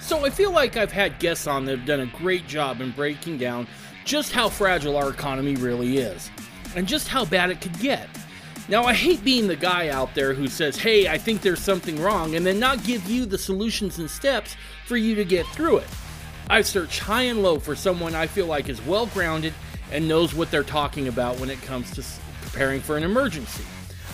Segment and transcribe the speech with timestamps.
[0.00, 2.90] So I feel like I've had guests on that have done a great job in
[2.90, 3.66] breaking down
[4.04, 6.30] just how fragile our economy really is
[6.76, 8.08] and just how bad it could get.
[8.68, 12.00] Now, I hate being the guy out there who says, hey, I think there's something
[12.00, 15.78] wrong, and then not give you the solutions and steps for you to get through
[15.78, 15.88] it.
[16.48, 19.52] I search high and low for someone I feel like is well grounded
[19.92, 22.04] and knows what they're talking about when it comes to
[22.42, 23.64] preparing for an emergency.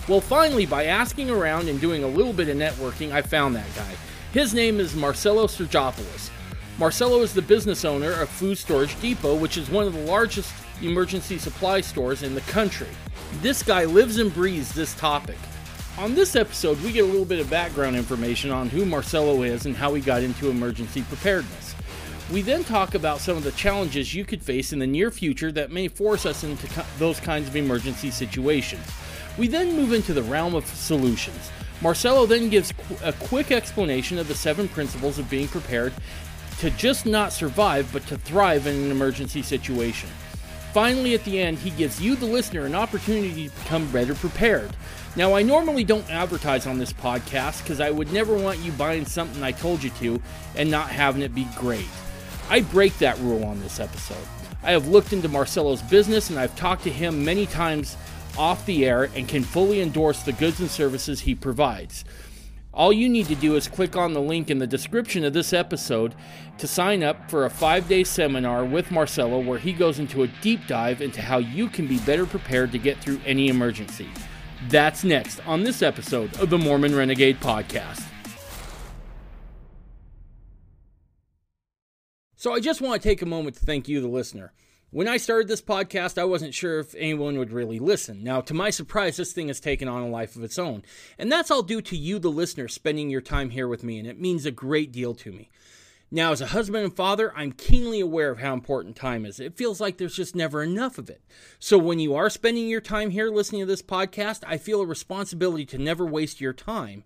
[0.09, 3.73] Well, finally, by asking around and doing a little bit of networking, I found that
[3.75, 3.93] guy.
[4.33, 6.29] His name is Marcello Surjopolos.
[6.77, 10.53] Marcello is the business owner of Food Storage Depot, which is one of the largest
[10.81, 12.87] emergency supply stores in the country.
[13.41, 15.35] This guy lives and breathes this topic.
[15.97, 19.65] On this episode, we get a little bit of background information on who Marcello is
[19.65, 21.75] and how he got into emergency preparedness.
[22.31, 25.51] We then talk about some of the challenges you could face in the near future
[25.51, 28.87] that may force us into those kinds of emergency situations.
[29.37, 31.51] We then move into the realm of solutions.
[31.81, 35.93] Marcello then gives a quick explanation of the seven principles of being prepared
[36.59, 40.09] to just not survive, but to thrive in an emergency situation.
[40.73, 44.69] Finally, at the end, he gives you, the listener, an opportunity to become better prepared.
[45.15, 49.05] Now, I normally don't advertise on this podcast because I would never want you buying
[49.05, 50.21] something I told you to
[50.55, 51.89] and not having it be great.
[52.49, 54.25] I break that rule on this episode.
[54.63, 57.97] I have looked into Marcello's business and I've talked to him many times
[58.37, 62.03] off the air and can fully endorse the goods and services he provides.
[62.73, 65.51] All you need to do is click on the link in the description of this
[65.51, 66.15] episode
[66.57, 70.27] to sign up for a five day seminar with Marcello where he goes into a
[70.41, 74.07] deep dive into how you can be better prepared to get through any emergency.
[74.69, 78.07] That's next on this episode of the Mormon Renegade Podcast.
[82.35, 84.51] So, I just want to take a moment to thank you, the listener.
[84.93, 88.25] When I started this podcast, I wasn't sure if anyone would really listen.
[88.25, 90.83] Now, to my surprise, this thing has taken on a life of its own.
[91.17, 94.05] And that's all due to you, the listener, spending your time here with me, and
[94.05, 95.49] it means a great deal to me.
[96.11, 99.39] Now, as a husband and father, I'm keenly aware of how important time is.
[99.39, 101.21] It feels like there's just never enough of it.
[101.57, 104.85] So, when you are spending your time here listening to this podcast, I feel a
[104.85, 107.05] responsibility to never waste your time.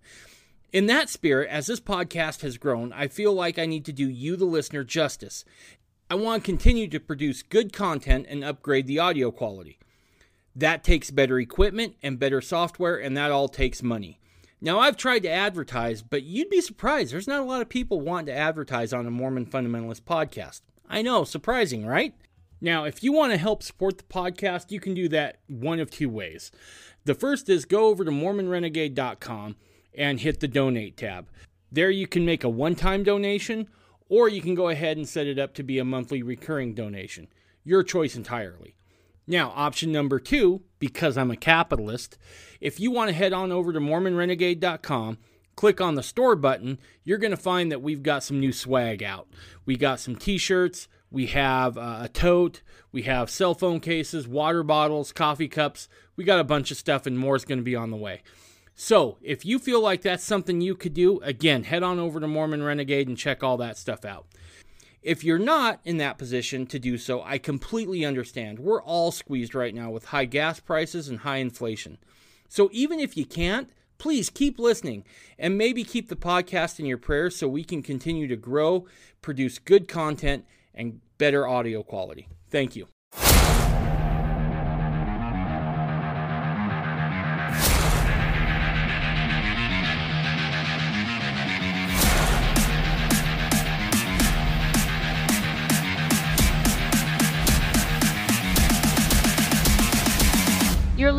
[0.74, 4.09] In that spirit, as this podcast has grown, I feel like I need to do
[4.09, 5.45] you, the listener, justice.
[6.08, 9.80] I want to continue to produce good content and upgrade the audio quality.
[10.56, 14.20] That takes better equipment and better software, and that all takes money.
[14.62, 17.12] Now, I've tried to advertise, but you'd be surprised.
[17.12, 20.62] There's not a lot of people wanting to advertise on a Mormon Fundamentalist podcast.
[20.88, 22.14] I know, surprising, right?
[22.62, 25.90] Now, if you want to help support the podcast, you can do that one of
[25.90, 26.52] two ways.
[27.06, 29.56] The first is go over to MormonRenegade.com
[29.98, 31.30] and hit the donate tab.
[31.72, 33.68] There you can make a one time donation
[34.10, 37.28] or you can go ahead and set it up to be a monthly recurring donation.
[37.64, 38.76] Your choice entirely.
[39.28, 42.18] Now, option number two, because I'm a capitalist,
[42.62, 45.18] if you want to head on over to MormonRenegade.com,
[45.56, 49.02] click on the store button, you're going to find that we've got some new swag
[49.02, 49.28] out.
[49.66, 52.62] We got some t shirts, we have uh, a tote,
[52.92, 55.88] we have cell phone cases, water bottles, coffee cups.
[56.16, 58.22] We got a bunch of stuff, and more is going to be on the way.
[58.78, 62.28] So, if you feel like that's something you could do, again, head on over to
[62.28, 64.28] Mormon Renegade and check all that stuff out.
[65.02, 68.59] If you're not in that position to do so, I completely understand.
[68.59, 72.00] We're all squeezed right now with high gas prices and high inflation.
[72.50, 75.06] So, even if you can't, please keep listening
[75.40, 78.88] and maybe keep the podcast in your prayers so we can continue to grow,
[79.22, 82.28] produce good content, and better audio quality.
[82.50, 82.88] Thank you.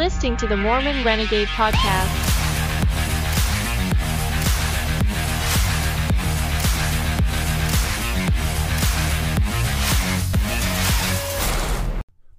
[0.06, 2.06] Listening to the Mormon Renegade Podcast.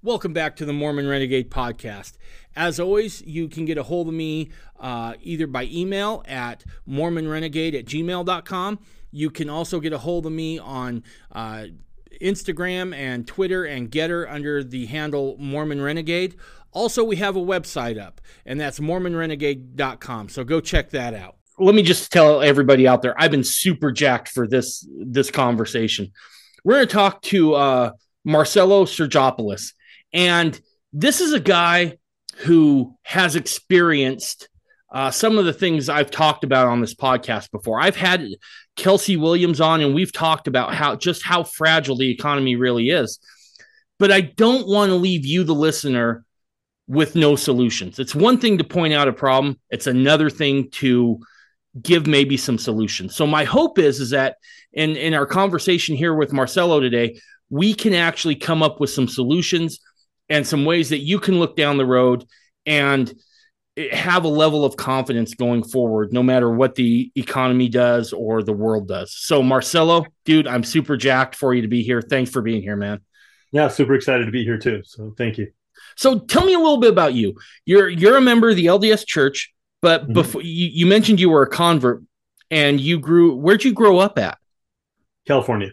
[0.02, 2.14] Welcome back to the Mormon Renegade Podcast.
[2.56, 4.48] As always, you can get a hold of me
[4.80, 8.78] uh, either by email at mormonrenegade at gmail.com.
[9.10, 11.66] You can also get a hold of me on uh,
[12.20, 16.36] Instagram and Twitter and Gettr under the handle Mormon Renegade.
[16.78, 20.28] Also, we have a website up, and that's mormonrenegade.com.
[20.28, 21.34] So go check that out.
[21.58, 26.12] Let me just tell everybody out there, I've been super jacked for this this conversation.
[26.62, 27.90] We're going to talk to uh,
[28.24, 29.72] Marcello Surjopolos,
[30.12, 30.58] and
[30.92, 31.98] this is a guy
[32.36, 34.48] who has experienced
[34.92, 37.80] uh, some of the things I've talked about on this podcast before.
[37.80, 38.24] I've had
[38.76, 43.18] Kelsey Williams on, and we've talked about how just how fragile the economy really is.
[43.98, 46.24] But I don't want to leave you, the listener,
[46.88, 47.98] with no solutions.
[47.98, 51.20] It's one thing to point out a problem, it's another thing to
[51.80, 53.14] give maybe some solutions.
[53.14, 54.36] So my hope is is that
[54.72, 57.20] in in our conversation here with Marcello today,
[57.50, 59.78] we can actually come up with some solutions
[60.28, 62.24] and some ways that you can look down the road
[62.66, 63.12] and
[63.92, 68.52] have a level of confidence going forward, no matter what the economy does or the
[68.52, 69.14] world does.
[69.16, 72.02] So, Marcello, dude, I'm super jacked for you to be here.
[72.02, 73.00] Thanks for being here, man.
[73.52, 74.82] Yeah, super excited to be here too.
[74.84, 75.52] So, thank you.
[75.98, 77.34] So, tell me a little bit about you.
[77.66, 79.52] You're you're a member of the LDS Church,
[79.82, 80.12] but mm-hmm.
[80.12, 82.04] before you, you mentioned you were a convert,
[82.52, 83.34] and you grew.
[83.34, 84.38] Where'd you grow up at?
[85.26, 85.72] California.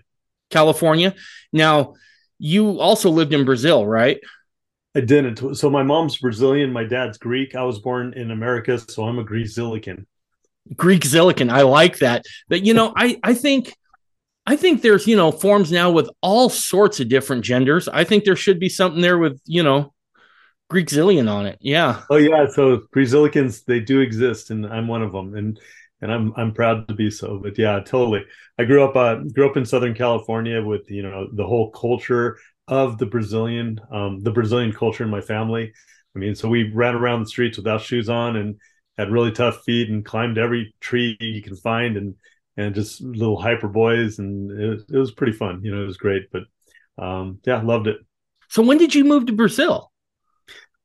[0.50, 1.13] California.
[1.54, 1.94] Now,
[2.39, 4.19] you also lived in Brazil, right?
[4.95, 5.56] I didn't.
[5.57, 7.56] So my mom's Brazilian, my dad's Greek.
[7.56, 10.06] I was born in America, so I'm a Greek Zilican.
[10.75, 11.51] Greek Zilican.
[11.51, 12.25] I like that.
[12.50, 13.75] But you know, I I think
[14.48, 17.88] I think there's, you know, forms now with all sorts of different genders.
[17.88, 19.94] I think there should be something there with, you know,
[20.69, 21.57] Greek Zillion on it.
[21.62, 22.01] Yeah.
[22.09, 25.59] Oh yeah, so Greek Zillicans they do exist and I'm one of them and
[26.01, 27.39] and I'm I'm proud to be so.
[27.41, 28.25] But yeah, totally.
[28.57, 32.38] I grew up uh grew up in Southern California with, you know, the whole culture
[32.67, 35.71] of the Brazilian, um, the Brazilian culture in my family.
[36.15, 38.56] I mean, so we ran around the streets without shoes on and
[38.97, 42.15] had really tough feet and climbed every tree you can find and
[42.57, 45.61] and just little hyper boys and it, it was pretty fun.
[45.63, 46.23] You know, it was great.
[46.31, 46.44] But
[46.97, 47.97] um, yeah, loved it.
[48.50, 49.91] So when did you move to Brazil?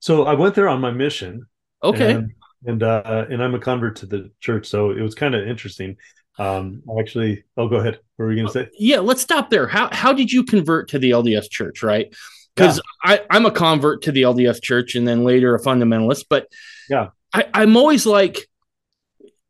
[0.00, 1.47] So I went there on my mission.
[1.82, 2.12] Okay.
[2.12, 2.32] And
[2.67, 5.97] and, uh, and I'm a convert to the church, so it was kind of interesting.
[6.38, 8.00] Um, actually, I'll oh, go ahead.
[8.17, 8.69] What were you going to say?
[8.79, 9.67] Yeah, let's stop there.
[9.67, 11.82] How how did you convert to the LDS Church?
[11.82, 12.14] Right,
[12.55, 13.12] because yeah.
[13.12, 16.26] I I'm a convert to the LDS Church, and then later a fundamentalist.
[16.29, 16.49] But
[16.88, 18.49] yeah, I, I'm always like,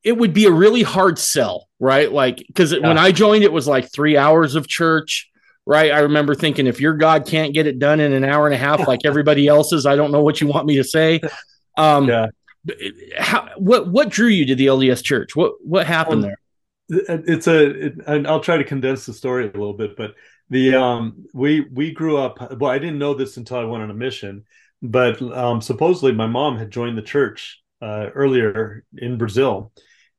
[0.03, 2.11] it would be a really hard sell, right?
[2.11, 2.87] Like because yeah.
[2.87, 5.31] when I joined, it was like three hours of church.
[5.67, 5.93] Right.
[5.93, 8.59] I remember thinking if your God can't get it done in an hour and a
[8.59, 11.21] half like everybody else's, I don't know what you want me to say.
[11.77, 12.27] Um, yeah.
[13.19, 15.35] How, what what drew you to the LDS Church?
[15.35, 16.37] What what happened um, there?
[16.91, 17.95] it's a it,
[18.27, 20.15] i'll try to condense the story a little bit but
[20.51, 23.91] the um we we grew up well i didn't know this until i went on
[23.91, 24.45] a mission
[24.83, 29.73] but um supposedly my mom had joined the church uh, earlier in brazil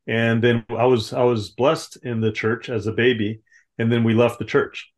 [0.07, 3.41] and then i was i was blessed in the church as a baby
[3.77, 4.90] and then we left the church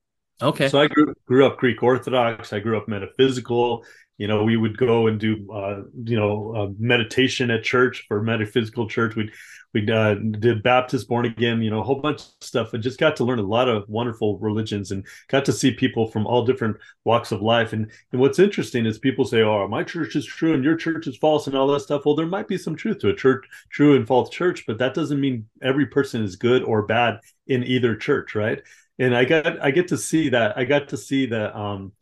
[0.43, 3.83] okay so i grew, grew up greek orthodox i grew up metaphysical
[4.17, 8.21] you know we would go and do uh, you know uh, meditation at church for
[8.21, 9.31] metaphysical church we'd
[9.73, 12.99] we uh, did Baptist, born again, you know, a whole bunch of stuff, I just
[12.99, 16.45] got to learn a lot of wonderful religions, and got to see people from all
[16.45, 17.73] different walks of life.
[17.73, 21.07] And and what's interesting is people say, "Oh, my church is true and your church
[21.07, 22.05] is false," and all that stuff.
[22.05, 24.93] Well, there might be some truth to a church, true and false church, but that
[24.93, 28.61] doesn't mean every person is good or bad in either church, right?
[28.99, 31.93] And I got I get to see that I got to see the um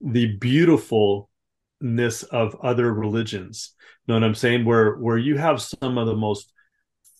[0.00, 3.74] the beautifulness of other religions.
[4.06, 4.64] You know what I'm saying?
[4.64, 6.52] Where where you have some of the most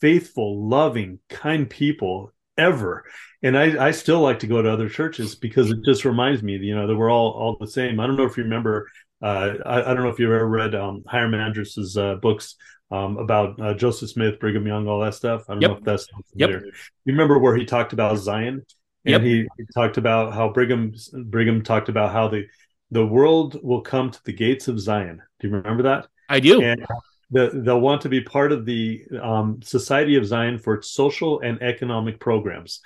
[0.00, 3.04] faithful, loving, kind people ever.
[3.42, 6.56] And I, I still like to go to other churches because it just reminds me,
[6.56, 8.00] you know, that we're all all the same.
[8.00, 8.88] I don't know if you remember.
[9.20, 12.54] Uh, I, I, don't know if you've ever read um, Hyrum Andrus's uh, books
[12.92, 15.44] um, about uh, Joseph Smith, Brigham Young, all that stuff.
[15.48, 15.70] I don't yep.
[15.70, 16.64] know if that's familiar.
[16.64, 16.74] Yep.
[17.04, 18.64] You remember where he talked about Zion,
[19.08, 19.22] and yep.
[19.22, 20.92] he, he talked about how Brigham
[21.24, 22.46] Brigham talked about how the
[22.90, 25.22] the world will come to the gates of Zion.
[25.40, 26.08] Do you remember that?
[26.28, 26.60] I do.
[26.60, 26.84] And
[27.30, 31.40] the, they'll want to be part of the um, Society of Zion for its social
[31.40, 32.80] and economic programs.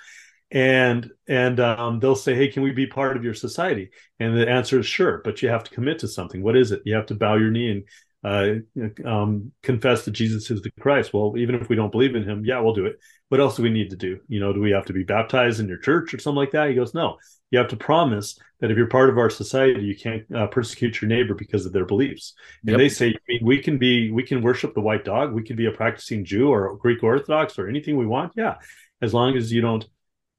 [0.49, 3.89] And and um, they'll say, "Hey, can we be part of your society?"
[4.19, 6.41] And the answer is sure, but you have to commit to something.
[6.41, 6.83] What is it?
[6.85, 7.83] You have to bow your knee
[8.23, 11.13] and uh, um, confess that Jesus is the Christ.
[11.13, 12.99] Well, even if we don't believe in him, yeah, we'll do it.
[13.33, 14.19] What else do we need to do?
[14.27, 16.69] You know, do we have to be baptized in your church or something like that?
[16.69, 17.17] He goes, no.
[17.49, 21.01] You have to promise that if you're part of our society, you can't uh, persecute
[21.01, 22.35] your neighbor because of their beliefs.
[22.61, 22.77] And yep.
[22.77, 25.33] they say, I mean, we can be, we can worship the white dog.
[25.33, 28.33] We can be a practicing Jew or Greek Orthodox or anything we want.
[28.35, 28.57] Yeah,
[29.01, 29.83] as long as you don't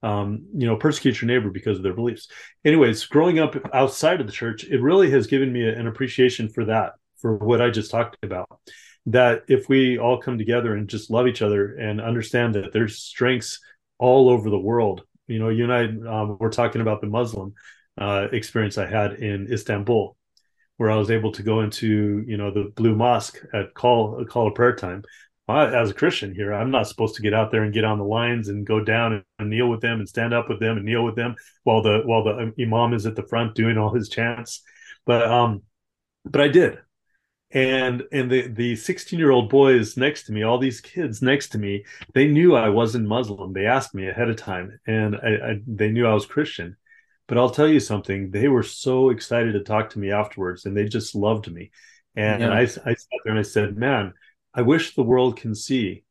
[0.05, 2.29] um, you know, persecute your neighbor because of their beliefs.
[2.65, 6.67] Anyways, growing up outside of the church, it really has given me an appreciation for
[6.67, 8.61] that for what I just talked about.
[9.07, 12.99] That if we all come together and just love each other and understand that there's
[12.99, 13.61] strengths
[13.99, 15.03] all over the world.
[15.27, 17.55] You know, you and I um, were talking about the Muslim
[17.99, 20.17] uh, experience I had in Istanbul,
[20.77, 24.49] where I was able to go into you know the Blue Mosque at call call
[24.49, 25.05] of prayer time.
[25.49, 28.05] as a Christian here, I'm not supposed to get out there and get on the
[28.05, 31.05] lines and go down and kneel with them and stand up with them and kneel
[31.05, 34.63] with them while the while the imam is at the front doing all his chants.
[35.07, 35.63] But um,
[36.25, 36.79] but I did
[37.55, 41.49] and and the the 16 year old boys next to me all these kids next
[41.51, 43.53] to me they knew i wasn't muslim.
[43.53, 46.77] They asked me ahead of time and I, I, they knew i was christian.
[47.29, 50.77] But i'll tell you something they were so excited to talk to me afterwards and
[50.77, 51.71] they just loved me.
[52.17, 52.47] And, yeah.
[52.47, 54.13] and I, I sat there and i said man
[54.53, 56.05] i wish the world can see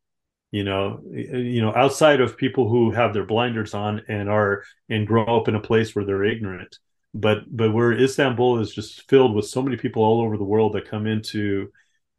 [0.51, 4.63] you know eh, you know outside of people who have their blinders on and are
[4.89, 6.77] and grow up in a place where they're ignorant
[7.13, 10.73] but but where istanbul is just filled with so many people all over the world
[10.73, 11.69] that come into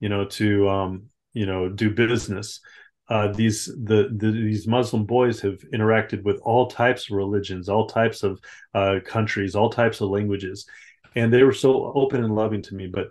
[0.01, 2.61] you know to um you know do business
[3.09, 7.87] uh, these the, the, these Muslim boys have interacted with all types of religions, all
[7.87, 8.41] types of
[8.73, 10.67] uh, countries, all types of languages,
[11.15, 12.87] and they were so open and loving to me.
[12.87, 13.09] But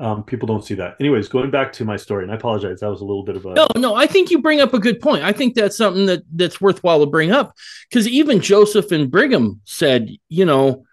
[0.00, 0.96] um, people don't see that.
[0.98, 3.46] Anyways, going back to my story, and I apologize, that was a little bit of
[3.46, 3.94] a no, no.
[3.94, 5.22] I think you bring up a good point.
[5.22, 7.54] I think that's something that that's worthwhile to bring up
[7.88, 10.84] because even Joseph and Brigham said, you know,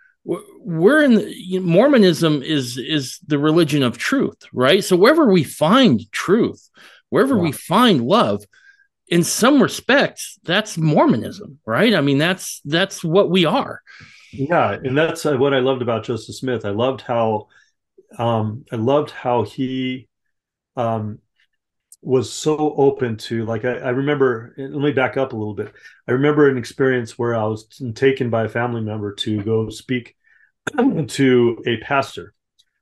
[0.64, 4.84] we're in the, Mormonism is is the religion of truth, right?
[4.84, 6.70] So wherever we find truth,
[7.10, 8.44] wherever we find love,
[9.08, 11.94] in some respects, that's Mormonism, right?
[11.94, 13.82] I mean, that's that's what we are.
[14.32, 16.66] Yeah, and that's uh, what I loved about Joseph Smith.
[16.66, 17.48] I loved how
[18.18, 20.08] um, I loved how he
[20.76, 21.20] um,
[22.02, 25.72] was so open to like I, I, remember let me back up a little bit
[26.06, 27.66] i remember an experience where i was
[27.96, 30.16] taken by a family member to go speak
[31.08, 32.34] to a pastor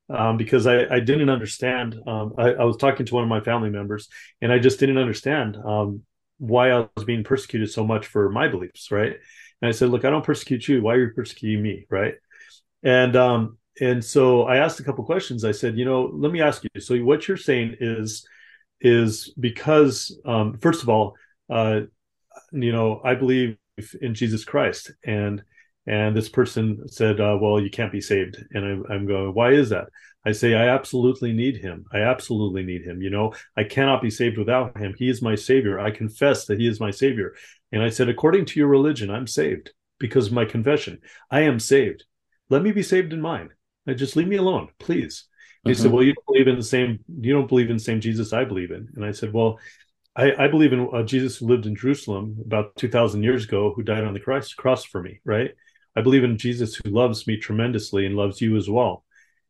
[0.09, 3.39] um, because I, I, didn't understand um, I, I, was talking to one of my
[3.39, 4.07] family members
[4.41, 6.03] and i just didn't understand um,
[6.37, 9.13] why i was being persecuted so much for my beliefs right
[9.61, 12.15] and i said look i don't persecute you why are you persecuting me right
[12.83, 15.45] and um, and so I asked a couple questions.
[15.45, 16.81] I said, you know, let me ask you.
[16.81, 18.27] So what you're saying is
[18.81, 21.15] is because um, first of all,
[21.49, 21.81] uh,
[22.51, 23.57] you know, I believe
[24.01, 25.43] in Jesus Christ, and
[25.87, 29.51] and this person said, uh, well, you can't be saved, and I'm, I'm going, why
[29.51, 29.87] is that?
[30.25, 31.85] I say, I absolutely need him.
[31.91, 33.01] I absolutely need him.
[33.01, 34.93] You know, I cannot be saved without him.
[34.95, 35.79] He is my savior.
[35.79, 37.33] I confess that he is my savior.
[37.71, 40.99] And I said, according to your religion, I'm saved because of my confession.
[41.31, 42.03] I am saved.
[42.49, 43.49] Let me be saved in mine.
[43.95, 45.25] Just leave me alone, please.
[45.63, 45.95] He said, uh-huh.
[45.95, 46.99] "Well, you don't believe in the same.
[47.19, 49.59] You don't believe in the same Jesus I believe in." And I said, "Well,
[50.15, 53.73] I, I believe in uh, Jesus who lived in Jerusalem about two thousand years ago,
[53.75, 55.19] who died on the cross, cross for me.
[55.23, 55.51] Right?
[55.95, 59.03] I believe in Jesus who loves me tremendously and loves you as well."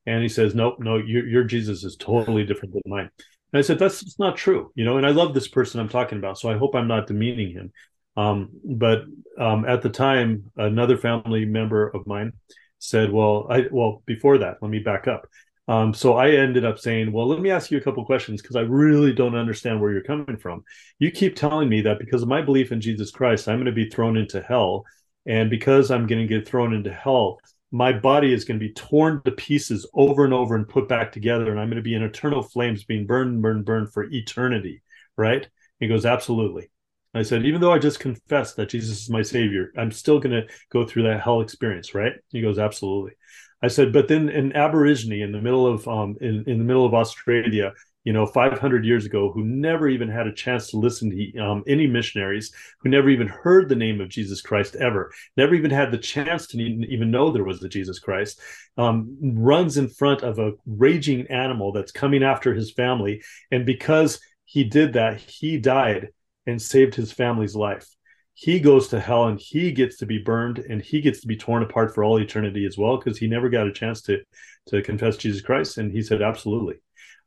[0.05, 3.09] And he says, "Nope, no, your, your Jesus is totally different than mine."
[3.53, 6.17] And I said, "That's not true, you know." And I love this person I'm talking
[6.17, 7.71] about, so I hope I'm not demeaning him.
[8.17, 9.03] Um, but
[9.37, 12.33] um, at the time, another family member of mine
[12.79, 15.27] said, "Well, I well before that, let me back up."
[15.67, 18.55] Um, so I ended up saying, "Well, let me ask you a couple questions because
[18.55, 20.63] I really don't understand where you're coming from.
[20.99, 23.71] You keep telling me that because of my belief in Jesus Christ, I'm going to
[23.71, 24.85] be thrown into hell,
[25.25, 27.39] and because I'm going to get thrown into hell."
[27.73, 31.13] My body is going to be torn to pieces over and over and put back
[31.13, 34.83] together, and I'm going to be in eternal flames being burned, burned, burned for eternity.
[35.15, 35.47] Right?
[35.79, 36.69] He goes, Absolutely.
[37.13, 40.31] I said, even though I just confessed that Jesus is my savior, I'm still going
[40.31, 42.13] to go through that hell experience, right?
[42.29, 43.13] He goes, absolutely.
[43.61, 46.85] I said, but then an Aborigine in the middle of um, in, in the middle
[46.85, 47.73] of Australia,
[48.03, 51.63] you know, 500 years ago, who never even had a chance to listen to um,
[51.67, 55.91] any missionaries, who never even heard the name of Jesus Christ ever, never even had
[55.91, 58.39] the chance to even know there was a Jesus Christ,
[58.77, 64.19] um, runs in front of a raging animal that's coming after his family, and because
[64.45, 66.09] he did that, he died
[66.47, 67.87] and saved his family's life.
[68.33, 71.37] He goes to hell and he gets to be burned and he gets to be
[71.37, 74.19] torn apart for all eternity as well because he never got a chance to
[74.67, 75.77] to confess Jesus Christ.
[75.77, 76.75] And he said, absolutely.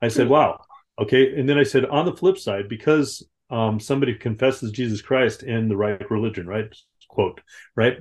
[0.04, 0.60] I said, wow,
[1.00, 1.38] okay.
[1.38, 5.68] And then I said, on the flip side, because um, somebody confesses Jesus Christ in
[5.68, 6.66] the right religion, right?
[7.08, 7.40] Quote,
[7.76, 7.98] right?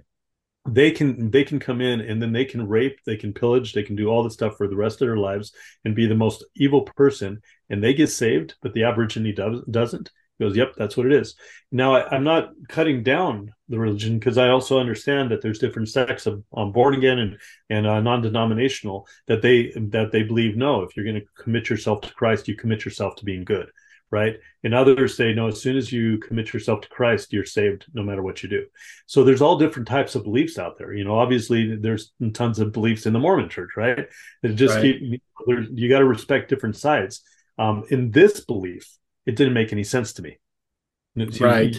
[0.67, 3.83] they can they can come in and then they can rape they can pillage they
[3.83, 5.51] can do all this stuff for the rest of their lives
[5.83, 10.09] and be the most evil person and they get saved but the aborigine does, doesn't
[10.43, 11.35] goes, Yep, that's what it is.
[11.71, 15.89] Now, I, am not cutting down the religion because I also understand that there's different
[15.89, 17.37] sects of um, born again and
[17.69, 22.01] and uh, non-denominational that they that they believe no, if you're going to commit yourself
[22.01, 23.69] to Christ, you commit yourself to being good,
[24.11, 24.35] right?
[24.63, 28.03] And others say no, as soon as you commit yourself to Christ, you're saved no
[28.03, 28.65] matter what you do.
[29.05, 30.93] So there's all different types of beliefs out there.
[30.93, 34.07] You know, obviously there's tons of beliefs in the Mormon Church, right?
[34.41, 34.81] That just right.
[34.99, 35.21] keep
[35.73, 37.23] you got to respect different sides.
[37.57, 38.87] Um, in this belief,
[39.25, 40.39] it didn't make any sense to me.
[41.39, 41.75] Right.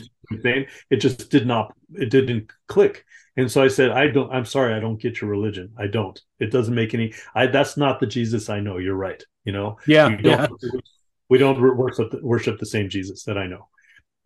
[0.90, 3.04] It just did not, it didn't click.
[3.36, 5.72] And so I said, I don't, I'm sorry, I don't get your religion.
[5.76, 6.20] I don't.
[6.38, 8.78] It doesn't make any, I, that's not the Jesus I know.
[8.78, 9.22] You're right.
[9.44, 9.78] You know?
[9.86, 10.08] Yeah.
[10.08, 10.80] We don't, yeah.
[11.28, 13.68] we don't worship the, worship the same Jesus that I know.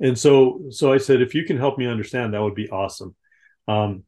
[0.01, 3.17] And so, so I said, if you can help me understand, that would be awesome.
[3.67, 4.05] Um,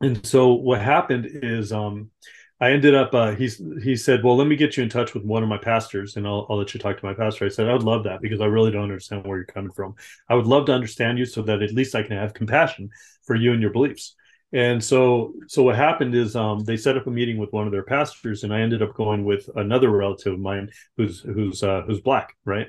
[0.00, 2.10] and so what happened is, um,
[2.60, 3.14] I ended up.
[3.14, 5.56] Uh, he's he said, "Well, let me get you in touch with one of my
[5.58, 8.04] pastors, and I'll, I'll let you talk to my pastor." I said, "I would love
[8.04, 9.94] that because I really don't understand where you're coming from.
[10.28, 12.90] I would love to understand you so that at least I can have compassion
[13.22, 14.14] for you and your beliefs."
[14.52, 17.72] And so, so what happened is um, they set up a meeting with one of
[17.72, 21.82] their pastors, and I ended up going with another relative of mine who's who's uh,
[21.86, 22.68] who's black, right?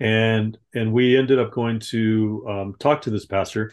[0.00, 3.72] and and we ended up going to um, talk to this pastor.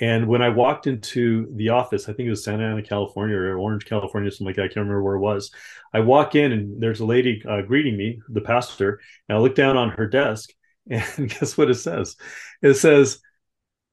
[0.00, 3.56] And when I walked into the office, I think it was Santa Ana, California, or
[3.56, 4.62] Orange, California, something like that.
[4.62, 5.52] I can't remember where it was.
[5.92, 9.54] I walk in and there's a lady uh, greeting me, the pastor, and I look
[9.54, 10.50] down on her desk,
[10.90, 12.16] and guess what it says?
[12.60, 13.20] It says,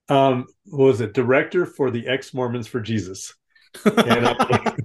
[0.10, 1.14] um, "What was it?
[1.14, 3.36] Director for the ex Mormons for Jesus."
[3.86, 4.76] And I'm,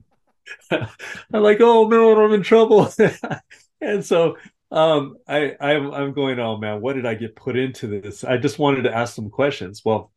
[1.32, 2.92] I'm like, "Oh no, I'm in trouble."
[3.80, 4.36] and so
[4.70, 8.24] um, I, I'm, I'm going, oh man, what did I get put into this?
[8.24, 9.82] I just wanted to ask some questions.
[9.84, 10.12] Well,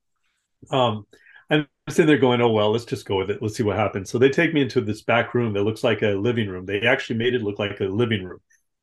[0.72, 1.06] um,
[1.50, 3.42] I'm sitting there going, oh well, let's just go with it.
[3.42, 4.10] Let's see what happens.
[4.10, 6.66] So they take me into this back room that looks like a living room.
[6.66, 8.40] They actually made it look like a living room,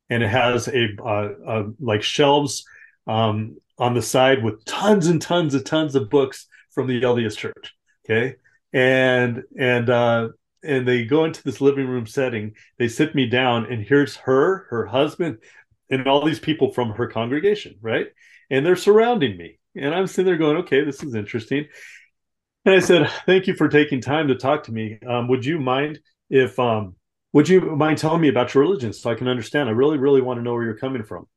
[0.09, 2.65] and it has a, uh, like shelves
[3.07, 7.37] um, on the side with tons and tons and tons of books from the LDS
[7.37, 7.73] Church.
[8.05, 8.35] Okay,
[8.73, 10.29] and and uh,
[10.63, 12.53] and they go into this living room setting.
[12.77, 15.37] They sit me down, and here's her, her husband,
[15.89, 18.07] and all these people from her congregation, right?
[18.49, 19.56] And they're surrounding me.
[19.75, 21.65] And I'm sitting there going, okay, this is interesting.
[22.65, 24.99] And I said, thank you for taking time to talk to me.
[25.07, 26.95] Um, would you mind if, um,
[27.33, 29.69] would you mind telling me about your religion so I can understand?
[29.69, 31.27] I really, really want to know where you're coming from.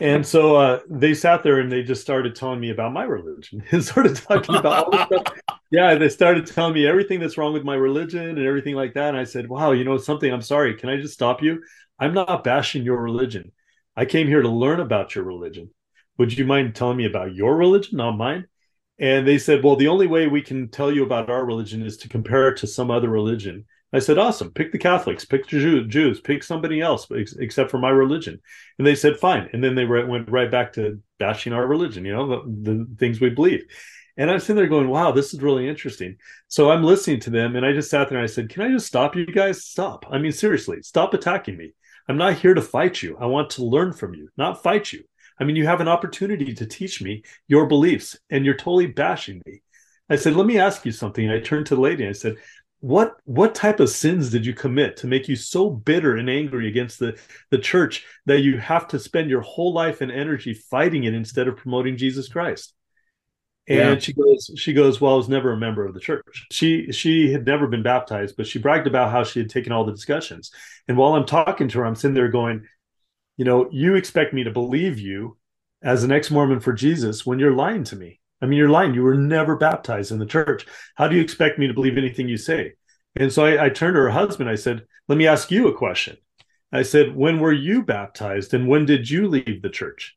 [0.00, 3.62] And so uh, they sat there and they just started telling me about my religion
[3.70, 5.34] and started talking about all the stuff.
[5.70, 9.08] Yeah, they started telling me everything that's wrong with my religion and everything like that.
[9.08, 10.32] And I said, wow, you know something?
[10.32, 10.74] I'm sorry.
[10.74, 11.62] Can I just stop you?
[11.98, 13.52] I'm not bashing your religion.
[13.96, 15.70] I came here to learn about your religion.
[16.18, 18.46] Would you mind telling me about your religion, not mine?
[18.98, 21.98] And they said, well, the only way we can tell you about our religion is
[21.98, 23.66] to compare it to some other religion.
[23.92, 24.50] I said, awesome.
[24.50, 28.40] Pick the Catholics, pick the Jews, pick somebody else except for my religion.
[28.78, 29.48] And they said, fine.
[29.52, 33.20] And then they went right back to bashing our religion, you know, the, the things
[33.20, 33.64] we believe.
[34.16, 36.16] And I'm sitting there going, wow, this is really interesting.
[36.48, 38.68] So I'm listening to them and I just sat there and I said, can I
[38.70, 39.64] just stop you guys?
[39.64, 40.06] Stop.
[40.10, 41.72] I mean, seriously, stop attacking me.
[42.08, 43.16] I'm not here to fight you.
[43.20, 45.04] I want to learn from you, not fight you.
[45.38, 49.42] I mean, you have an opportunity to teach me your beliefs, and you're totally bashing
[49.46, 49.62] me.
[50.08, 51.24] I said, let me ask you something.
[51.24, 52.36] And I turned to the lady and I said,
[52.80, 56.68] what what type of sins did you commit to make you so bitter and angry
[56.68, 57.18] against the
[57.50, 61.48] the church that you have to spend your whole life and energy fighting it instead
[61.48, 62.74] of promoting Jesus Christ?
[63.68, 63.98] And yeah.
[63.98, 66.46] she goes, she goes, well, I was never a member of the church.
[66.52, 69.84] She she had never been baptized, but she bragged about how she had taken all
[69.84, 70.52] the discussions.
[70.86, 72.66] And while I'm talking to her, I'm sitting there going,
[73.36, 75.36] you know, you expect me to believe you
[75.82, 78.20] as an ex-Mormon for Jesus when you're lying to me.
[78.40, 78.94] I mean, you're lying.
[78.94, 80.66] You were never baptized in the church.
[80.94, 82.74] How do you expect me to believe anything you say?
[83.14, 84.50] And so I, I turned to her husband.
[84.50, 86.16] I said, let me ask you a question.
[86.72, 90.16] I said, when were you baptized and when did you leave the church?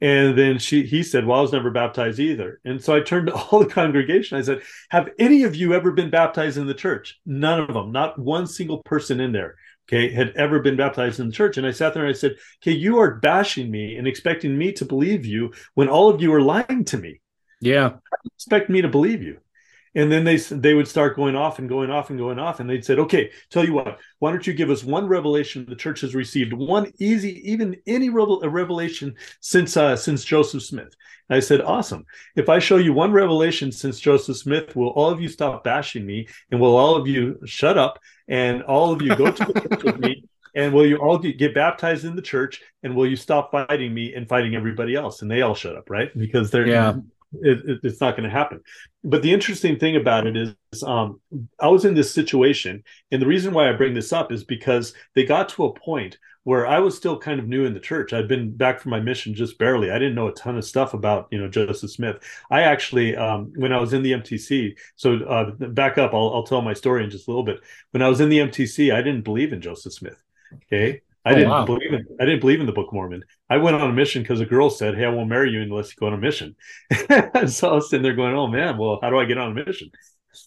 [0.00, 2.60] And then she he said, Well, I was never baptized either.
[2.64, 4.38] And so I turned to all the congregation.
[4.38, 7.18] I said, Have any of you ever been baptized in the church?
[7.26, 9.56] None of them, not one single person in there,
[9.88, 11.56] okay, had ever been baptized in the church.
[11.56, 14.72] And I sat there and I said, Okay, you are bashing me and expecting me
[14.72, 17.20] to believe you when all of you are lying to me.
[17.60, 17.94] Yeah.
[18.36, 19.38] Expect me to believe you
[19.94, 22.68] and then they they would start going off and going off and going off and
[22.68, 26.00] they'd said okay tell you what why don't you give us one revelation the church
[26.00, 26.52] has received?
[26.52, 30.94] One easy even any revelation since uh, since joseph smith.
[31.28, 32.04] And i said awesome.
[32.36, 36.04] If i show you one revelation since joseph smith will all of you stop bashing
[36.04, 36.28] me?
[36.50, 37.98] And will all of you shut up?
[38.28, 40.24] And all of you go to the church with me?
[40.54, 42.60] And will you all get baptized in the church?
[42.82, 45.22] And will you stop fighting me and fighting everybody else?
[45.22, 46.10] And they all shut up right?
[46.16, 46.94] Because they're yeah
[47.32, 48.60] it, it, it's not going to happen.
[49.04, 51.20] But the interesting thing about it is, um,
[51.60, 54.94] I was in this situation, and the reason why I bring this up is because
[55.14, 58.12] they got to a point where I was still kind of new in the church.
[58.12, 59.90] I'd been back from my mission just barely.
[59.90, 62.16] I didn't know a ton of stuff about you know Joseph Smith.
[62.50, 66.44] I actually, um, when I was in the MTC, so uh, back up, I'll, I'll
[66.44, 67.60] tell my story in just a little bit.
[67.90, 70.22] When I was in the MTC, I didn't believe in Joseph Smith.
[70.54, 71.66] Okay, I oh, didn't wow.
[71.66, 73.22] believe in I didn't believe in the Book of Mormon.
[73.50, 75.90] I went on a mission because a girl said, "Hey, I won't marry you unless
[75.90, 76.56] you go on a mission."
[77.46, 79.64] so I was sitting there going, "Oh man, well, how do I get on a
[79.66, 79.90] mission?"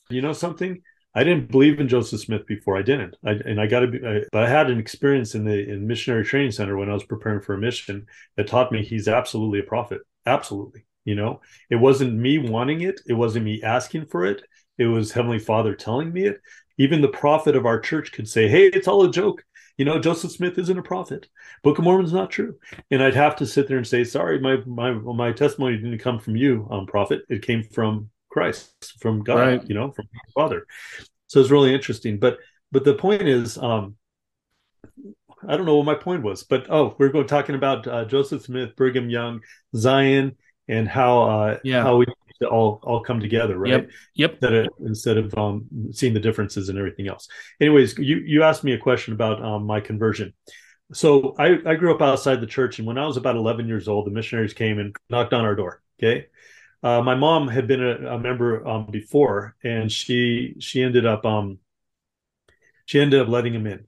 [0.09, 0.81] You know something?
[1.13, 2.77] I didn't believe in Joseph Smith before.
[2.77, 3.99] I didn't, I, and I got to be.
[4.03, 7.03] I, but I had an experience in the in missionary training center when I was
[7.03, 10.01] preparing for a mission that taught me he's absolutely a prophet.
[10.25, 13.01] Absolutely, you know, it wasn't me wanting it.
[13.05, 14.41] It wasn't me asking for it.
[14.79, 16.41] It was Heavenly Father telling me it.
[16.79, 19.43] Even the prophet of our church could say, "Hey, it's all a joke."
[19.81, 21.27] You know, Joseph Smith isn't a prophet.
[21.63, 22.53] Book of Mormon's not true.
[22.91, 26.19] And I'd have to sit there and say, sorry, my my my testimony didn't come
[26.19, 27.21] from you, um, prophet.
[27.29, 29.67] It came from Christ, from God, right.
[29.67, 30.67] you know, from the Father.
[31.25, 32.19] So it's really interesting.
[32.19, 32.37] But
[32.71, 33.95] but the point is, um,
[35.47, 38.43] I don't know what my point was, but oh, we're going talking about uh, Joseph
[38.43, 39.41] Smith, Brigham Young,
[39.75, 40.35] Zion,
[40.67, 41.81] and how uh, yeah.
[41.81, 42.05] how we
[42.49, 43.71] all all come together, right?
[43.71, 43.89] Yep.
[44.15, 44.39] Yep.
[44.41, 47.27] That it, instead of um, seeing the differences and everything else.
[47.59, 50.33] Anyways, you you asked me a question about um, my conversion.
[50.93, 53.87] so I, I grew up outside the church, and when I was about 11 years
[53.87, 55.81] old, the missionaries came and knocked on our door.
[55.99, 56.27] Okay,
[56.83, 61.25] uh, my mom had been a, a member um, before, and she she ended up
[61.25, 61.59] um,
[62.85, 63.85] she ended up letting him in,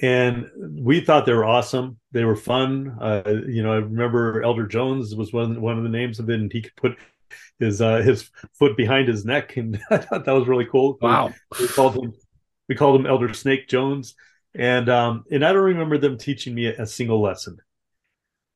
[0.00, 1.98] and we thought they were awesome.
[2.12, 2.96] They were fun.
[3.00, 6.40] Uh, you know, I remember Elder Jones was one one of the names of it,
[6.40, 6.98] and he could put
[7.58, 10.98] his uh, his foot behind his neck, and I thought that was really cool.
[11.00, 11.32] Wow.
[11.58, 12.12] We, we called him
[12.68, 14.14] we called him Elder Snake Jones,
[14.54, 17.58] and um, and I don't remember them teaching me a, a single lesson,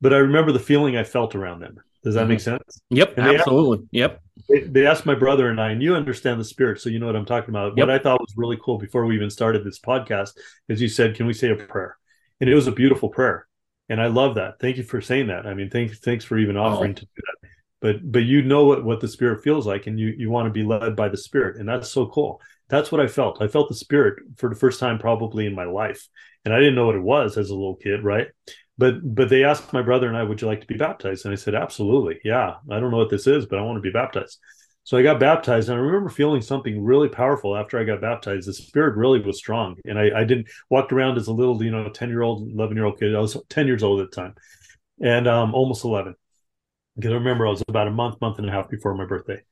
[0.01, 1.81] but I remember the feeling I felt around them.
[2.03, 2.29] Does that mm-hmm.
[2.31, 2.81] make sense?
[2.91, 3.79] Yep, absolutely.
[3.79, 4.23] Asked, yep.
[4.49, 7.07] They, they, asked my brother and I, and you understand the spirit, so you know
[7.07, 7.77] what I'm talking about.
[7.77, 7.87] Yep.
[7.87, 10.33] What I thought was really cool before we even started this podcast
[10.69, 11.97] is you said, "Can we say a prayer?"
[12.41, 13.47] And it was a beautiful prayer,
[13.89, 14.59] and I love that.
[14.61, 15.47] Thank you for saying that.
[15.47, 16.95] I mean, thanks thanks for even offering oh.
[16.95, 17.49] to do that.
[17.83, 20.53] But but you know what what the spirit feels like, and you you want to
[20.53, 22.41] be led by the spirit, and that's so cool.
[22.71, 23.43] That's what I felt.
[23.43, 26.09] I felt the spirit for the first time probably in my life,
[26.47, 28.29] and I didn't know what it was as a little kid, right?
[28.79, 31.25] but but they asked my brother and I, would you like to be baptized?
[31.25, 32.55] And I said, absolutely, yeah.
[32.71, 34.39] I don't know what this is, but I want to be baptized.
[34.85, 38.49] So I got baptized, and I remember feeling something really powerful after I got baptized.
[38.49, 41.71] The spirit really was strong, and I, I didn't walked around as a little, you
[41.71, 43.15] know, ten year old, eleven year old kid.
[43.15, 44.35] I was ten years old at the time,
[45.01, 46.17] and um, almost eleven.
[46.97, 49.43] Because I remember I was about a month, month and a half before my birthday,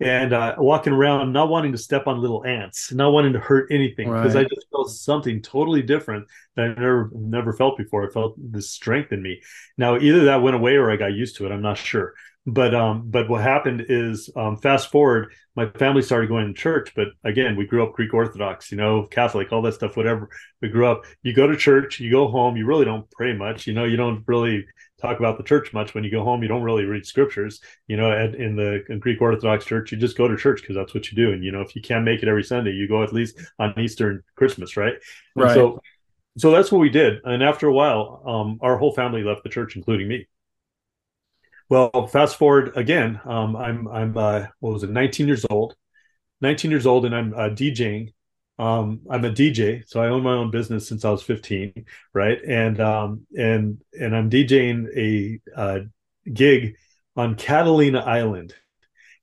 [0.00, 3.70] and uh, walking around not wanting to step on little ants, not wanting to hurt
[3.70, 4.46] anything because right.
[4.46, 8.06] I just felt something totally different that I never never felt before.
[8.06, 9.42] I felt this strength in me.
[9.76, 11.52] Now either that went away or I got used to it.
[11.52, 12.14] I'm not sure.
[12.46, 16.94] But um, but what happened is um, fast forward, my family started going to church.
[16.96, 20.30] But again, we grew up Greek Orthodox, you know, Catholic, all that stuff, whatever.
[20.62, 21.04] We grew up.
[21.22, 23.66] You go to church, you go home, you really don't pray much.
[23.66, 24.64] You know, you don't really
[25.00, 25.94] talk about the church much.
[25.94, 27.60] When you go home, you don't really read scriptures.
[27.88, 30.94] You know, at, in the Greek Orthodox Church, you just go to church because that's
[30.94, 31.32] what you do.
[31.32, 33.78] And you know, if you can't make it every Sunday, you go at least on
[33.78, 34.94] Easter and Christmas, right?
[35.36, 35.54] And right.
[35.54, 35.80] So,
[36.38, 37.20] so that's what we did.
[37.24, 40.28] And after a while, um, our whole family left the church, including me.
[41.68, 43.20] Well, fast forward again.
[43.24, 44.90] Um, I'm I'm uh, what was it?
[44.90, 45.76] 19 years old.
[46.40, 48.12] 19 years old, and I'm uh, DJing
[48.60, 52.38] um, I'm a DJ, so I own my own business since I was 15, right?
[52.46, 55.78] And um, and and I'm DJing a uh,
[56.30, 56.76] gig
[57.16, 58.54] on Catalina Island,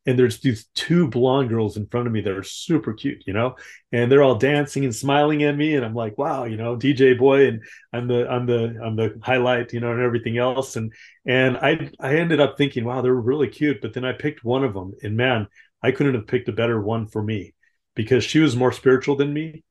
[0.07, 3.33] and there's these two blonde girls in front of me that are super cute, you
[3.33, 3.55] know,
[3.91, 7.15] and they're all dancing and smiling at me, and I'm like, wow, you know, DJ
[7.15, 7.61] boy, and
[7.93, 10.91] I'm the I'm the I'm the highlight, you know, and everything else, and
[11.27, 14.63] and I I ended up thinking, wow, they're really cute, but then I picked one
[14.63, 15.47] of them, and man,
[15.83, 17.53] I couldn't have picked a better one for me
[17.97, 19.63] because she was more spiritual than me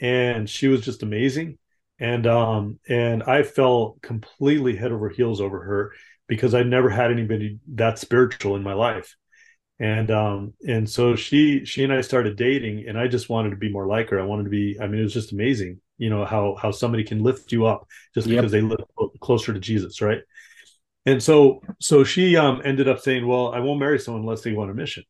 [0.00, 1.58] and she was just amazing.
[2.00, 5.92] And um and i fell completely head over heels over her
[6.26, 9.14] because i never had anybody that spiritual in my life.
[9.78, 13.56] And um and so she she and i started dating and i just wanted to
[13.56, 14.18] be more like her.
[14.18, 17.04] I wanted to be i mean it was just amazing you know how how somebody
[17.04, 18.38] can lift you up just yep.
[18.38, 18.80] because they live
[19.20, 20.22] closer to jesus right?
[21.06, 24.52] And so so she um ended up saying well i won't marry someone unless they
[24.52, 25.04] want a mission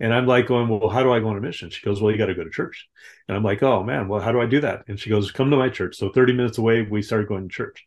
[0.00, 1.70] and I'm like going, well, how do I go on a mission?
[1.70, 2.88] She goes, well, you got to go to church.
[3.28, 4.84] And I'm like, oh man, well, how do I do that?
[4.88, 5.96] And she goes, come to my church.
[5.96, 7.86] So 30 minutes away, we started going to church.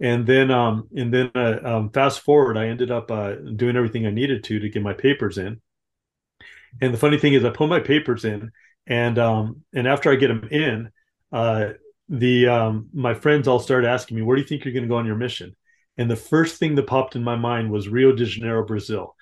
[0.00, 4.06] And then, um, and then, uh, um, fast forward, I ended up uh, doing everything
[4.06, 5.60] I needed to to get my papers in.
[6.80, 8.52] And the funny thing is, I put my papers in,
[8.86, 10.90] and um, and after I get them in,
[11.32, 11.70] uh,
[12.08, 14.88] the um, my friends all started asking me, "Where do you think you're going to
[14.88, 15.56] go on your mission?"
[15.96, 19.16] And the first thing that popped in my mind was Rio de Janeiro, Brazil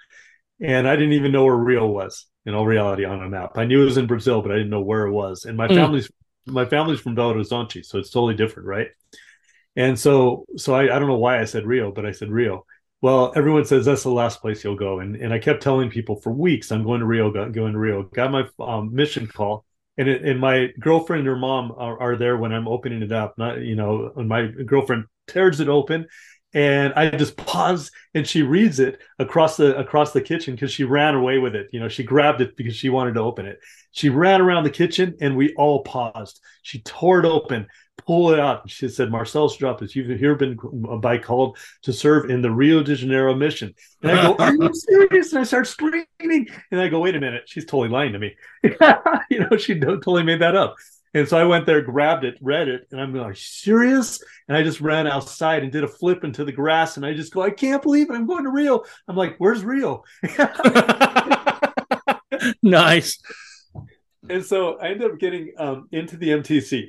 [0.61, 3.53] and I didn't even know where Rio was in all reality on a map.
[3.57, 5.45] I knew it was in Brazil, but I didn't know where it was.
[5.45, 5.75] And my mm.
[5.75, 6.11] family's
[6.47, 8.88] my family's from Belo Horizonte, so it's totally different, right?
[9.75, 12.64] And so so I, I don't know why I said Rio, but I said Rio.
[13.03, 16.16] Well, everyone says that's the last place you'll go, and and I kept telling people
[16.21, 18.05] for weeks I'm going to Rio, going to Rio.
[18.05, 19.64] Got my um, mission call,
[19.99, 23.12] and it, and my girlfriend and her mom are, are there when I'm opening it
[23.12, 23.37] up.
[23.37, 26.07] Not you know, when my girlfriend tears it open
[26.57, 30.85] and I just pause and she reads it across the across the kitchen because she
[30.85, 31.69] ran away with it.
[31.71, 33.61] You know, she grabbed it because she wanted to open it.
[33.92, 36.40] She ran around the kitchen and we all paused.
[36.62, 37.66] She tore it open,
[38.07, 38.71] pulled it out.
[38.71, 40.59] She said, Marcel Strapis, you've here been
[40.90, 43.75] uh, by called to serve in the Rio de Janeiro mission.
[44.03, 45.33] And I go, Are you serious?
[45.33, 46.07] And I start screaming.
[46.71, 48.35] And I go, wait a minute, she's totally lying to me.
[49.29, 50.77] you know, she totally made that up.
[51.14, 54.23] And so I went there, grabbed it, read it, and I'm like, serious?
[54.49, 56.97] And I just ran outside and did a flip into the grass.
[56.97, 58.14] And I just go, I can't believe it.
[58.14, 58.83] I'm going to Rio.
[59.09, 60.05] I'm like, where's Rio?
[62.62, 63.19] nice.
[64.29, 66.88] And so I ended up getting um, into the MTC.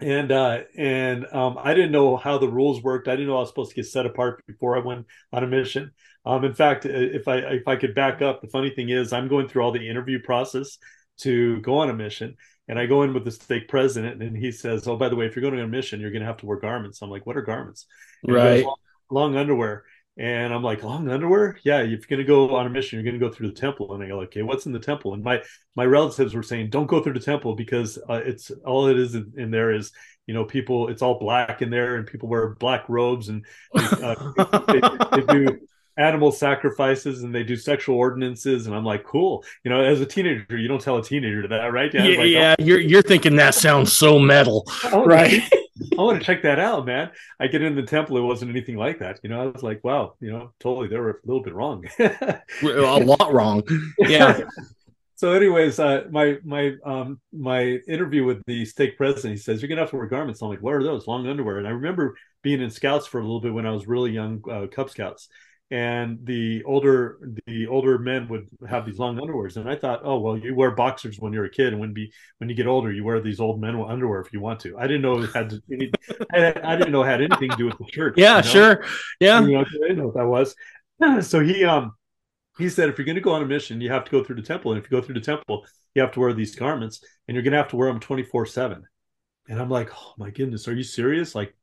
[0.00, 3.06] And uh, and um, I didn't know how the rules worked.
[3.06, 5.46] I didn't know I was supposed to get set apart before I went on a
[5.46, 5.92] mission.
[6.24, 9.28] Um, in fact, if I if I could back up, the funny thing is I'm
[9.28, 10.78] going through all the interview process
[11.18, 12.36] to go on a mission.
[12.68, 15.26] And I go in with the stake president, and he says, "Oh, by the way,
[15.26, 17.26] if you're going on a mission, you're going to have to wear garments." I'm like,
[17.26, 17.86] "What are garments?"
[18.22, 18.64] And right.
[18.64, 18.76] Long,
[19.10, 19.84] long, underwear.
[20.18, 21.58] And I'm like, long underwear?
[21.64, 23.60] Yeah, if you're going to go on a mission, you're going to go through the
[23.60, 23.94] temple.
[23.94, 25.14] And I go, okay, what's in the temple?
[25.14, 25.42] And my
[25.74, 29.14] my relatives were saying, don't go through the temple because uh, it's all it is
[29.14, 29.90] in, in, there is,
[30.26, 30.88] you know, people.
[30.88, 34.32] It's all black in there, and people wear black robes, and uh,
[34.68, 34.80] they,
[35.16, 35.58] they, do
[35.96, 40.06] animal sacrifices and they do sexual ordinances and i'm like cool you know as a
[40.06, 42.62] teenager you don't tell a teenager that right yeah, like, yeah oh.
[42.62, 44.66] you're, you're thinking that sounds so metal
[45.04, 45.42] right
[45.98, 47.10] I want to check that out, man.
[47.40, 49.20] I get in the temple, it wasn't anything like that.
[49.22, 51.84] You know, I was like, wow, you know, totally, they were a little bit wrong,
[51.98, 53.62] a lot wrong.
[53.98, 54.40] Yeah.
[55.16, 59.68] so, anyways, uh, my my um my interview with the stake president, he says you're
[59.68, 60.42] gonna have to wear garments.
[60.42, 61.06] I'm like, what are those?
[61.06, 61.58] Long underwear.
[61.58, 64.42] And I remember being in scouts for a little bit when I was really young,
[64.50, 65.28] uh, Cub Scouts,
[65.72, 69.56] and the older the older men would have these long underwears.
[69.56, 72.12] And i thought oh well you wear boxers when you're a kid and when be
[72.38, 74.76] when you get older you wear these old men underwear if you want to.
[74.78, 75.62] I didn't know it had to,
[76.32, 78.50] I, didn't know it had anything to do with the church yeah you know?
[78.50, 78.84] sure.
[79.18, 79.40] Yeah.
[79.40, 80.54] You know, i didn't know what that was.
[81.26, 81.92] So he um
[82.58, 84.36] he said if you're going to go on a mission you have to go through
[84.36, 84.72] the temple.
[84.72, 87.42] And if you go through the temple you have to wear these garments and you're
[87.42, 88.82] going to have to wear them 24 7
[89.48, 91.34] and i'm like oh my goodness are you serious?
[91.34, 91.54] Like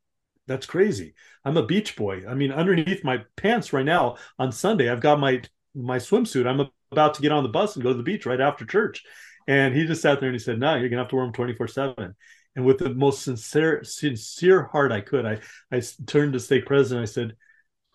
[0.50, 1.14] that's crazy.
[1.44, 2.24] I'm a beach boy.
[2.28, 5.42] I mean, underneath my pants right now on Sunday, I've got my
[5.76, 6.44] my swimsuit.
[6.44, 9.04] I'm about to get on the bus and go to the beach right after church.
[9.46, 11.32] And he just sat there and he said, "No, you're gonna have to wear them
[11.32, 12.16] 24 seven."
[12.56, 15.38] And with the most sincere sincere heart I could, I
[15.70, 17.04] I turned to stake president.
[17.04, 17.36] I said,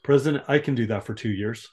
[0.01, 1.67] "President, I can do that for two years."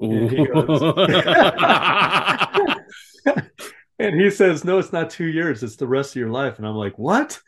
[0.00, 0.38] And he,
[4.00, 5.62] and he says, "No, it's not two years.
[5.62, 7.40] It's the rest of your life." And I'm like, "What?"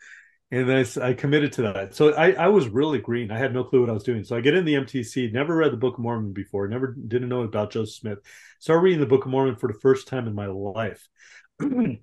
[0.51, 1.93] And I, I, committed to that.
[1.95, 3.31] So I, I was really green.
[3.31, 4.23] I had no clue what I was doing.
[4.23, 7.29] So I get in the MTC, never read the Book of Mormon before, never didn't
[7.29, 8.19] know about Joseph Smith.
[8.59, 11.07] Started reading the Book of Mormon for the first time in my life.
[11.59, 11.99] and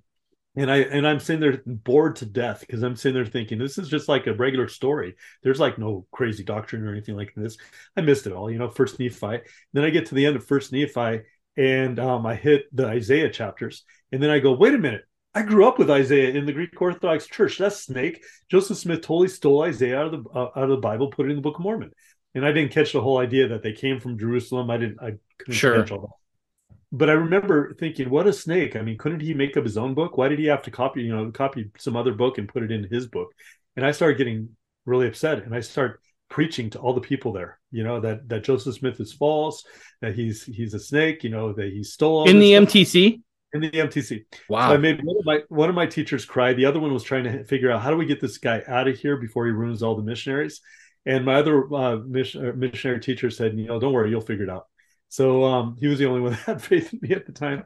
[0.57, 3.89] I and I'm sitting there bored to death because I'm sitting there thinking this is
[3.89, 5.15] just like a regular story.
[5.43, 7.57] There's like no crazy doctrine or anything like this.
[7.97, 8.69] I missed it all, you know.
[8.69, 9.39] First Nephi.
[9.73, 11.21] Then I get to the end of First Nephi,
[11.57, 13.83] and um, I hit the Isaiah chapters,
[14.13, 15.03] and then I go, wait a minute
[15.37, 17.59] I grew up with Isaiah in the Greek Orthodox Church.
[17.59, 18.23] That's snake.
[18.49, 21.29] Joseph Smith totally stole Isaiah out of the uh, out of the Bible, put it
[21.29, 21.91] in the Book of Mormon.
[22.33, 24.71] And I didn't catch the whole idea that they came from Jerusalem.
[24.71, 24.97] I didn't.
[24.99, 25.79] I couldn't sure.
[25.79, 26.75] catch all that.
[26.91, 28.75] But I remember thinking, what a snake!
[28.75, 30.17] I mean, couldn't he make up his own book?
[30.17, 32.71] Why did he have to copy, you know, copy some other book and put it
[32.71, 33.27] in his book?
[33.75, 34.49] And I started getting
[34.87, 38.43] really upset, and I start preaching to all the people there, you know, that that
[38.43, 39.63] Joseph Smith is false,
[40.01, 42.69] that he's he's a snake, you know, that he stole in the stuff.
[42.69, 43.21] MTC
[43.63, 44.25] in the MTC.
[44.49, 44.69] Wow.
[44.69, 46.53] So I made one of my one of my teachers cry.
[46.53, 48.87] The other one was trying to figure out how do we get this guy out
[48.87, 50.61] of here before he ruins all the missionaries.
[51.05, 54.43] And my other uh, mission, uh, missionary teacher said, you know, don't worry, you'll figure
[54.43, 54.65] it out.
[55.09, 57.63] So um, he was the only one that had faith in me at the time.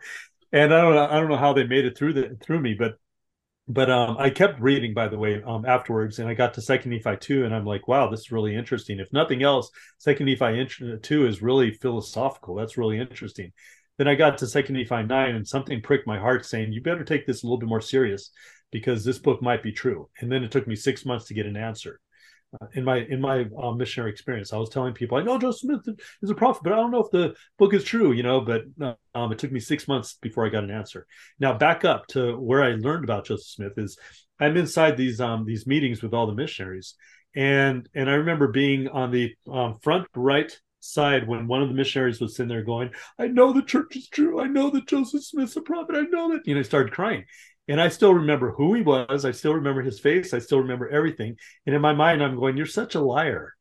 [0.52, 2.76] And I don't know, I don't know how they made it through the through me,
[2.76, 2.96] but
[3.68, 6.92] but um, I kept reading, by the way, um, afterwards, and I got to Second
[6.92, 9.00] Nephi two, and I'm like, wow, this is really interesting.
[9.00, 10.68] If nothing else, Second Nephi
[11.02, 12.56] two is really philosophical.
[12.56, 13.54] That's really interesting.
[14.02, 17.04] Then I got to Second Nephi 9 and something pricked my heart saying, you better
[17.04, 18.32] take this a little bit more serious
[18.72, 20.10] because this book might be true.
[20.20, 22.00] And then it took me six months to get an answer.
[22.60, 25.60] Uh, in my in my uh, missionary experience, I was telling people, I know Joseph
[25.60, 28.42] Smith is a prophet, but I don't know if the book is true, you know.
[28.42, 28.64] But
[29.14, 31.06] um, it took me six months before I got an answer.
[31.40, 34.00] Now back up to where I learned about Joseph Smith is
[34.40, 36.96] I'm inside these um these meetings with all the missionaries,
[37.36, 41.76] and and I remember being on the um, front right side when one of the
[41.76, 44.41] missionaries was sitting there going, I know the church is true.
[44.41, 45.96] I know that Joseph Smith's a prophet.
[45.96, 46.46] I know that.
[46.46, 47.26] You know, I started crying.
[47.67, 49.24] And I still remember who he was.
[49.24, 50.34] I still remember his face.
[50.34, 51.38] I still remember everything.
[51.65, 53.54] And in my mind, I'm going, You're such a liar.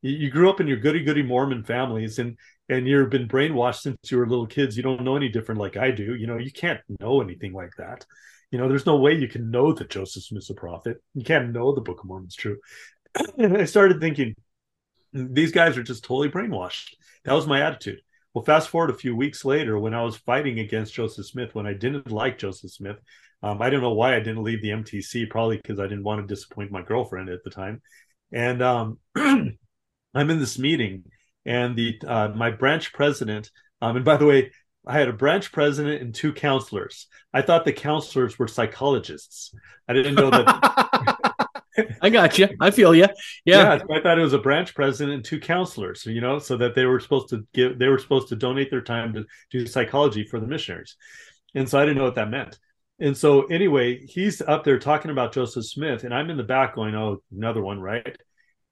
[0.00, 2.36] You, you grew up in your goody goody Mormon families and
[2.68, 4.76] and you've been brainwashed since you were little kids.
[4.76, 6.14] You don't know any different like I do.
[6.14, 8.06] You know, you can't know anything like that.
[8.50, 10.98] You know, there's no way you can know that Joseph Smith's a prophet.
[11.14, 12.58] You can't know the Book of Mormon's true.
[13.38, 14.34] and I started thinking,
[15.26, 16.94] these guys are just totally brainwashed.
[17.24, 18.00] That was my attitude.
[18.34, 21.66] Well, fast forward a few weeks later, when I was fighting against Joseph Smith, when
[21.66, 22.98] I didn't like Joseph Smith,
[23.42, 26.20] um, I don't know why I didn't leave the MTC, probably because I didn't want
[26.20, 27.82] to disappoint my girlfriend at the time.
[28.32, 29.58] And um, I'm
[30.14, 31.04] in this meeting,
[31.44, 33.50] and the uh, my branch president,
[33.80, 34.50] um, and by the way,
[34.86, 37.06] I had a branch president and two counselors.
[37.32, 39.54] I thought the counselors were psychologists.
[39.86, 40.86] I didn't know that.
[42.02, 42.48] I got you.
[42.60, 43.06] I feel you.
[43.44, 43.78] Yeah.
[43.78, 43.78] yeah.
[43.90, 46.84] I thought it was a branch president and two counselors, you know, so that they
[46.86, 50.40] were supposed to give, they were supposed to donate their time to do psychology for
[50.40, 50.96] the missionaries.
[51.54, 52.58] And so I didn't know what that meant.
[53.00, 56.74] And so anyway, he's up there talking about Joseph Smith, and I'm in the back
[56.74, 58.16] going, oh, another one, right?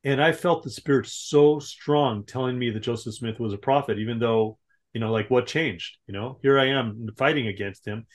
[0.04, 3.98] And I felt the spirit so strong telling me that Joseph Smith was a prophet,
[3.98, 4.58] even though,
[4.92, 5.96] you know, like what changed?
[6.06, 8.06] You know, here I am fighting against him.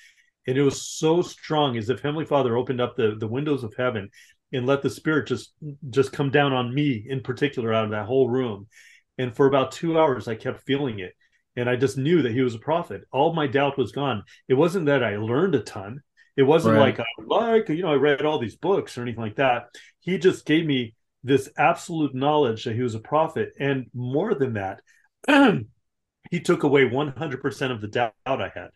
[0.47, 3.73] and it was so strong as if Heavenly Father opened up the the windows of
[3.77, 4.09] heaven
[4.53, 5.53] and let the Spirit just
[5.89, 8.67] just come down on me in particular out of that whole room.
[9.17, 11.13] And for about two hours, I kept feeling it,
[11.55, 13.03] and I just knew that he was a prophet.
[13.11, 14.23] All my doubt was gone.
[14.47, 16.01] It wasn't that I learned a ton.
[16.37, 16.97] It wasn't Right.
[16.97, 19.67] like I like you know I read all these books or anything like that.
[19.99, 24.53] He just gave me this absolute knowledge that he was a prophet, and more than
[24.53, 24.81] that,
[26.31, 28.69] he took away 100% of the doubt I had.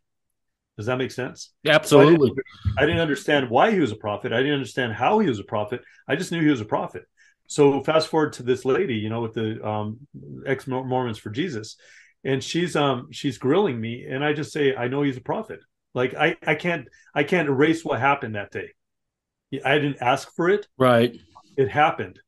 [0.78, 1.52] Does that make sense?
[1.66, 2.32] Absolutely.
[2.78, 4.34] I didn't understand why he was a prophet.
[4.34, 5.82] I didn't understand how he was a prophet.
[6.08, 7.04] I just knew he was a prophet.
[7.48, 10.00] So fast forward to this lady, you know, with the um,
[10.46, 11.78] ex Mormons for Jesus,
[12.24, 15.60] and she's um she's grilling me, and I just say I know he's a prophet.
[15.94, 18.72] Like I I can't I can't erase what happened that day.
[19.64, 20.68] I didn't ask for it.
[20.78, 21.16] Right.
[21.56, 22.20] It happened,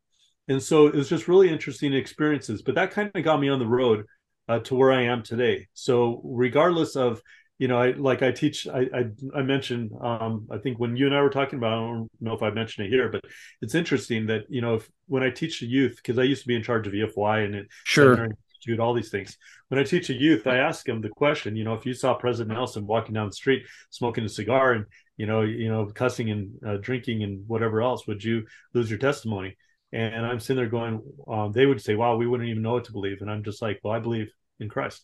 [0.48, 2.62] and so it was just really interesting experiences.
[2.62, 4.06] But that kind of got me on the road
[4.48, 5.68] uh, to where I am today.
[5.74, 7.22] So regardless of
[7.60, 8.68] you know, I like I teach.
[8.68, 9.92] I I, I mentioned.
[10.00, 12.52] Um, I think when you and I were talking about, I don't know if I
[12.52, 13.22] mentioned it here, but
[13.62, 16.48] it's interesting that you know, if when I teach the youth, because I used to
[16.48, 18.26] be in charge of EFY and it, Sure.
[18.26, 19.38] institute, all these things.
[19.70, 21.56] When I teach a youth, I ask them the question.
[21.56, 24.86] You know, if you saw President Nelson walking down the street smoking a cigar and
[25.18, 29.00] you know, you know, cussing and uh, drinking and whatever else, would you lose your
[29.00, 29.58] testimony?
[29.92, 32.84] And I'm sitting there going, um, they would say, "Wow, we wouldn't even know what
[32.86, 35.04] to believe." And I'm just like, "Well, I believe in Christ."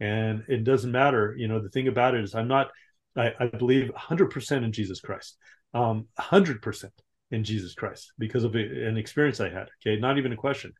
[0.00, 2.70] And it doesn't matter you know the thing about it is i'm not
[3.16, 5.36] i, I believe 100% in jesus christ.
[5.74, 6.90] Um 100%
[7.30, 9.98] in jesus christ because of an experience i had okay?
[10.00, 10.72] Not even a question.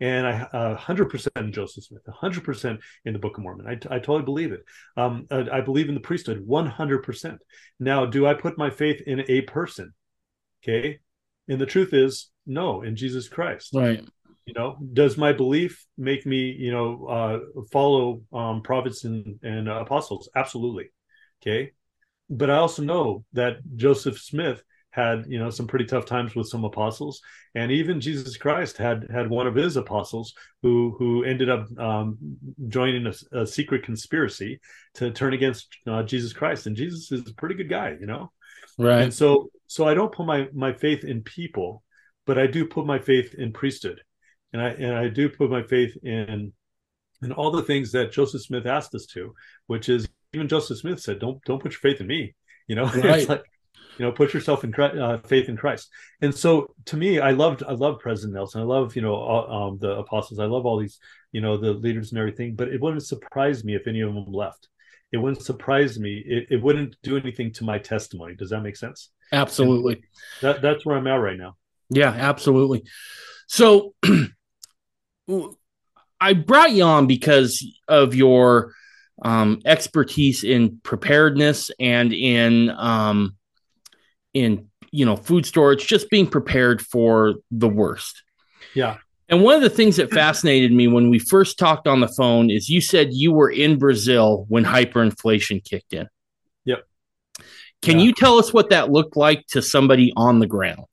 [0.00, 3.66] And i uh, 100% in joseph smith 100% in the book of mormon.
[3.66, 4.64] I, I totally believe it.
[4.96, 7.38] Um I, I believe in the priesthood 100%
[7.78, 9.92] now do i put my faith in a person
[10.62, 11.00] okay?
[11.48, 13.70] And the truth is no in jesus christ.
[13.74, 14.04] Right.
[14.46, 17.38] You know does my belief make me you know uh
[17.72, 20.28] follow um prophets and and uh, apostles?
[20.34, 20.90] Absolutely.
[21.42, 21.72] Okay.
[22.28, 26.48] But i also know that joseph smith had you know some pretty tough times with
[26.48, 27.20] some apostles.
[27.54, 32.18] And even jesus christ had had one of his apostles who who ended up um
[32.68, 34.60] joining a, a secret conspiracy
[34.94, 36.66] to turn against uh, jesus christ.
[36.66, 38.32] And jesus is a pretty good guy you know?
[38.78, 39.02] Right.
[39.02, 41.82] and so so i don't put my my faith in people
[42.26, 44.00] but i do put my faith in priesthood
[44.52, 46.52] and i and i do put my faith in
[47.22, 49.34] in all the things that joseph smith asked us to
[49.66, 52.34] which is even joseph smith said don't don't put your faith in me.
[52.68, 53.20] You know Right.
[53.20, 53.44] it's like
[53.98, 55.90] you know put yourself in uh, faith in christ.
[56.22, 58.60] And so to me i loved i love president nelson.
[58.60, 60.38] I love you know all, um, the apostles.
[60.38, 60.98] I love all these
[61.32, 64.32] you know the leaders and everything but it wouldn't surprise me if any of them
[64.32, 64.68] left.
[65.12, 66.22] It wouldn't surprise me.
[66.24, 68.36] It, it wouldn't do anything to my testimony.
[68.36, 69.10] Does that make sense?
[69.32, 70.04] Absolutely.
[70.42, 71.56] that that's where i'm at right now.
[71.88, 72.84] Yeah, absolutely.
[73.48, 73.94] So
[76.20, 78.74] I brought you on because of your
[79.22, 83.36] um, expertise in preparedness and in um,
[84.34, 88.22] in you know food storage, just being prepared for the worst.
[88.74, 92.08] yeah And one of the things that fascinated me when we first talked on the
[92.08, 96.08] phone is you said you were in Brazil when hyperinflation kicked in.
[96.64, 96.84] Yep.
[97.82, 98.04] Can Yeah.
[98.04, 100.86] you tell us what that looked like to somebody on the ground?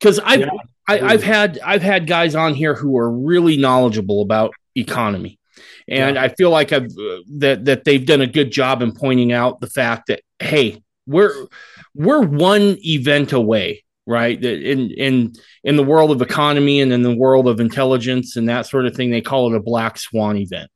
[0.00, 0.48] Because I've Yeah,
[0.88, 5.38] I, I've had I've had guys on here who are really knowledgeable about economy,
[5.88, 6.22] and Yeah.
[6.22, 9.60] I feel like I've uh, that that they've done a good job in pointing out
[9.60, 11.46] the fact that hey, we're
[11.94, 14.42] we're one event away, right?
[14.42, 15.32] In in
[15.64, 18.94] in the world of economy and in the world of intelligence and that sort of
[18.96, 20.70] thing, they call it a black swan event.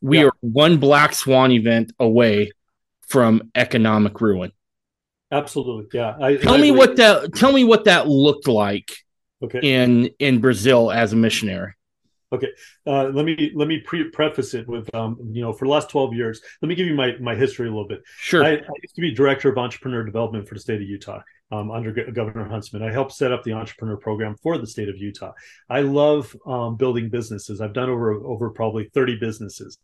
[0.00, 0.26] We Yeah.
[0.26, 2.52] are one black swan event away
[3.08, 4.52] from economic ruin.
[5.32, 6.78] Absolutely yeah I, Tell I me agree.
[6.78, 8.90] what that tell me what that looked like
[9.42, 11.72] okay in in Brazil as a missionary.
[12.86, 15.90] Uh, let me let me pre- preface it with um, you know for the last
[15.90, 18.44] 12 years let me give you my my history a little bit Sure.
[18.44, 21.20] I, I used to be director of entrepreneur development for the state of Utah
[21.52, 22.82] um, under Go- Governor Huntsman.
[22.82, 25.32] I helped set up the entrepreneur program for the state of Utah.
[25.68, 27.60] I love um, building businesses.
[27.60, 29.78] I've done over over probably 30 businesses,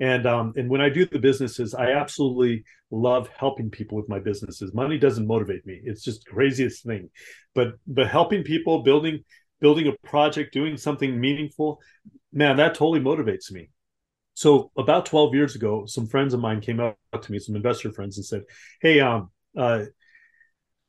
[0.00, 4.18] and um, and when I do the businesses, I absolutely love helping people with my
[4.18, 4.72] businesses.
[4.74, 7.10] Money doesn't motivate me; it's just the craziest thing.
[7.54, 9.24] But but helping people, building
[9.60, 11.80] building a project, doing something meaningful,
[12.32, 13.70] man, that totally motivates me.
[14.34, 17.92] So about 12 years ago, some friends of mine came up to me, some investor
[17.92, 18.42] friends, and said,
[18.80, 19.86] "Hey, um, uh,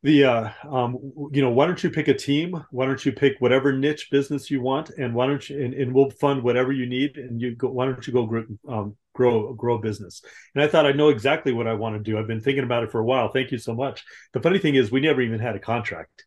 [0.03, 0.97] the uh, um,
[1.31, 2.63] you know, why don't you pick a team?
[2.71, 5.93] Why don't you pick whatever niche business you want, and why don't you and, and
[5.93, 7.69] we'll fund whatever you need, and you go.
[7.69, 10.21] Why don't you go grow, um, grow grow business?"
[10.55, 12.17] And I thought I know exactly what I want to do.
[12.17, 13.29] I've been thinking about it for a while.
[13.31, 14.05] Thank you so much.
[14.33, 16.25] The funny thing is, we never even had a contract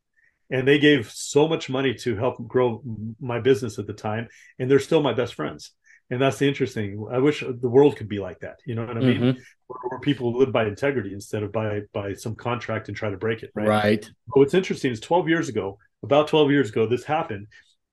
[0.52, 2.82] and they gave so much money to help grow
[3.20, 4.28] my business at the time
[4.58, 5.72] and they're still my best friends
[6.12, 7.06] and that's the interesting.
[7.10, 8.58] I wish the world could be like that.
[8.66, 9.20] You know what I mean?
[9.20, 9.40] Mhm.
[9.66, 13.16] Where, where people live by integrity instead of by by some contract and try to
[13.16, 13.50] break it.
[13.54, 13.66] Right.
[13.66, 14.10] Right.
[14.26, 17.46] But what's interesting is 12 years ago, about 12 years ago, this happened,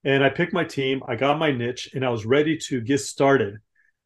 [0.03, 1.01] and I picked my team.
[1.07, 3.55] I got my niche, and I was ready to get started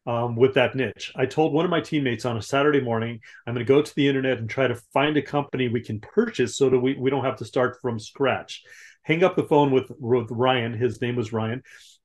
[0.06, 1.12] um, with that niche.
[1.16, 3.94] I told one of my teammates on a Saturday morning, I'm going to go to
[3.94, 7.10] the internet and try to find a company we can purchase so that we, we
[7.10, 8.62] don't have to start from scratch.
[9.02, 10.72] Hang up the phone with, with Ryan.
[10.74, 11.62] His name was Ryan.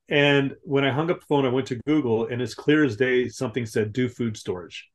[0.10, 2.98] And when I hung up the phone, I went to Google, and as clear as
[2.98, 4.90] day, something said do food storage.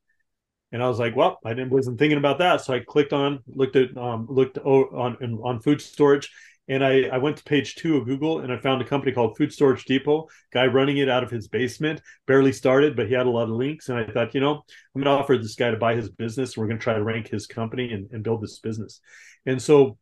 [0.73, 2.63] And I was like, well, I didn't wasn't thinking about that.
[2.63, 6.33] So I clicked on, looked at, um, looked on on food storage,
[6.69, 9.37] and I, I went to page two of Google and I found a company called
[9.37, 13.27] Food Storage Depot, guy running it out of his basement, barely started, but he had
[13.27, 13.89] a lot of links.
[13.89, 14.63] And I thought, you know,
[14.95, 16.57] I'm going to offer this guy to buy his business.
[16.57, 19.01] We're going to try to rank his company and, and build this business.
[19.45, 19.99] And so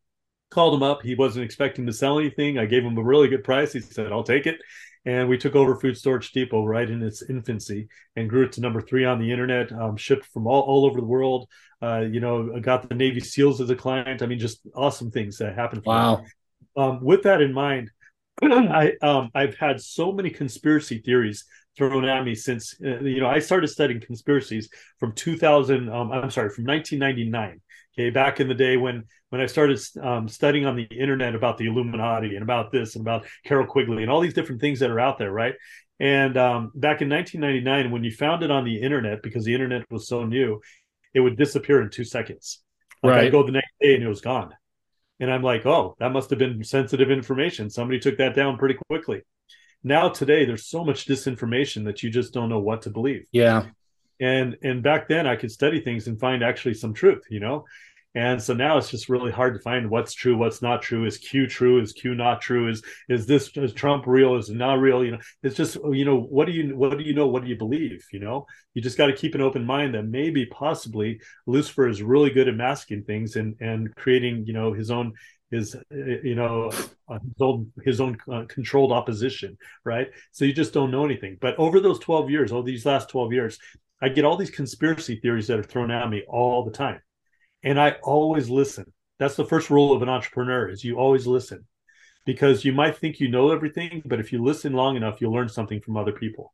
[0.51, 1.01] called him up.
[1.01, 2.57] He wasn't expecting to sell anything.
[2.57, 3.73] I gave him a really good price.
[3.73, 4.57] He said, I'll take it.
[5.05, 8.61] And we took over Food Storage Depot right in its infancy and grew it to
[8.61, 11.49] number three on the internet, um, shipped from all, all over the world.
[11.81, 14.21] Uh, you know, got the Navy SEALs as a client.
[14.21, 15.83] I mean, just awesome things that happened.
[15.85, 16.23] Wow.
[16.75, 17.91] Um, with that in mind,
[18.41, 21.45] I um, I've had so many conspiracy theories
[21.77, 24.69] thrown at me since uh, you know I started studying conspiracies
[24.99, 25.89] from 2000.
[25.89, 27.61] Um, I'm sorry, from 1999.
[27.95, 31.57] Okay, back in the day when when I started um, studying on the internet about
[31.57, 34.91] the Illuminati and about this and about Carroll Quigley and all these different things that
[34.91, 35.55] are out there, right?
[35.99, 39.89] And um, back in 1999, when you found it on the internet, because the internet
[39.89, 40.59] was so new,
[41.13, 42.59] it would disappear in two seconds.
[43.01, 43.23] Like Right.
[43.25, 44.53] I'd go the next day and it was gone.
[45.19, 47.69] And I'm like, oh, that must have been sensitive information.
[47.69, 49.21] Somebody took that down pretty quickly.
[49.83, 53.25] Now today, there's so much disinformation that you just don't know what to believe.
[53.31, 53.67] Yeah.
[54.19, 57.65] And and back then, I could study things and find actually some truth, you know.
[58.15, 61.05] And so now it's just really hard to find what's true, what's not true.
[61.05, 61.81] Is Q true?
[61.81, 62.69] Is Q not true?
[62.69, 64.35] Is is this is Trump real?
[64.35, 65.03] Is it not real?
[65.03, 67.27] You know, it's just you know what do you what do you know?
[67.27, 68.05] What do you believe?
[68.11, 68.45] You know,
[68.75, 72.47] you just got to keep an open mind that maybe possibly Lucifer is really good
[72.47, 75.13] at masking things and and creating you know his own
[75.49, 76.69] his uh, you know
[77.09, 80.09] uh, his own his own uh, controlled opposition, right?
[80.31, 81.39] So you just don't know anything.
[81.41, 83.57] But over those twelve years, oh these last twelve years,
[83.99, 87.01] I get all these conspiracy theories that are thrown at me all the time
[87.63, 88.91] and I always listen.
[89.19, 91.65] That's the first rule of an entrepreneur is you always listen
[92.25, 95.49] because you might think you know everything, but if you listen long enough, you'll learn
[95.49, 96.53] something from other people.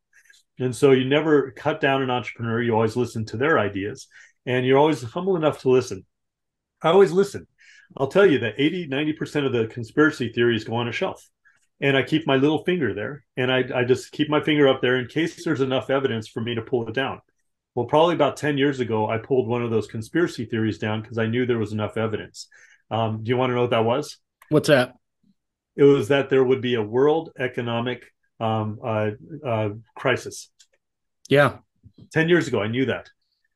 [0.58, 2.60] And so you never cut down an entrepreneur.
[2.60, 4.08] You always listen to their ideas
[4.46, 6.04] and you're always humble enough to listen.
[6.82, 7.46] I always listen.
[7.96, 11.26] I'll tell you that 80, 90% of the conspiracy theories go on a shelf.
[11.80, 14.82] And I keep my little finger there and I, I just keep my finger up
[14.82, 17.20] there in case there's enough evidence for me to pull it down.
[17.74, 21.18] Well, probably about 10 years ago, I pulled one of those conspiracy theories down because
[21.18, 22.48] I knew there was enough evidence.
[22.90, 24.18] Um, do you want to know what that was?
[24.48, 24.94] What's that?
[25.76, 28.06] It was that there would be a world economic
[28.40, 29.10] um, uh,
[29.46, 30.50] uh, crisis.
[31.28, 31.58] Yeah.
[32.12, 33.08] 10 years ago, I knew that.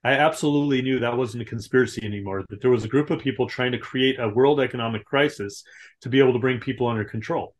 [0.05, 3.49] I absolutely knew that wasn't a conspiracy anymore, that there was a group of people
[3.49, 5.65] trying to create a world economic crisis
[6.03, 7.55] to be able to bring people under control.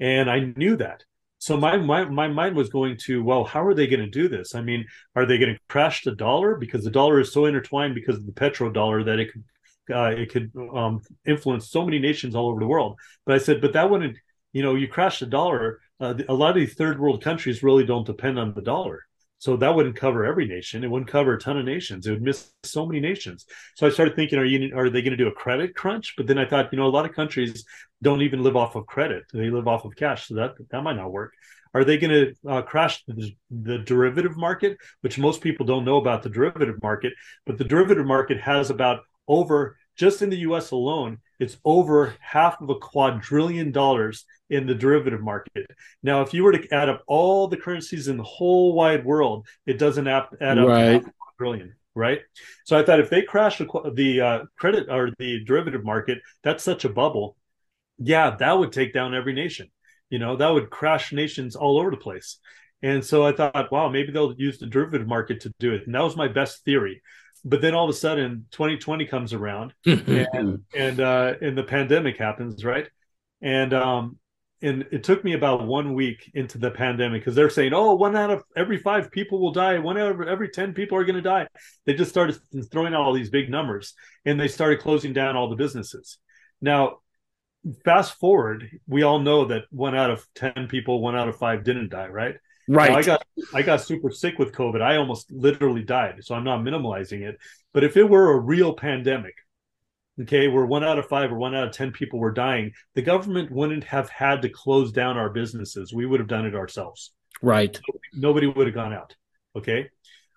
[0.00, 1.04] And I knew that.
[1.38, 4.28] So my, my my mind was going to, well, how are they going to do
[4.28, 4.54] this?
[4.54, 7.94] I mean, are they going to crash the dollar because the dollar is so intertwined
[7.94, 9.44] because of the petrodollar that it could
[9.90, 12.98] uh, it could um, influence so many nations all over the world.
[13.24, 14.18] But I said, but that wouldn't,
[14.52, 15.80] you know, you crash the dollar.
[16.00, 19.04] Uh, a lot of these third world countries really don't depend on the dollar.
[19.40, 20.82] So that wouldn't cover every nation.
[20.82, 22.06] It wouldn't cover a ton of nations.
[22.06, 23.46] It would miss so many nations.
[23.76, 26.14] So I started thinking, are you are they going to do a credit crunch?
[26.16, 27.64] But then I thought, you know, a lot of countries
[28.02, 30.28] don't even live off of credit; they live off of cash.
[30.28, 31.32] So that that might not work.
[31.74, 35.98] Are they going to uh, crash the, the derivative market, which most people don't know
[35.98, 37.12] about the derivative market?
[37.46, 40.70] But the derivative market has about over just in the U.S.
[40.70, 45.66] alone, it's over half of a quadrillion dollars in the derivative market.
[46.02, 49.46] Now, if you were to add up all the currencies in the whole wide world,
[49.66, 50.84] it doesn't add, add up to Right.
[50.84, 52.20] half a quadrillion, right?
[52.64, 56.62] So I thought if they crash the, the uh, credit or the derivative market, that's
[56.64, 57.36] such a bubble.
[57.98, 59.70] Yeah, that would take down every nation.
[60.10, 62.38] You know, that would crash nations all over the place.
[62.82, 65.86] And so I thought, wow, maybe they'll use the derivative market to do it.
[65.86, 67.02] And that was my best theory.
[67.44, 72.18] But then all of a sudden, 2020 comes around and and uh and the pandemic
[72.18, 72.88] happens right
[73.40, 74.18] and um
[74.60, 78.16] and it took me about one week into the pandemic because they're saying oh one
[78.16, 81.14] out of every five people will die one out of every 10 people are going
[81.14, 81.46] to die
[81.86, 82.36] they just started
[82.70, 83.94] throwing out all these big numbers
[84.24, 86.18] and they started closing down all the businesses
[86.60, 86.98] now
[87.84, 91.64] fast forward we all know that one out of 10 people one out of five
[91.64, 92.36] didn't die right
[92.68, 92.90] right.
[92.92, 93.22] now, I got
[93.54, 94.80] I got super sick with COVID.
[94.80, 96.22] I almost literally died.
[96.22, 97.38] So I'm not minimalizing it.
[97.72, 99.34] But if it were a real pandemic,
[100.20, 103.02] okay, where one out of five or one out of ten people were dying, the
[103.02, 105.92] government wouldn't have had to close down our businesses.
[105.92, 107.12] We would have done it ourselves.
[107.42, 107.78] Right.
[108.12, 109.14] Nobody would have gone out.
[109.56, 109.88] Okay.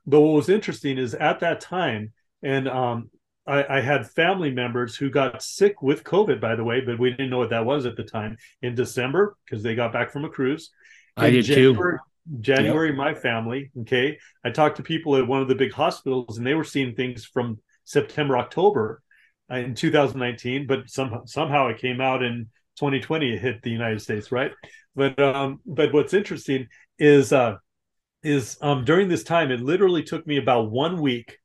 [0.05, 3.11] But what was interesting is at that time, and um,
[3.48, 7.10] I, I, had family members who got sick with COVID, by the way, but we
[7.10, 10.26] didn't know what that was at the time in December because they got back from
[10.26, 10.70] a cruise.
[11.18, 12.42] In I did January, too.
[12.42, 12.98] January, yep.
[12.98, 14.20] my family, okay.
[14.46, 17.26] I talked to people at one of the big hospitals and they were seeing things
[17.26, 19.02] from September, October
[19.52, 24.02] uh, in 2019, but some, somehow it came out in 2020, it hit the United
[24.02, 24.52] States, right?
[24.96, 26.68] But um, but what's interesting
[27.00, 27.56] is uh,
[28.24, 31.38] is um, during this time, it literally took me about one week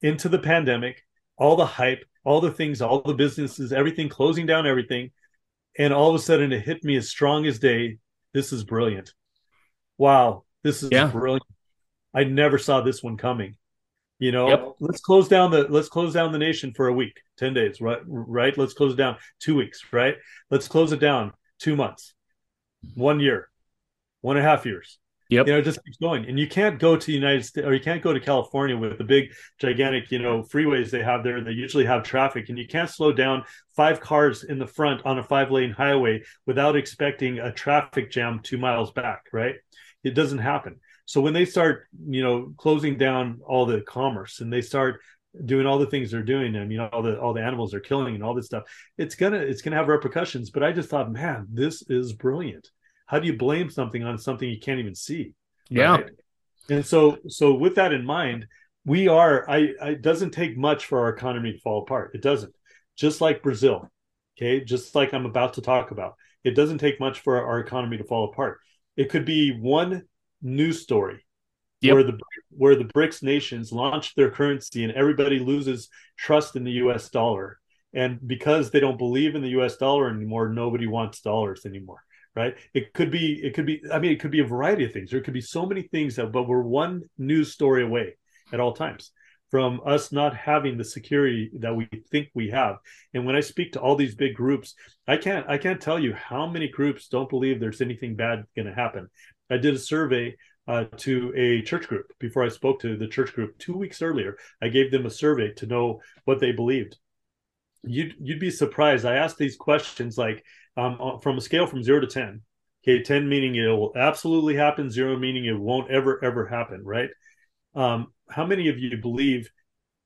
[0.00, 1.03] into the pandemic,
[1.36, 5.10] all the hype, all the things, all the businesses, everything closing down, everything,
[5.78, 7.98] and all of a sudden it hit me as strong as day.
[8.32, 9.12] This is brilliant.
[9.98, 11.06] Wow, this is yeah.
[11.06, 11.44] brilliant.
[12.12, 13.56] I never saw this one coming.
[14.18, 14.74] You know, yep.
[14.78, 17.98] let's close down the let's close down the nation for a week, 10 days, right?
[18.06, 18.56] Right.
[18.56, 20.14] Let's close it down two weeks, right?
[20.50, 22.14] Let's close it down two months,
[22.94, 23.48] one year,
[24.20, 24.98] one and a half years.
[25.34, 25.46] Yep.
[25.46, 26.26] You know, it just keeps going.
[26.26, 28.98] And you can't go to the United States or you can't go to California with
[28.98, 31.42] the big, gigantic, you know, freeways they have there.
[31.42, 35.18] They usually have traffic and you can't slow down five cars in the front on
[35.18, 39.56] a five lane highway without expecting a traffic jam two miles back, right?
[40.02, 40.80] It doesn't happen.
[41.06, 45.00] So when they start, you know, closing down all the commerce and they start
[45.44, 47.80] doing all the things they're doing and you know all the all the animals they're
[47.80, 48.62] killing and all this stuff
[48.98, 52.68] it's gonna it's gonna have repercussions but i just thought man this is brilliant
[53.06, 55.32] how do you blame something on something you can't even see?
[55.68, 56.00] Yeah.
[56.68, 58.46] And so so with that in mind
[58.86, 62.12] we are I, I it doesn't take much for our economy to fall apart.
[62.14, 62.54] It doesn't.
[62.96, 63.90] Just like brazil
[64.36, 64.64] okay?
[64.64, 66.14] Just like i'm about to talk about.
[66.44, 68.60] It doesn't take much for our economy to fall apart.
[68.96, 70.04] It could be one
[70.42, 71.24] news story
[71.80, 71.94] yep.
[71.94, 72.18] where the
[72.50, 77.58] where the BRICS nations launch their currency and everybody loses trust in the US dollar.
[77.92, 82.02] And because they don't believe in the US dollar anymore, nobody wants dollars anymore.
[82.36, 82.56] Right.
[82.72, 85.10] It could be, it could be, I mean, it could be a variety of things.
[85.10, 88.16] There could be so many things that, but we're one news story away
[88.52, 89.12] at all times
[89.54, 92.74] from us not having the security that we think we have.
[93.12, 94.74] And when I speak to all these big groups,
[95.06, 98.66] I can't I can't tell you how many groups don't believe there's anything bad going
[98.66, 99.08] to happen.
[99.48, 100.34] I did a survey
[100.66, 104.38] uh, to a church group before I spoke to the church group two weeks earlier.
[104.60, 106.96] I gave them a survey to know what they believed.
[107.84, 109.04] You'd you'd be surprised.
[109.04, 110.44] I asked these questions like
[110.76, 112.42] um, uh, from a scale from zero to ten.
[112.82, 116.82] Okay, ten meaning it will absolutely happen, zero meaning it won't ever ever happen.
[116.84, 117.10] Right?
[117.74, 119.50] Um, how many of you believe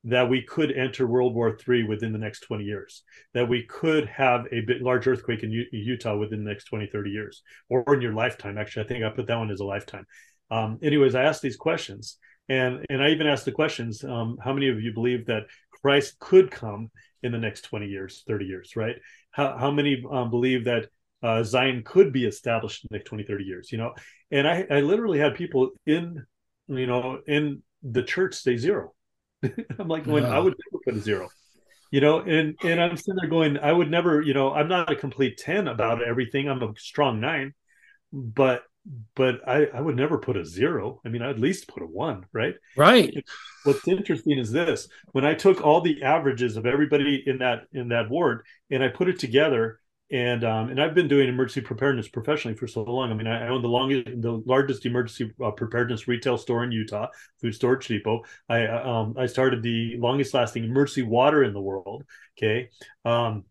[0.04, 3.02] that we could enter World War III within the next 20 years,
[3.34, 6.86] that we could have a bit large earthquake in U- Utah within the next 20,
[6.86, 8.58] 30 years, or in your lifetime.
[8.58, 10.06] Actually, I think I put that one as a lifetime.
[10.50, 12.16] Um, anyways, I asked these questions,
[12.48, 15.46] and and I even asked the questions: um, How many of you believe that
[15.82, 16.90] Christ could come
[17.22, 18.76] in the next 20 years, 30 years?
[18.76, 18.96] Right?
[19.30, 20.88] How how many um, believe that
[21.22, 23.72] uh, Zion could be established in the next 20, 30 years?
[23.72, 23.94] You know,
[24.30, 26.24] and I I literally had people in
[26.66, 28.92] you know in the church say zero
[29.78, 31.28] I'm like, when I would never put a zero,
[31.90, 34.90] you know, and and I'm sitting there going, I would never, you know, I'm not
[34.90, 36.48] a complete ten about everything.
[36.48, 37.54] I'm a strong nine,
[38.12, 38.62] but
[39.14, 41.00] but I I would never put a zero.
[41.04, 42.54] I mean, I'd at least put a one, right?
[42.76, 43.14] Right.
[43.64, 47.88] What's interesting is this: when I took all the averages of everybody in that in
[47.88, 49.80] that ward and I put it together
[50.10, 53.10] and um, and I've been doing emergency preparedness professionally for so long.
[53.10, 57.08] I mean, I, own the longest, the largest emergency uh, preparedness retail store in Utah,
[57.40, 58.22] Food Storage Depot.
[58.48, 62.04] I uh, um, I started the longest lasting emergency water in the world.
[62.38, 62.70] Okay,
[63.04, 63.44] um,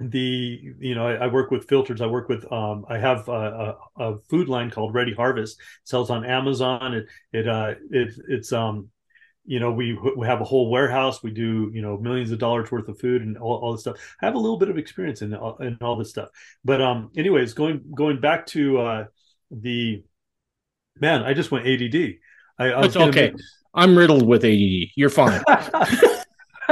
[0.00, 2.00] the you know I, I, work with filters.
[2.00, 5.60] I work with um, I have a, a, a, food line called Ready Harvest.
[5.60, 6.94] It sells on Amazon.
[6.94, 8.88] It it uh it it's um
[9.44, 11.22] you know we we have a whole warehouse.
[11.22, 13.96] We do you know millions of dollars worth of food and all, all this stuff.
[14.20, 16.30] I have a little bit of experience in, in all this stuff.
[16.64, 19.04] But um anyways going going back to uh
[19.52, 20.02] the
[20.98, 22.14] man i just went ADD
[22.58, 23.30] i, I was okay.
[23.32, 23.40] make...
[23.74, 25.42] i'm riddled with ADD you're fine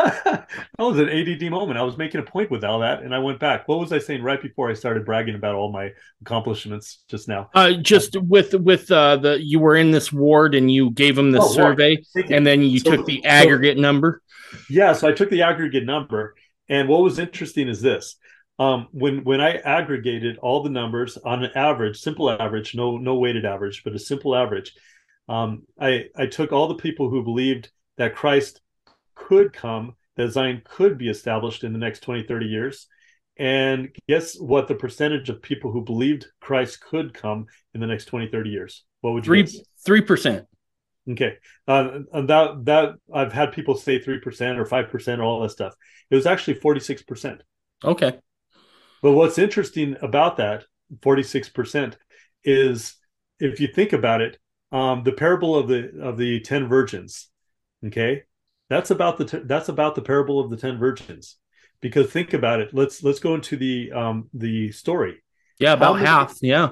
[0.24, 0.48] that
[0.78, 1.78] was an ADD moment.
[1.78, 3.68] I was making a point with all that, and I went back.
[3.68, 5.90] What was I saying right before I started bragging about all my
[6.20, 7.51] accomplishments just now?
[7.55, 11.32] Uh, just with with uh, the you were in this ward and you gave them
[11.32, 14.22] the oh, survey, and then you so, took the aggregate so, number.
[14.68, 16.34] Yeah, so I took the aggregate number,
[16.68, 18.16] and what was interesting is this:
[18.59, 23.16] um, when when I aggregated all the numbers on an average, simple average, no no
[23.16, 24.74] weighted average, but a simple average,
[25.28, 28.61] um, I I took all the people who believed that Christ
[29.28, 32.86] could come, that Zion could be established in the next 20, 30 years.
[33.36, 38.06] And guess what the percentage of people who believed Christ could come in the next
[38.06, 38.84] 20, 30 years?
[39.00, 39.30] What would you
[39.82, 40.46] Three percent.
[41.10, 41.36] Okay.
[41.66, 45.50] Uh, that that I've had people say three percent or five percent or all that
[45.50, 45.74] stuff.
[46.10, 47.42] It was actually 46 percent.
[47.82, 48.18] Okay.
[49.02, 50.64] But what's interesting about that
[51.02, 51.96] 46 percent
[52.44, 52.96] is
[53.38, 54.38] if you think about it,
[54.72, 57.28] um, the parable of the of the ten virgins,
[57.86, 58.24] okay,
[58.70, 61.36] that's about the t- that's about the parable of the ten virgins.
[61.82, 62.72] Because think about it.
[62.72, 65.22] Let's let's go into the um the story.
[65.60, 66.38] Yeah, about many, half.
[66.40, 66.70] Yeah.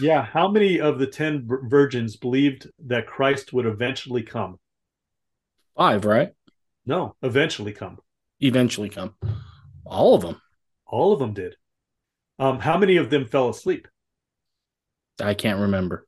[0.00, 0.22] Yeah.
[0.24, 4.60] How many of the 10 virgins believed that Christ would eventually come?
[5.76, 6.30] Five, right?
[6.86, 7.98] No, eventually come.
[8.38, 9.16] Eventually come.
[9.84, 10.40] All of them.
[10.86, 11.56] All of them did.
[12.38, 13.88] Um, how many of them fell asleep?
[15.20, 16.06] I can't remember.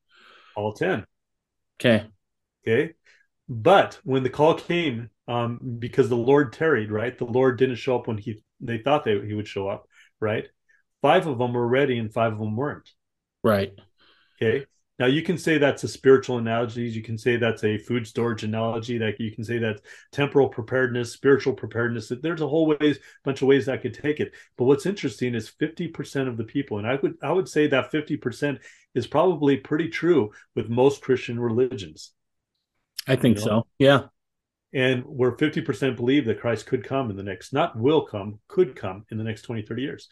[0.54, 1.04] All 10.
[1.80, 2.06] Okay.
[2.64, 2.94] Okay.
[3.48, 7.16] But when the call came, um, because the Lord tarried, right?
[7.16, 9.86] The Lord didn't show up when he they thought they, he would show up,
[10.20, 10.46] right?
[11.02, 12.88] five of them were ready and five of them weren't.
[13.42, 13.72] Right.
[14.40, 14.64] Okay.
[14.98, 16.82] Now you can say that's a spiritual analogy.
[16.82, 18.98] You can say that's a food storage analogy.
[18.98, 22.12] That you can say that's temporal preparedness, spiritual preparedness.
[22.22, 24.32] There's a whole ways, bunch of ways I could take it.
[24.56, 27.90] But what's interesting is 50% of the people, and I would I would say that
[27.90, 28.58] 50%
[28.94, 32.12] is probably pretty true with most Christian religions.
[33.08, 33.50] I think you know?
[33.50, 33.66] so.
[33.78, 34.00] Yeah.
[34.74, 38.74] And where 50% believe that Christ could come in the next, not will come, could
[38.74, 40.08] come in the next 20, 30 years.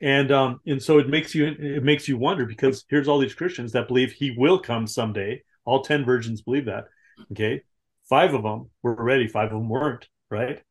[0.00, 3.34] And um and so it makes you it makes you wonder because here's all these
[3.34, 5.42] christians that believe he will come someday.
[5.64, 6.84] All 10 virgins believe that.
[7.32, 7.62] Okay.
[8.08, 9.28] Five of them were ready.
[9.28, 10.62] Five of them weren't right?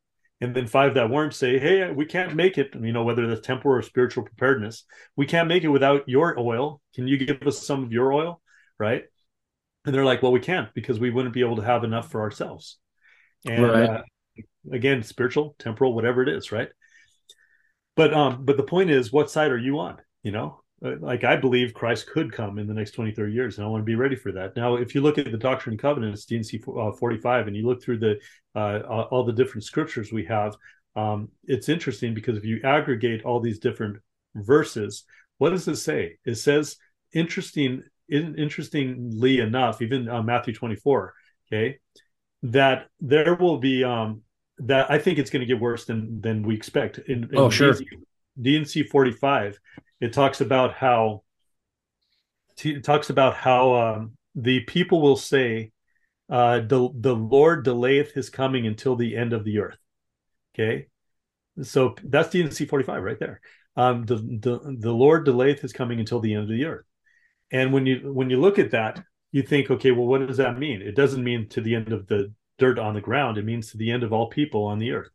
[0.41, 3.45] And then five that weren't say hey we can't make it you know whether that's
[3.45, 4.85] temporal or spiritual preparedness.
[5.15, 6.81] We can't make it without your oil.
[6.95, 8.41] Can you give us some of your oil?
[8.79, 9.03] Right?
[9.85, 12.21] And they're like well we can't because we wouldn't be able to have enough for
[12.21, 12.79] ourselves
[13.45, 13.89] and right.
[13.89, 14.01] uh,
[14.71, 16.69] again spiritual temporal whatever it is right?
[17.95, 20.61] But um but the point is what side are you on you know?
[20.83, 23.69] Uh, like i believe christ could come in the next 20 30 years and i
[23.69, 24.55] want to be ready for that.
[24.55, 27.83] Now if you look at the doctrine and covenants D&C uh, 45 and you look
[27.83, 28.17] through the
[28.55, 28.79] uh,
[29.11, 30.55] all the different scriptures we have
[30.95, 33.97] um, it's interesting because if you aggregate all these different
[34.35, 35.03] verses
[35.37, 36.17] what does it say?
[36.25, 36.77] It says
[37.13, 41.13] interesting interestingly enough even uh, matthew 24
[41.47, 41.77] okay
[42.43, 44.21] that there will be um
[44.59, 46.99] that I think it's going to get worse than than we expect.
[46.99, 47.75] In, in oh, sure.
[48.41, 49.59] D&C, 45,
[49.99, 51.23] it talks about how
[52.63, 55.71] it talks about how um, the people will say,
[56.29, 59.77] uh, "the the Lord delayeth His coming until the end of the earth."
[60.53, 60.87] Okay,
[61.61, 63.41] so that's D&C 45 right there.
[63.75, 66.85] Um, the the the Lord delayeth His coming until the end of the earth.
[67.51, 70.57] And when you when you look at that, you think, okay, well, what does that
[70.57, 70.81] mean?
[70.81, 73.37] It doesn't mean to the end of the dirt on the ground.
[73.37, 75.11] It means to the end of all people on the earth.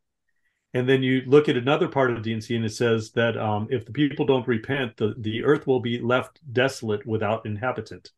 [0.72, 3.86] And then you look at another part of D&C and it says that um, if
[3.86, 8.10] the people don't repent, the, the earth will be left desolate without inhabitant,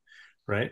[0.47, 0.71] right?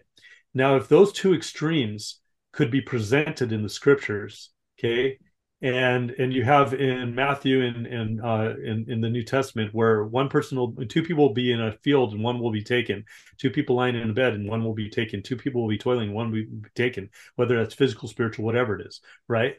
[0.54, 2.20] Now, if those two extremes
[2.52, 5.18] could be presented in the scriptures, okay,
[5.62, 9.72] and and you have in Matthew and in, in uh, in in the New Testament
[9.72, 12.62] where one person will two people will be in a field and one will be
[12.62, 13.04] taken,
[13.38, 15.78] two people lying in a bed and one will be taken, two people will be
[15.78, 19.56] toiling, one will be taken, whether that's physical, spiritual, whatever it is, right?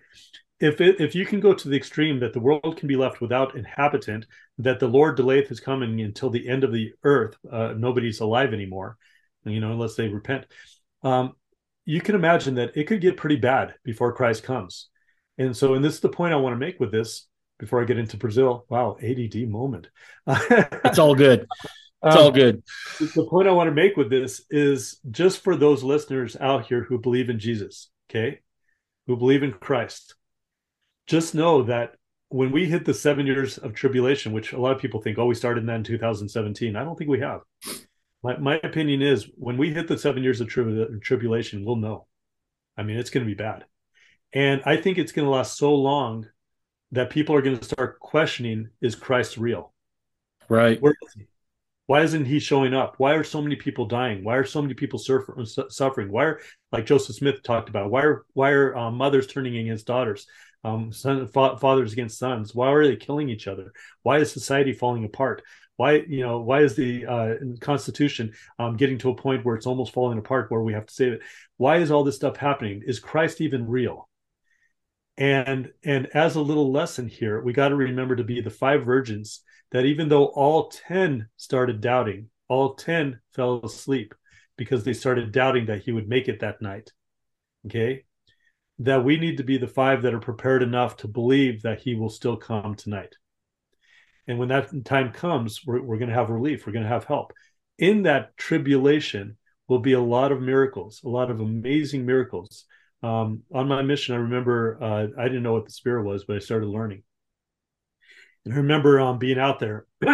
[0.60, 3.20] If it, if you can go to the extreme that the world can be left
[3.20, 4.26] without inhabitant,
[4.60, 8.54] that the Lord delayeth his coming until the end of the earth, uh, nobody's alive
[8.54, 8.98] anymore,
[9.44, 10.46] you know, unless they repent.
[11.04, 11.34] Um,
[11.84, 14.88] you can imagine that it could get pretty bad before Christ comes
[15.38, 17.28] and so, and this is the point I want to make with this
[17.60, 18.66] before I get into Brazil.
[18.70, 19.90] Wow, ADD moment.
[20.28, 21.48] it's all good.
[22.04, 22.62] It's um, all good.
[23.00, 26.84] The point I want to make with this is just for those listeners out here
[26.84, 28.42] who believe in Jesus, okay,
[29.08, 30.14] who believe in Christ,
[31.08, 31.96] just know that
[32.30, 35.26] when we hit the seven years of tribulation, which a lot of people think, oh,
[35.26, 36.76] we started in that in 2017.
[36.76, 37.42] I don't think we have.
[38.22, 42.08] My, my opinion is when we hit the seven years of tri- tribulation, we'll know.
[42.78, 43.66] I mean, it's going to be bad.
[44.34, 46.28] And I think it's going to last so long
[46.92, 49.74] that people are going to start questioning is Christ real?
[50.50, 50.82] Right.
[50.82, 51.28] Where is he?
[51.88, 52.96] Why isn't he showing up?
[52.98, 54.24] Why are so many people dying?
[54.24, 56.12] Why are so many people suffering?
[56.12, 56.40] Why are,
[56.72, 60.26] like Joseph Smith talked about, why are why are um, mothers turning against daughters,
[60.64, 62.56] um, son, fa- fathers against sons?
[62.56, 63.72] Why are they killing each other?
[64.02, 65.44] Why is society falling apart?
[65.78, 69.68] Why you know why is the uh, Constitution um, getting to a point where it's
[69.68, 71.22] almost falling apart, where we have to save it?
[71.58, 72.82] Why is all this stuff happening?
[72.88, 74.10] Is Christ even real?
[75.18, 78.86] And and as a little lesson here we got to remember to be the five
[78.86, 79.42] virgins
[79.72, 84.14] that even though all 10 started doubting all 10 fell asleep
[84.58, 86.92] because they started doubting that he would make it that night
[87.66, 88.04] okay?
[88.80, 91.96] That we need to be the five that are prepared enough to believe that he
[91.96, 93.16] will still come tonight.
[94.28, 97.06] And when that time comes we're, we're going to have relief we're going to have
[97.06, 97.34] help.
[97.78, 99.38] In that tribulation
[99.68, 102.66] will be a lot of miracles a lot of amazing miracles
[103.04, 106.36] um, on my mission, I remember uh, I didn't know what the spirit was, but
[106.36, 107.04] I started learning.
[108.46, 109.86] And I remember um, being out there,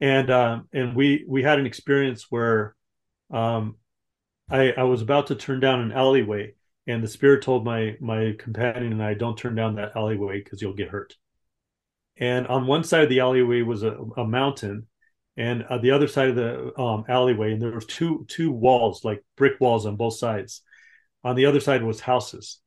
[0.00, 2.74] and uh, and we we had an experience where
[3.32, 3.76] um,
[4.50, 6.54] I, I was about to turn down an alleyway,
[6.86, 10.62] and the spirit told my my companion and I, "Don't turn down that alleyway because
[10.62, 11.14] you'll get hurt."
[12.18, 14.86] And on one side of the alleyway was a, a mountain,
[15.36, 19.04] and uh, the other side of the um, alleyway, and there was two two walls,
[19.04, 20.62] like brick walls on both sides.
[21.26, 22.60] On the other side was houses.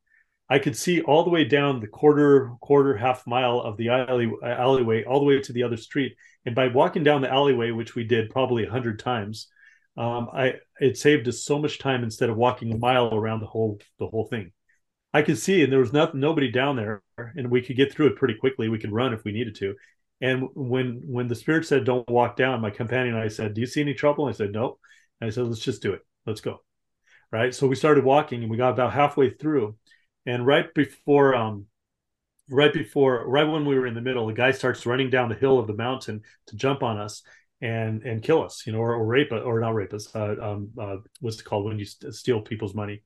[0.50, 4.30] I could see all the way down the quarter quarter half mile of the alley,
[4.44, 6.18] alleyway, all the way to the other street.
[6.46, 9.48] And by walking down the alleyway, which we did probably a hundred times,
[9.96, 13.46] um, I it saved us so much time instead of walking a mile around the
[13.46, 14.52] whole the whole thing.
[15.14, 18.08] I could see, and there was nothing, nobody down there, and we could get through
[18.08, 18.68] it pretty quickly.
[18.68, 19.76] We could run if we needed to.
[20.20, 23.62] And when when the spirit said, "Don't walk down," my companion and I said, "Do
[23.62, 24.80] you see any trouble?" I said, "No."
[25.22, 26.02] And I said, "Let's just do it.
[26.26, 26.62] Let's go."
[27.32, 27.54] Right.
[27.54, 29.76] So we started walking, and we got about halfway through,
[30.26, 31.68] and right before um,
[32.50, 35.36] right before right when we were in the middle, the guy starts running down the
[35.36, 37.22] hill of the mountain to jump on us
[37.62, 40.14] and and kill us, you know, or, or rape us, or not rape us.
[40.16, 43.04] Uh, um, uh, what's it called when you steal people's money?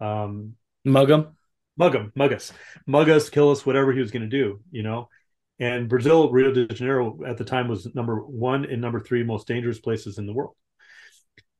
[0.00, 0.54] Um,
[0.84, 1.36] mug them,
[1.76, 2.52] mug them, mug us,
[2.86, 5.08] mug us, kill us, whatever he was going to do, you know.
[5.58, 9.46] And Brazil, Rio de Janeiro at the time was number one and number three most
[9.46, 10.54] dangerous places in the world.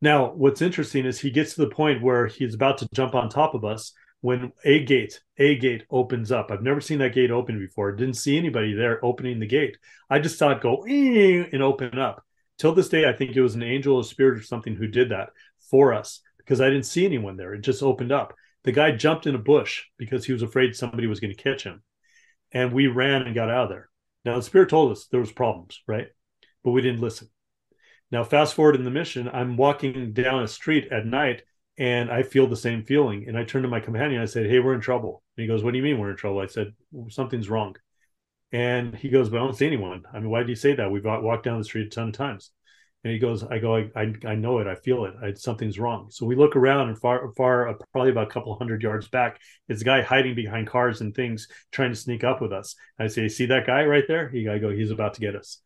[0.03, 3.29] Now, what's interesting is he gets to the point where he's about to jump on
[3.29, 6.51] top of us when a gate, a gate opens up.
[6.51, 7.93] I've never seen that gate open before.
[7.93, 9.79] Didn't see anybody there opening the gate.
[10.11, 12.25] I just saw it go and open up.
[12.59, 15.11] Till this day, I think it was an angel, a spirit, or something who did
[15.11, 15.31] that
[15.71, 17.55] for us because I didn't see anyone there.
[17.55, 18.35] It just opened up.
[18.65, 21.63] The guy jumped in a bush because he was afraid somebody was going to catch
[21.63, 21.83] him
[22.53, 23.89] and we ran and got out of there.
[24.25, 26.09] Now the spirit told us there was problems, right?
[26.65, 27.29] But we didn't listen.
[28.11, 31.43] Now fast forward in the mission, I'm walking down a street at night
[31.79, 33.27] and I feel the same feeling.
[33.29, 34.23] And I turn to my companion.
[34.23, 36.17] I said, "Hey, we're in trouble." And he goes, "What do you mean we're in
[36.17, 36.75] trouble?" I said,
[37.09, 37.77] "Something's wrong."
[38.53, 40.91] And he goes, "But I don't see anyone." I mean, why do you say that?
[40.91, 42.51] We've walked down the street a ton of times.
[43.05, 44.67] And he goes, I go, I, I, I know it.
[44.67, 45.15] I feel it.
[45.23, 46.09] I, something's wrong.
[46.11, 49.41] So we look around and far, far, uh, probably about a couple hundred yards back,
[49.69, 52.75] it's a guy hiding behind cars and things, trying to sneak up with us.
[52.99, 54.29] I say, see that guy right there?
[54.29, 55.61] He, I go, he's about to get us.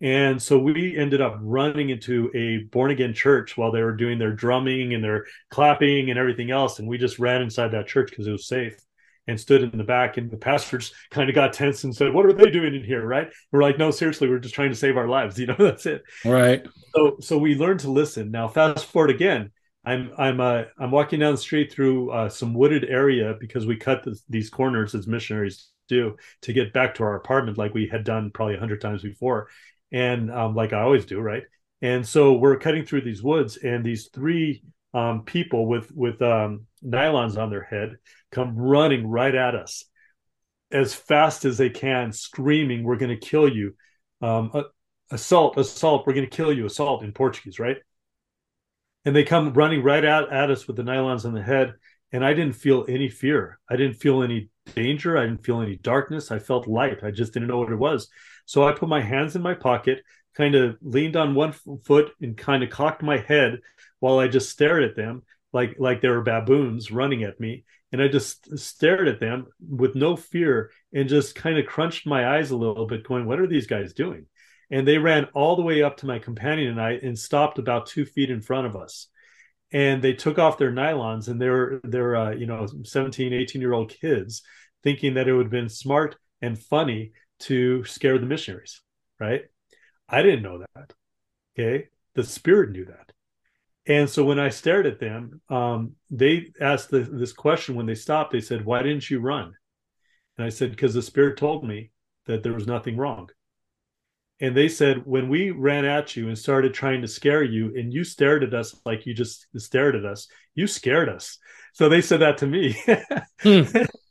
[0.00, 4.18] And so we ended up running into a born again church while they were doing
[4.18, 6.78] their drumming and their clapping and everything else.
[6.78, 8.80] And we just ran inside that church because it was safe
[9.26, 10.16] and stood in the back.
[10.16, 13.04] And the pastors kind of got tense and said what are they doing in here?
[13.04, 13.28] Right?
[13.50, 15.38] We're like no seriously we're just trying to save our lives.
[15.38, 16.02] You know that's it.
[16.24, 16.66] Right.
[16.94, 18.30] So so we learned to listen.
[18.30, 19.50] Now fast forward again.
[19.84, 23.76] I'm i'm uh, i'm walking down the street through uh, some wooded area because we
[23.76, 27.86] cut this, these corners as missionaries do to get back to our apartment like we
[27.86, 29.48] had done probably a hundred times before
[29.92, 31.42] and um, like i always do right
[31.80, 34.62] and so we're cutting through these woods and these three
[34.94, 37.96] um, people with with um, nylons on their head
[38.32, 39.84] come running right at us
[40.70, 43.74] as fast as they can, screaming, "We're going to kill you!"
[44.20, 44.64] Um,
[45.10, 46.66] assault, assault, we're going to kill you!
[46.66, 47.78] Assault in Portuguese, right?
[49.04, 51.74] And they come running right at, at us with the nylons on the head,
[52.12, 53.58] and I didn't feel any fear.
[53.70, 55.16] I didn't feel any danger.
[55.16, 56.30] I didn't feel any darkness.
[56.30, 57.02] I felt light.
[57.02, 58.08] I just didn't know what it was.
[58.48, 60.02] So I put my hands in my pocket,
[60.34, 61.52] kind of leaned on one
[61.84, 63.60] foot, and kind of cocked my head
[64.00, 65.22] while I just stared at them
[65.52, 67.64] like like they were baboons running at me.
[67.92, 72.36] And i just stared at them with no fear and just kind of crunched my
[72.36, 74.24] eyes a little bit going what are these guys doing?
[74.70, 77.86] And they ran all the way up to my companion and i and stopped about
[77.86, 79.08] two feet in front of us.
[79.72, 83.74] And they took off their nylons and they're they're uh, you know 17 18 year
[83.74, 84.42] old kids
[84.82, 88.80] thinking that it would have been smart and funny to scare the missionaries
[89.18, 89.42] right
[90.08, 90.92] i didn't know that
[91.58, 93.12] okay the spirit knew that
[93.88, 97.94] and so when I stared at them, um, they asked the, this question when they
[97.94, 98.32] stopped.
[98.32, 99.54] They said, Why didn't you run?
[100.36, 101.90] And I said, Because the Spirit told me
[102.26, 103.30] that there was nothing wrong.
[104.40, 107.92] And they said, When we ran at you and started trying to scare you, and
[107.92, 111.38] you stared at us like you just stared at us, you scared us.
[111.72, 112.76] So they said that to me.
[113.40, 113.62] hmm.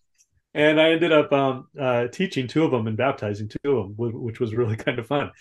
[0.54, 3.96] And I ended up um, uh, teaching two of them and baptizing two of them,
[3.98, 5.32] which was really kind of fun.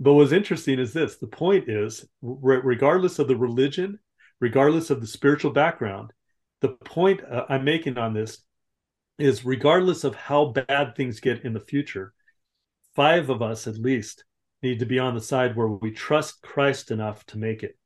[0.00, 3.98] But what's interesting is this the point is, regardless of the religion,
[4.40, 6.12] regardless of the spiritual background,
[6.60, 8.38] the point uh, I'm making on this
[9.18, 12.12] is regardless of how bad things get in the future,
[12.96, 14.24] five of us at least
[14.62, 17.76] need to be on the side where we trust Christ enough to make it.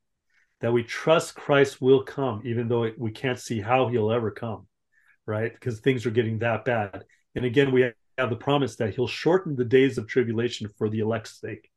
[0.61, 4.66] That we trust Christ will come, even though we can't see how he'll ever come,
[5.27, 5.53] right?
[5.53, 7.05] Because things are getting that bad.
[7.35, 7.83] And again, we
[8.18, 11.70] have the promise that he'll shorten the days of tribulation for the elect's sake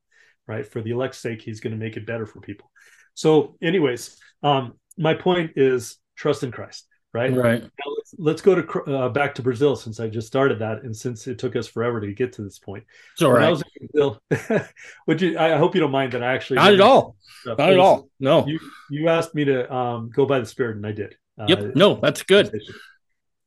[0.49, 0.65] right?
[0.65, 2.69] For the elect's sake, he's going to make it better for people.
[3.13, 7.31] So, anyways, um, my point is trust in Christ, right?
[7.31, 7.61] Right.
[7.61, 10.95] Now let's, let's go to uh, back to Brazil since I just started that, and
[10.95, 12.83] since it took us forever to get to this point.
[13.19, 13.45] When right.
[13.45, 14.21] I was Brazil,
[15.07, 15.37] would you?
[15.37, 18.09] I hope you don't mind that I actually not at all, not at all.
[18.19, 21.15] No, you you asked me to um, go by the spirit, and I did.
[21.47, 21.59] Yep.
[21.59, 22.59] Uh, no, that's good.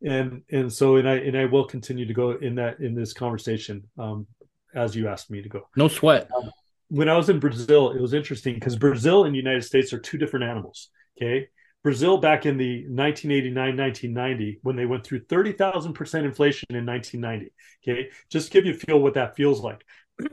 [0.05, 3.13] And and so and I and I will continue to go in that in this
[3.13, 4.27] conversation um,
[4.75, 5.69] as you asked me to go.
[5.77, 6.29] No sweat.
[6.37, 6.51] Um,
[6.89, 9.99] when I was in Brazil, it was interesting because Brazil and the United States are
[9.99, 10.91] two different animals.
[11.17, 11.49] Okay.
[11.83, 17.53] Brazil back in the 1989, 1990, when they went through 30,000% inflation in 1990.
[17.83, 18.11] Okay.
[18.31, 19.85] Just give you a feel what that feels like.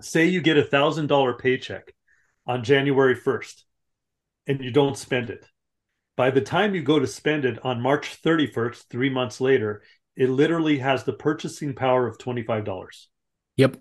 [0.00, 1.92] Say you get a thousand dollar paycheck
[2.46, 3.62] on January 1st
[4.46, 5.44] and you don't spend it.
[6.18, 9.84] By the time you go to spend it on March 31st, three months later,
[10.16, 13.06] it literally has the purchasing power of $25.
[13.56, 13.76] Yep.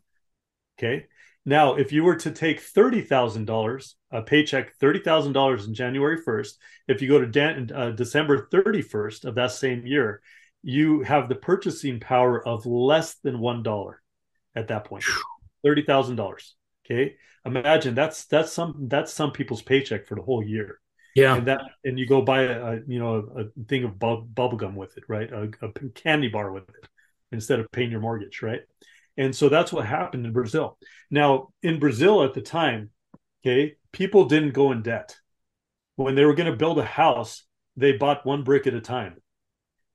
[0.77, 1.07] Okay.
[1.47, 6.51] Now, if you were to take $30,000, a paycheck, $30,000 in January 1st,
[6.87, 10.21] if you go to Dan, uh, December 31st of that same year,
[10.61, 13.93] you have the purchasing power of less than $1
[14.55, 15.05] at that point.
[15.65, 16.51] $30,000.
[16.85, 17.15] Okay.
[17.43, 20.79] Imagine that's, that's some, that's some people's paycheck for the whole year.
[21.17, 21.35] Yeah.
[21.35, 24.57] And that, and you go buy a, you know, a, a thing of bu- bubble
[24.57, 25.31] gum with it, right?
[25.31, 26.87] A, a candy bar with it
[27.31, 28.61] instead of paying your mortgage, right?
[29.17, 30.77] And so that's what happened in Brazil.
[31.09, 32.91] Now, in Brazil at the time,
[33.41, 35.17] okay, people didn't go in debt.
[35.95, 37.43] When they were going to build a house,
[37.75, 39.15] they bought one brick at a time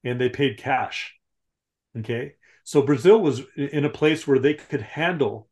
[0.03, 1.15] and they paid cash.
[1.97, 2.35] Okay.
[2.65, 5.49] So Brazil was in a place where they could handle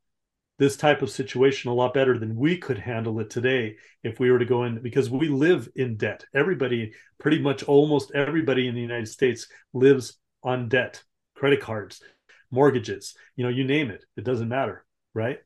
[0.61, 4.31] this type of situation a lot better than we could handle it today if we
[4.31, 6.23] were to go in because we live in debt.
[6.35, 11.03] Everybody, pretty much almost everybody in the United States lives on debt,
[11.35, 12.03] credit cards,
[12.51, 14.85] mortgages, you know, you name it, it doesn't matter,
[15.15, 15.39] right?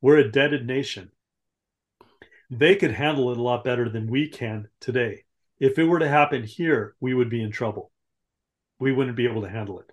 [0.00, 1.10] We're a debted nation.
[2.48, 5.24] They could handle it a lot better than we can today.
[5.58, 7.90] If it were to happen here, we would be in trouble.
[8.78, 9.90] We wouldn't be able to handle it.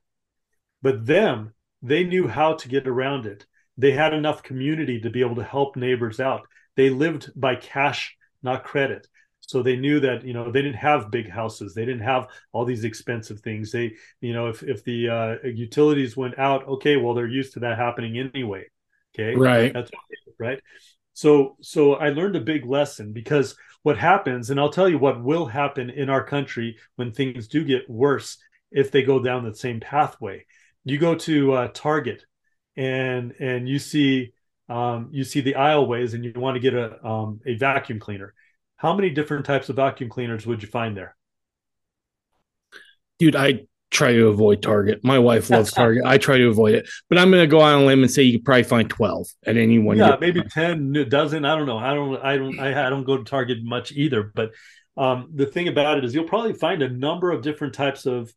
[0.83, 3.47] But them, they knew how to get around it.
[3.77, 6.47] They had enough community to be able to help neighbors out.
[6.75, 9.07] They lived by cash, not credit.
[9.41, 11.73] So they knew that you know they didn't have big houses.
[11.73, 13.71] They didn't have all these expensive things.
[13.71, 17.61] They you know if if the uh, utilities went out okay well they're used to
[17.61, 18.65] that happening anyway
[19.17, 19.35] okay?
[19.35, 19.73] Right.
[19.73, 19.91] That's
[20.39, 20.59] right?
[21.13, 25.23] So so i learned a big lesson because what happens and i'll tell you what
[25.23, 28.37] will happen in our country when things do get worse
[28.71, 30.45] if they go down the same pathway.
[30.83, 32.23] You go to uh, target
[32.77, 34.33] and and you see
[34.69, 38.33] um, you see the aisleways and you want to get a um, a vacuum cleaner
[38.77, 41.15] how many different types of vacuum cleaners would you find there?
[43.19, 45.03] Dude, I try to avoid Target.
[45.03, 46.05] My wife loves Target.
[46.05, 48.21] I try to avoid it, but I'm going to go on a limb and say
[48.21, 49.97] you could probably find 12 at any one.
[49.97, 51.43] Yeah, maybe 10, a dozen.
[51.43, 51.77] I don't know.
[51.77, 54.31] I don't, I don't, I, I don't go to Target much either.
[54.35, 54.51] But
[54.95, 58.31] um, the thing about it is you'll probably find a number of different types of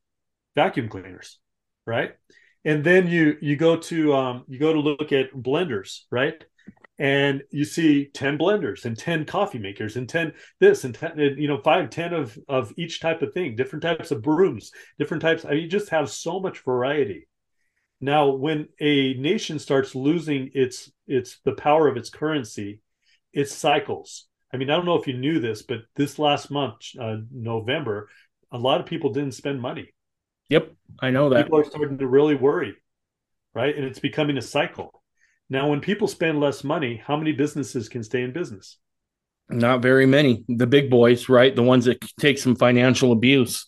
[0.54, 1.38] vacuum cleaners,
[1.86, 2.14] right?
[2.64, 6.44] And then you, you go to, um, you go to look at blenders, right?
[7.00, 11.48] and you see 10 blenders and 10 coffee makers and 10 this and 10 you
[11.48, 15.44] know 5 10 of of each type of thing different types of brooms different types.
[15.44, 17.26] I mean, you just have so much variety.
[18.02, 22.80] Now when a nation starts losing its its the power of its currency
[23.32, 24.26] it cycles.
[24.52, 28.08] I mean i don't know if you knew this but this last month uh, november
[28.52, 29.90] a lot of people didn't spend money
[30.50, 30.70] yep
[31.00, 32.74] i know that people are starting to really worry
[33.54, 35.00] right and it's becoming a cycle
[35.52, 38.78] now, when people spend less money, how many businesses can stay in business?
[39.48, 40.44] Not very many.
[40.48, 41.54] The big boys, right?
[41.54, 43.66] The ones that take some financial abuse.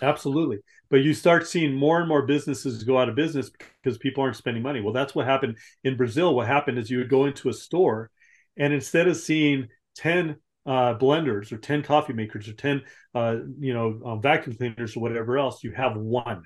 [0.00, 0.60] Absolutely.
[0.88, 3.50] But you start seeing more and more businesses go out of business
[3.82, 4.80] because people aren't spending money.
[4.80, 6.34] Well, that's what happened in Brazil.
[6.34, 8.10] What happened is you would go into a store,
[8.56, 10.36] and instead of seeing 10
[10.68, 12.82] uh, blenders or 10 coffee makers or 10
[13.14, 16.44] uh, you know um, vacuum cleaners or whatever else, you have one.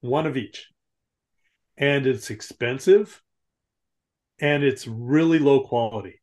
[0.00, 0.68] One of each.
[1.78, 3.22] And it's expensive
[4.40, 6.20] and it's really low quality.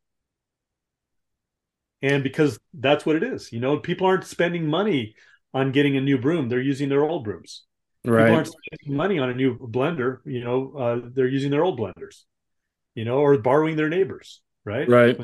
[2.02, 5.16] And because that's what it is, you know, people aren't spending money
[5.54, 7.64] on getting a new broom; they're using their old brooms.
[8.06, 8.24] Right.
[8.24, 11.78] People aren't spending money on a new blender; you know, uh, they're using their old
[11.78, 12.24] blenders,
[12.96, 14.88] you know, or borrowing their neighbors, right?
[14.88, 15.18] Right.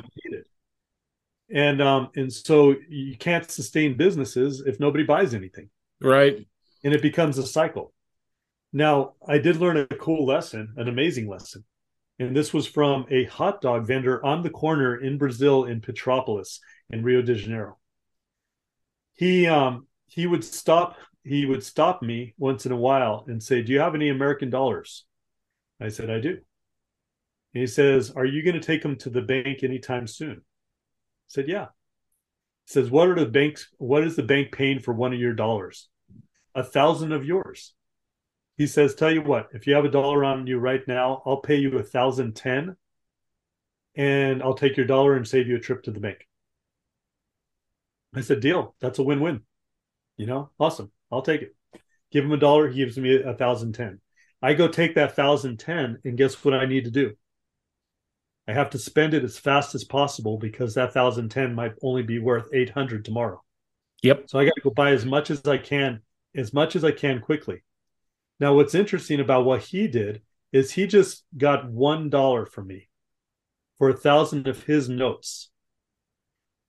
[1.54, 5.70] And um, and so you can't sustain businesses if nobody buys anything.
[6.02, 6.46] Right.
[6.84, 7.94] And it becomes a cycle.
[8.74, 11.64] Now, I did learn a cool lesson, an amazing lesson
[12.20, 16.60] and this was from a hot dog vendor on the corner in Brazil in Petrópolis
[16.90, 17.78] in Rio de Janeiro.
[19.14, 23.62] He um he would stop he would stop me once in a while and say,
[23.62, 25.06] "Do you have any American dollars?"
[25.80, 26.40] I said, "I do."
[27.54, 30.42] And he says, "Are you going to take them to the bank anytime soon?"
[31.28, 31.68] Said, "Yeah."
[32.66, 33.70] Says, "What are the banks?
[33.78, 35.90] What is the bank paying for one of your dollars?
[36.54, 37.74] A thousand of yours."
[38.58, 41.42] He says, "Tell you what, if you have a dollar on you right now, I'll
[41.42, 42.78] pay you a thousand ten,
[43.96, 46.28] and I'll take your dollar and save you a trip to the bank."
[48.14, 48.76] I said, "Deal.
[48.80, 49.46] That's a win-win."
[50.18, 50.92] You know, awesome.
[51.12, 51.56] I'll take it.
[52.12, 52.70] Give him a dollar.
[52.70, 54.00] He gives me a thousand ten.
[54.42, 57.16] I go take that thousand ten, and guess what I need to do?
[58.48, 62.04] I have to spend it as fast as possible because that thousand ten might only
[62.04, 63.42] be worth eight hundred tomorrow.
[64.04, 64.26] Yep.
[64.28, 66.02] So I got to go buy as much as I can,
[66.36, 67.64] as much as I can quickly.
[68.40, 70.22] Now, what's interesting about what he did
[70.52, 72.90] is he just got one dollar from me
[73.78, 75.50] for a thousand of his notes.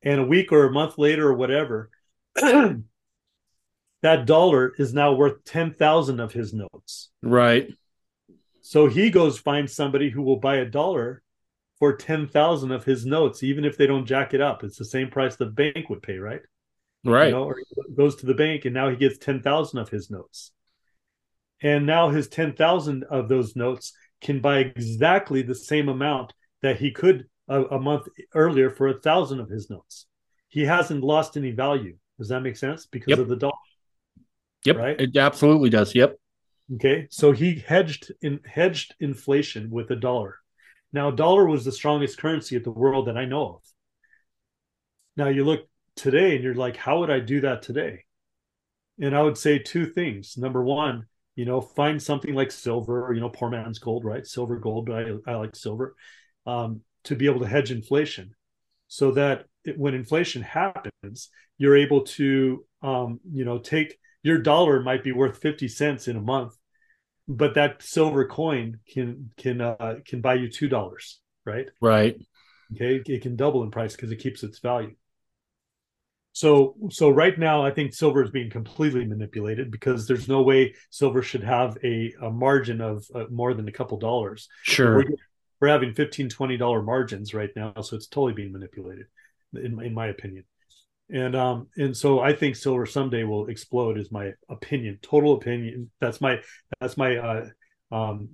[0.02, 1.90] And a week or a month later or whatever,
[2.34, 7.10] that dollar is now worth 10,000 of his notes.
[7.22, 7.72] Right.
[8.62, 11.22] So he goes find somebody who will buy a dollar
[11.78, 14.64] for 10,000 of his notes, even if they don't jack it up.
[14.64, 16.40] It's the same price the bank would pay, right?
[17.04, 17.26] Right.
[17.26, 20.10] You know, or he goes to the bank and now he gets 10,000 of his
[20.10, 20.52] notes.
[21.62, 26.90] And now his 10,000 of those notes can buy exactly the same amount that he
[26.90, 30.06] could a, a month earlier for a thousand of his notes.
[30.48, 31.96] He hasn't lost any value.
[32.18, 32.86] Does that make sense?
[32.86, 33.18] Because Yep.
[33.20, 33.52] of the dollar.
[34.64, 34.76] Yep.
[34.76, 35.00] Right?
[35.00, 35.94] It absolutely does.
[35.94, 36.18] Yep.
[36.74, 37.06] Okay.
[37.10, 40.38] So he hedged in hedged inflation with a dollar.
[40.92, 43.62] Now, dollar was the strongest currency of the world that I know of.
[45.16, 48.04] Now you look today and you're like, how would I do that today?
[49.00, 50.36] And I would say two things.
[50.36, 54.26] Number one, you know, find something like silver, or, you know, poor man's gold, right?
[54.26, 55.94] Silver, gold, but I, I like silver,
[56.46, 58.34] um, to be able to hedge inflation
[58.88, 61.28] so that it, when inflation happens,
[61.58, 66.16] you're able to, um, you know, take your dollar might be worth 50 cents in
[66.16, 66.54] a month,
[67.28, 71.66] but that silver coin can, can, uh, can buy you $2, right?
[71.80, 72.16] Right.
[72.74, 73.02] Okay.
[73.06, 74.94] It can double in price because it keeps its value.
[76.32, 80.74] So, so right now, I think silver is being completely manipulated because there's no way
[80.90, 84.46] silver should have a, a margin of uh, more than a couple dollars.
[84.62, 84.96] Sure.
[84.96, 85.04] We're,
[85.60, 89.06] we're having 15 20 dollar margins right now, so it's totally being manipulated,
[89.54, 90.44] in in my opinion.
[91.10, 93.98] And um and so I think silver someday will explode.
[93.98, 95.90] Is my opinion, total opinion.
[96.00, 96.40] That's my
[96.80, 97.46] that's my uh,
[97.92, 98.30] um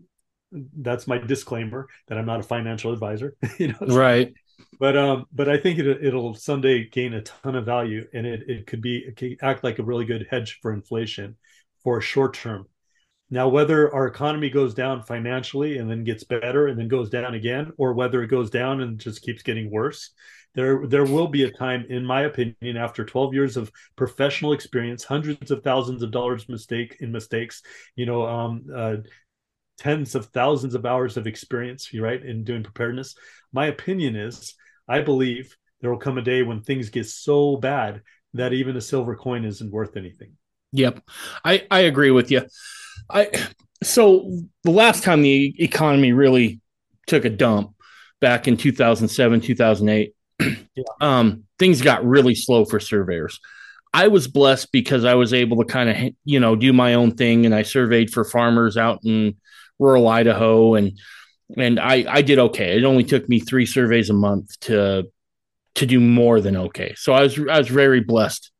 [0.79, 3.35] that's my disclaimer that I'm not a financial advisor.
[3.59, 4.35] you know, Right.
[4.79, 8.43] but um but i think it, it'll someday gain a ton of value and it,
[8.49, 11.37] it could be it could act like a really good hedge for inflation
[11.83, 12.67] for short term
[13.31, 17.35] now whether our economy goes down financially and then gets better and then goes down
[17.35, 20.11] again or whether it goes down and just keeps getting worse
[20.55, 25.05] there there will be a time in my opinion after 12 years of professional experience
[25.05, 27.63] hundreds of thousands of dollars mistake in mistakes
[27.97, 28.97] you know um uh,
[29.79, 33.15] tens of thousands of hours of experience right in doing preparedness
[33.53, 34.55] my opinion is
[34.89, 38.03] i believe there will come a day when things get so bad
[38.35, 40.37] that even a silver coin isn't worth anything
[40.73, 41.03] Yep.
[41.45, 42.43] I, I agree with you.
[43.11, 43.31] I
[43.83, 44.31] so
[44.65, 46.61] the last time the economy really
[47.07, 47.75] took a dump
[48.21, 50.15] back in 2007, 2008,
[51.01, 53.41] um, things got really slow for surveyors.
[53.95, 57.13] I was blessed because I was able to kind of, you know, do my own
[57.13, 59.37] thing and I surveyed for farmers out in
[59.79, 60.99] rural Idaho and
[61.57, 62.79] and I I did okay.
[62.79, 65.05] It only took me 3 surveys a month to
[65.75, 66.95] to do more than okay.
[66.97, 68.51] So I was I was very blessed.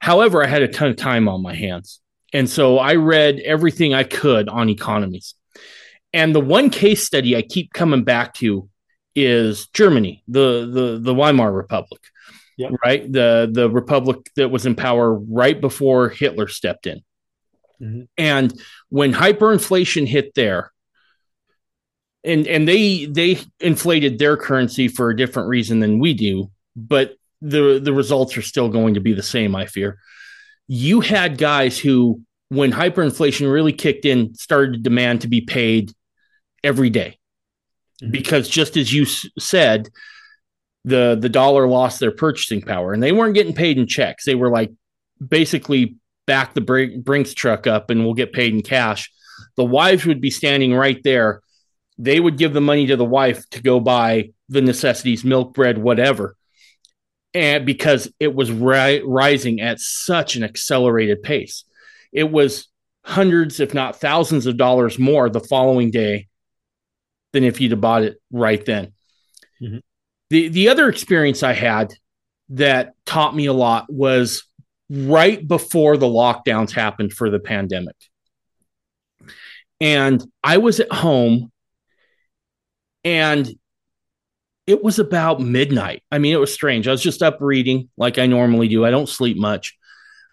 [0.00, 2.00] However, I had a ton of time on my hands.
[2.32, 5.34] And so I read everything I could on economies.
[6.12, 8.68] And the one case study I keep coming back to
[9.16, 12.02] is Germany, the the the Weimar Republic.
[12.58, 12.72] Yep.
[12.84, 13.12] Right?
[13.12, 17.02] The the republic that was in power right before Hitler stepped in.
[17.82, 18.08] Mhm.
[18.16, 20.72] And when hyperinflation hit there,
[22.24, 27.16] and and they they inflated their currency for a different reason than we do, but
[27.42, 29.98] the the results are still going to be the same, I fear.
[30.66, 35.92] You had guys who, when hyperinflation really kicked in, started to demand to be paid
[36.64, 37.18] every day.
[38.10, 39.88] Because just as you s- said,
[40.84, 44.24] the the dollar lost their purchasing power, and they weren't getting paid in checks.
[44.24, 44.72] They were like
[45.26, 49.10] basically back the Br- Brinks truck up, and we'll get paid in cash.
[49.56, 51.40] The wives would be standing right there.
[51.98, 55.78] They would give the money to the wife to go buy the necessities, milk, bread,
[55.78, 56.36] whatever
[57.36, 61.64] and because it was ri- rising at such an accelerated pace.
[62.10, 62.68] It was
[63.04, 66.28] hundreds, if not thousands of dollars more the following day
[67.36, 68.94] than if you'd have bought it right then.
[69.60, 69.82] Mhm.
[70.30, 71.92] The the other experience I had
[72.48, 74.44] that taught me a lot was
[74.88, 77.96] right before the lockdowns happened for the pandemic.
[79.80, 81.52] And I was at home
[83.04, 83.52] and
[84.66, 86.02] it was about midnight.
[86.10, 86.88] I mean, it was strange.
[86.88, 88.86] I was just up reading like I normally do.
[88.86, 89.76] I don't sleep much.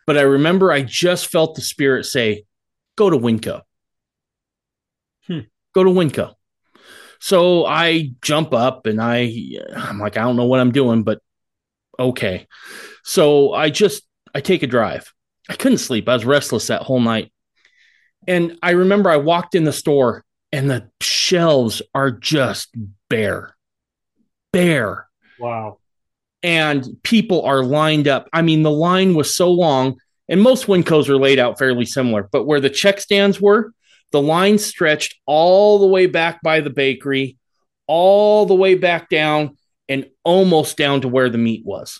[0.07, 2.45] But I remember I just felt the spirit say,
[2.95, 3.61] Go to Winco.
[5.27, 5.39] Hmm.
[5.73, 6.35] Go to Winco.
[7.23, 9.33] So I jump up and I
[9.73, 11.21] I'm like, I don't know what I'm doing, but
[11.97, 12.47] okay.
[13.05, 14.03] So I just
[14.35, 15.09] I take a drive.
[15.47, 16.09] I couldn't sleep.
[16.09, 17.31] I was restless that whole night.
[18.27, 22.75] And I remember I walked in the store and the shelves are just
[23.09, 23.55] bare.
[24.51, 25.07] Bare.
[25.39, 25.77] Wow.
[26.43, 28.27] And people are lined up.
[28.33, 29.97] I mean, the line was so long,
[30.27, 33.71] and most Wincos are laid out fairly similar, but where the check stands were,
[34.13, 37.37] the line stretched all the way back by the bakery,
[37.87, 39.57] all the way back down,
[39.89, 41.99] and almost down to where the meat was.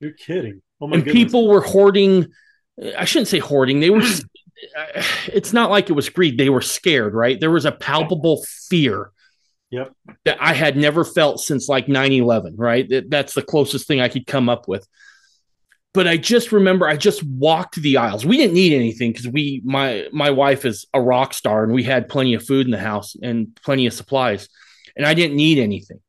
[0.00, 0.60] You're kidding.
[0.80, 1.24] Oh my and goodness.
[1.24, 2.26] people were hoarding.
[2.98, 3.78] I shouldn't say hoarding.
[3.78, 4.02] They were.
[5.32, 6.36] it's not like it was greed.
[6.36, 7.38] They were scared, right?
[7.38, 9.12] There was a palpable fear.
[9.70, 9.92] Yep.
[10.24, 12.86] That I had never felt since like 9 11, right?
[12.90, 14.86] That, that's the closest thing I could come up with.
[15.94, 18.24] But I just remember I just walked the aisles.
[18.24, 21.82] We didn't need anything because we my my wife is a rock star and we
[21.82, 24.48] had plenty of food in the house and plenty of supplies.
[24.96, 26.00] And I didn't need anything.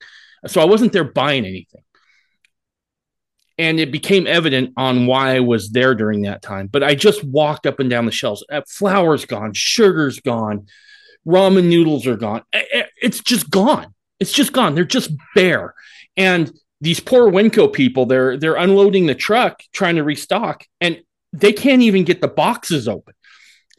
[0.48, 1.84] So I wasn't there buying anything
[3.58, 6.68] and it became evident on why I was there during that time.
[6.68, 8.44] But I just walked up and down the shelves.
[8.52, 10.68] Uh, flour's gone, sugar's gone,
[11.28, 12.44] ramen noodles are gone.
[12.52, 13.94] It's just gone.
[14.20, 14.76] It's just gone.
[14.76, 15.74] They're just bare.
[16.18, 16.52] And
[16.84, 21.82] these poor Winco people, they're they're unloading the truck trying to restock, and they can't
[21.82, 23.14] even get the boxes open.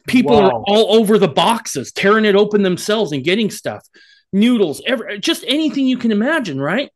[0.07, 0.49] People wow.
[0.49, 3.87] are all over the boxes, tearing it open themselves and getting stuff,
[4.31, 6.91] noodles, every, just anything you can imagine, right?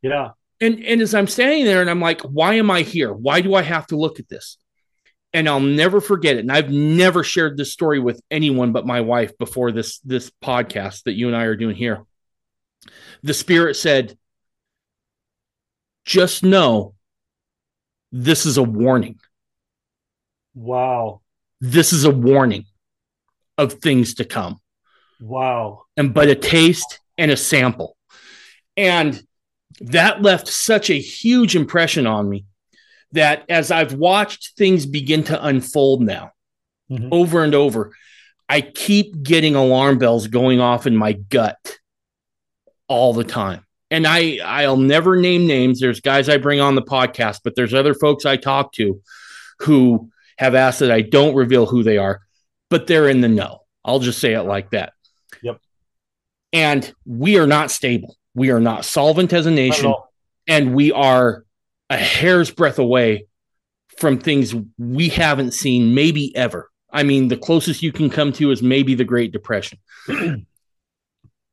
[0.00, 0.30] Yeah
[0.62, 3.12] and and as I'm standing there and I'm like, why am I here?
[3.12, 4.56] Why do I have to look at this?
[5.34, 6.40] And I'll never forget it.
[6.40, 11.02] And I've never shared this story with anyone but my wife before this this podcast
[11.02, 12.04] that you and I are doing here.
[13.24, 14.16] The spirit said,
[16.04, 16.94] just know
[18.10, 19.18] this is a warning.
[20.54, 21.22] Wow.
[21.60, 22.66] This is a warning
[23.56, 24.60] of things to come.
[25.20, 25.84] Wow.
[25.96, 27.96] And but a taste and a sample.
[28.76, 29.22] And
[29.80, 32.44] that left such a huge impression on me
[33.12, 36.32] that as I've watched things begin to unfold now
[36.90, 37.08] mm-hmm.
[37.12, 37.92] over and over,
[38.48, 41.78] I keep getting alarm bells going off in my gut
[42.88, 43.64] all the time.
[43.92, 45.78] And I I'll never name names.
[45.78, 49.02] There's guys I bring on the podcast, but there's other folks I talk to
[49.58, 52.22] who have asked that I don't reveal who they are,
[52.70, 53.60] but they're in the know.
[53.84, 54.94] I'll just say it like that.
[55.42, 55.60] Yep.
[56.54, 58.16] And we are not stable.
[58.34, 59.92] We are not solvent as a nation,
[60.48, 61.44] and we are
[61.90, 63.26] a hair's breadth away
[63.98, 66.70] from things we haven't seen maybe ever.
[66.90, 69.78] I mean, the closest you can come to is maybe the Great Depression.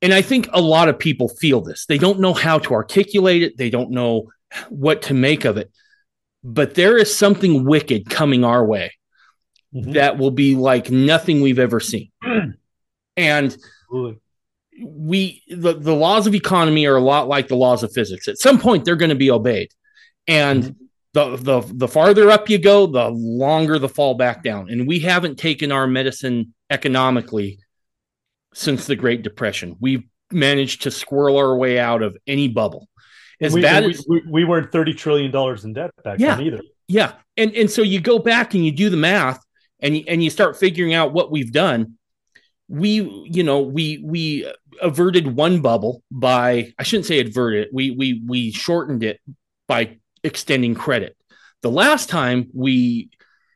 [0.02, 1.86] and I think a lot of people feel this.
[1.86, 4.30] They don't know how to articulate it, they don't know
[4.70, 5.72] what to make of it.
[6.44, 8.94] But there is something wicked coming our way
[9.76, 9.92] mm-hmm.
[9.92, 12.12] that will be like nothing we've ever seen.
[13.18, 14.22] and Absolutely
[14.82, 18.28] we the, the laws of economy are a lot like the laws of physics.
[18.28, 19.72] At some point, they're going to be obeyed,
[20.28, 20.74] and mm-hmm.
[21.14, 24.70] the the the farther up you go, the longer the fall back down.
[24.70, 27.60] And we haven't taken our medicine economically
[28.54, 29.76] since the Great Depression.
[29.80, 32.88] We've managed to squirrel our way out of any bubble.
[33.42, 36.46] As we, bad as we, we, weren't thirty trillion dollars in debt back yeah, then
[36.46, 36.62] either.
[36.88, 39.42] Yeah, and and so you go back and you do the math,
[39.80, 41.98] and you, and you start figuring out what we've done
[42.70, 44.50] we you know we we
[44.82, 47.74] averted one bubble by I shouldn't say averted it.
[47.74, 49.20] We we we shortened it
[49.68, 51.18] by extending credit.
[51.62, 53.10] The last time we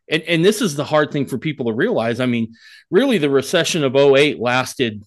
[0.10, 2.20] and, and this is the hard thing for people to realize.
[2.20, 2.56] I mean,
[2.92, 5.04] really the recession of 08 lasted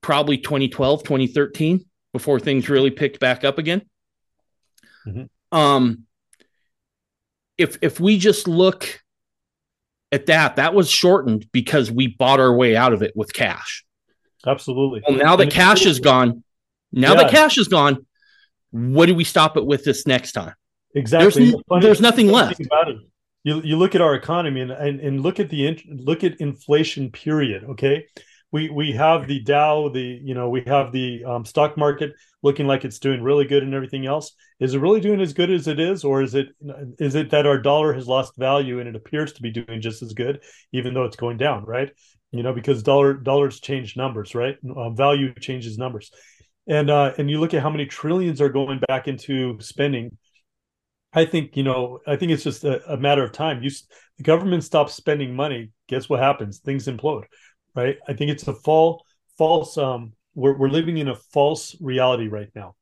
[0.00, 3.82] probably 2012, 2013 before things really picked back up again.
[5.06, 5.56] Mm-hmm.
[5.56, 6.04] Um
[7.56, 9.00] if if we just look
[10.12, 13.84] at that, that was shortened because we bought our way out of it with cash.
[14.46, 15.02] Absolutely.
[15.06, 16.44] Well, now that cash is gone,
[16.92, 17.24] now yeah.
[17.24, 18.06] that cash is gone,
[18.70, 20.54] what do we stop it with this next time?
[20.94, 21.50] Exactly.
[21.50, 22.60] There's, there's nothing left.
[22.60, 22.96] About it.
[23.48, 27.10] You, you look at our economy and, and, and look at the look at inflation
[27.10, 27.64] period.
[27.64, 28.06] Okay,
[28.52, 32.12] we we have the Dow, the you know we have the um, stock market
[32.42, 34.34] looking like it's doing really good and everything else.
[34.60, 36.48] Is it really doing as good as it is, or is it
[36.98, 40.02] is it that our dollar has lost value and it appears to be doing just
[40.02, 40.42] as good,
[40.72, 41.90] even though it's going down, right?
[42.32, 44.56] You know, because dollar dollars change numbers, right?
[44.76, 46.10] Uh, value changes numbers,
[46.66, 50.16] and uh, and you look at how many trillions are going back into spending.
[51.12, 52.00] I think you know.
[52.06, 53.62] I think it's just a, a matter of time.
[53.62, 53.70] You
[54.18, 55.70] the government stops spending money.
[55.88, 56.58] Guess what happens?
[56.58, 57.24] Things implode
[57.74, 57.98] right?
[58.08, 59.04] I think it's a fall,
[59.36, 59.78] false.
[59.78, 62.74] Um, we're we're living in a false reality right now.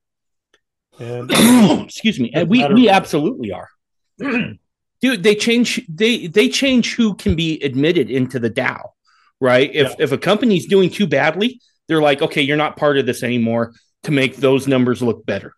[0.98, 1.30] And
[1.84, 3.68] excuse me, we we absolutely are.
[4.18, 8.94] Dude, they change they they change who can be admitted into the Dow.
[9.40, 9.70] right?
[9.74, 10.04] If Yeah.
[10.04, 13.74] if a company's doing too badly, they're like, okay, you're not part of this anymore
[14.04, 15.52] to make those numbers look better.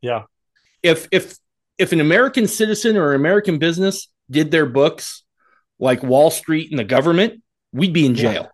[0.00, 0.22] Yeah.
[0.82, 1.36] If if
[1.80, 5.24] if an American citizen or American business did their books
[5.78, 7.42] like Wall Street and the government,
[7.72, 8.22] we'd be in Yeah.
[8.32, 8.48] jail.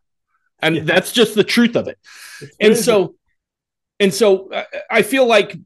[0.61, 0.83] And Yeah.
[0.85, 1.99] that's just the truth of it.
[2.61, 3.15] And so
[3.99, 4.67] and so I-
[4.99, 5.57] I feel like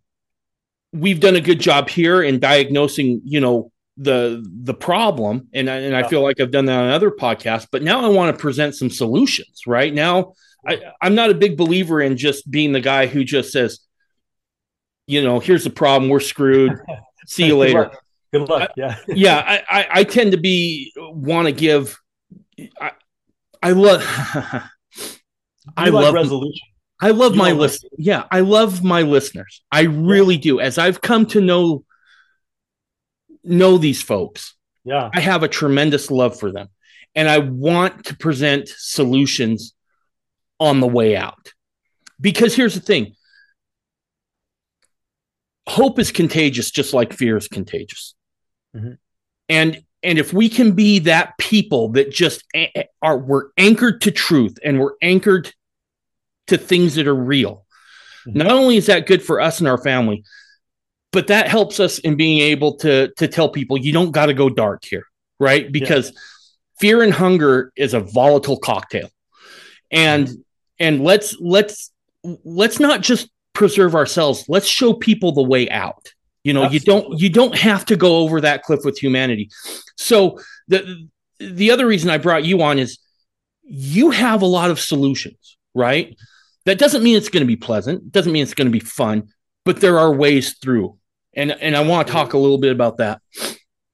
[0.92, 5.76] we've done a good job here in diagnosing, you know, the the problem and I,
[5.76, 8.40] and I feel like I've done that on other podcasts, but now I want to
[8.40, 9.92] present some solutions, right?
[9.92, 10.32] Now
[10.66, 13.80] I, I'm not a big believer in just being the guy who just says,
[15.06, 16.72] you know, here's the problem, we're screwed.
[17.26, 17.80] See you Good later.
[17.80, 18.04] luck.
[18.32, 18.70] Good luck.
[18.76, 18.96] Yeah.
[19.08, 21.98] yeah, I, I, I tend to be want to give.
[22.80, 22.92] I,
[23.62, 24.02] I love.
[25.76, 26.66] I like love resolution.
[27.00, 27.86] I love You my list.
[27.96, 29.62] Yeah, I love my listeners.
[29.72, 30.60] I really do.
[30.60, 31.84] As I've come to know
[33.42, 35.10] know these folks, Yeah.
[35.14, 36.68] I have a tremendous love for them,
[37.14, 39.74] and I want to present solutions
[40.58, 41.52] on the way out.
[42.20, 43.14] Because here's the thing:
[45.70, 48.14] hope is contagious, just like fear is contagious.
[48.74, 48.98] Mhm.
[49.48, 52.42] And and if we can be that people that just
[53.02, 55.52] are we're anchored to truth and we're anchored
[56.48, 57.66] to things that are real.
[58.26, 58.34] Mhm.
[58.36, 60.24] Not only is that good for us and our family,
[61.12, 64.34] but that helps us in being able to to tell people you don't got to
[64.34, 65.06] go dark here,
[65.38, 65.70] right?
[65.70, 66.12] Because
[66.80, 69.08] fear and hunger is a volatile cocktail.
[69.90, 70.28] And
[70.78, 71.92] and let's let's
[72.44, 74.44] let's not just preserve ourselves.
[74.48, 76.12] Let's show people the way out.
[76.44, 79.50] You know, you don't you don't have to go over that cliff with humanity.
[79.96, 81.08] So the
[81.38, 82.98] the other reason I brought you on is
[83.62, 86.16] you have a lot of solutions, right?
[86.64, 89.28] That doesn't mean it's going to be pleasant, doesn't mean it's going to be fun,
[89.64, 90.96] but there are ways through.
[91.34, 93.20] And and I want to talk a little bit about that.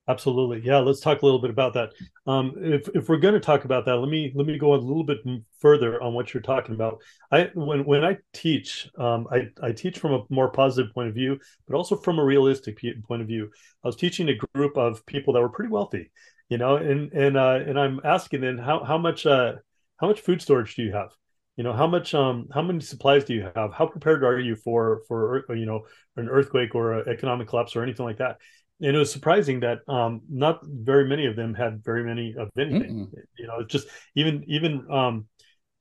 [0.09, 0.61] Absolutely.
[0.65, 1.91] Yeah, let's talk a little bit about that.
[2.28, 4.77] Um, if if we're going to talk about that, let me let me go a
[4.77, 5.19] little bit
[5.59, 7.01] further on what you're talking about.
[7.33, 11.15] I when when I teach, um, I I teach from a more positive point of
[11.15, 12.78] view, but also from a realistic
[13.09, 13.51] point of view.
[13.83, 16.12] I was teaching a group of people that were pretty wealthy,
[16.49, 19.55] you know, and and uh, and I'm asking them how how much uh
[19.97, 21.11] how much food storage do you have?
[21.57, 23.73] You know, how much um how many supplies do you have?
[23.73, 27.83] How prepared are you for for you know an earthquake or an economic collapse or
[27.83, 28.39] anything like that?
[28.81, 32.51] And it was surprising that um, not very many of them had very many of
[32.59, 33.11] anything.
[33.39, 35.27] You know, it's just even even um,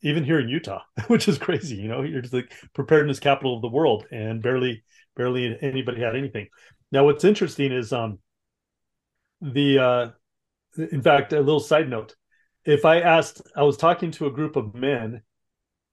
[0.01, 1.75] even here in Utah, which is crazy.
[1.75, 4.83] You know, you're just like preparedness capital of the world, and barely
[5.15, 6.47] barely anybody had anything.
[6.91, 8.19] Now, what's interesting is um,
[9.41, 10.07] the uh,
[10.77, 12.15] in fact, a little side note.
[12.65, 15.21] If I asked, I was talking to a group of men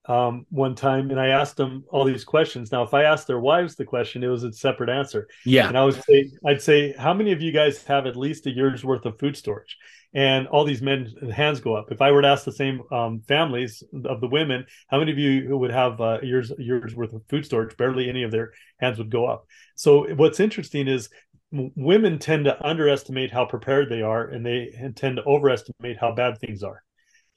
[0.06, 2.72] um, one time, and I asked them all these questions.
[2.72, 5.28] Now, if I asked their wives the question, it was a separate answer.
[5.44, 5.68] Yeah.
[5.68, 8.50] And I would say, I'd say, how many of you guys have at least a
[8.50, 9.76] year's worth of food storage?
[10.14, 11.90] And all these men hands go up.
[11.90, 15.18] If I were to ask the same um, families of the women, how many of
[15.18, 17.76] you would have uh, year's year's worth of food storage?
[17.78, 19.46] Barely any of their hands would go up.
[19.74, 21.08] So what's interesting is
[21.50, 26.38] women tend to underestimate how prepared they are, and they tend to overestimate how bad
[26.38, 26.82] things are.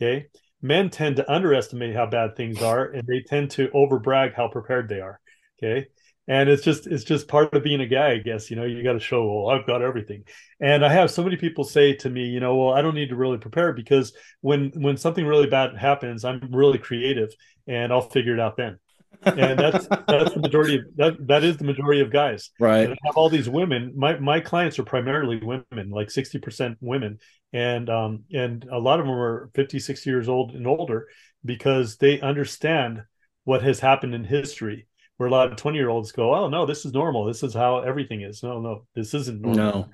[0.02, 0.28] Okay,
[0.62, 4.90] men tend to underestimate how bad things are, and they tend to overbrag how prepared
[4.90, 5.20] they are.
[5.58, 5.88] Okay,
[6.28, 8.84] and it's just it's just part of being a guy i guess you know you
[8.84, 10.24] got to show well i've got everything
[10.60, 13.10] and i have so many people say to me you know well i don't need
[13.10, 17.30] to really prepare because when when something really bad happens i'm really creative
[17.68, 18.78] and i'll figure it out then
[19.24, 22.52] and that's that's the majority of that that is the majority of guys.
[22.60, 22.86] Right.
[22.86, 27.20] and I have all these women my my clients are primarily women like 60% women.
[27.54, 31.08] And um and a lot of them are 50 60 years old and older
[31.44, 33.04] because they understand
[33.44, 34.88] what has happened in history
[35.18, 37.26] where a lot of 20 year olds go oh no this is normal.
[37.26, 38.44] This is how everything is.
[38.44, 39.58] No no this isn't normal.
[39.58, 39.90] No.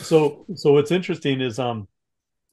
[0.00, 1.88] so so what's interesting is um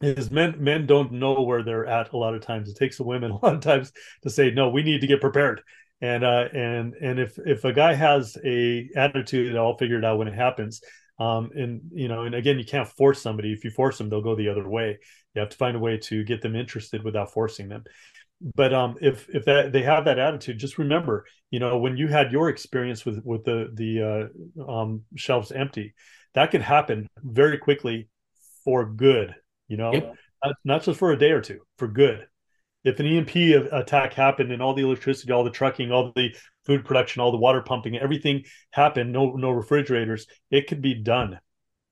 [0.01, 2.69] is men men don't know where they're at a lot of times.
[2.69, 3.91] It takes the women a lot of times
[4.23, 5.61] to say no we need to get prepared.
[6.01, 10.19] And uh and and if if a guy has a attitude i'll figure it out
[10.19, 10.81] when it happens.
[11.19, 13.51] Um and you know and again you can't force somebody.
[13.51, 14.99] If you force them they'll go the other way.
[15.33, 17.83] You have to find a way to get them interested without forcing them.
[18.55, 22.07] But um if if that they have that attitude just remember you know when you
[22.07, 24.29] had your experience with with the the
[24.61, 25.95] uh, um shelves empty
[26.35, 28.09] that could happen very quickly
[28.63, 29.33] for good
[29.68, 30.15] you know Yep.
[30.44, 32.27] not, not just for a day or two for good
[32.84, 33.35] if an emp
[33.72, 36.35] attack happened and all the electricity all the trucking all the
[36.65, 41.39] food production all the water pumping everything happened no no refrigerators it could be done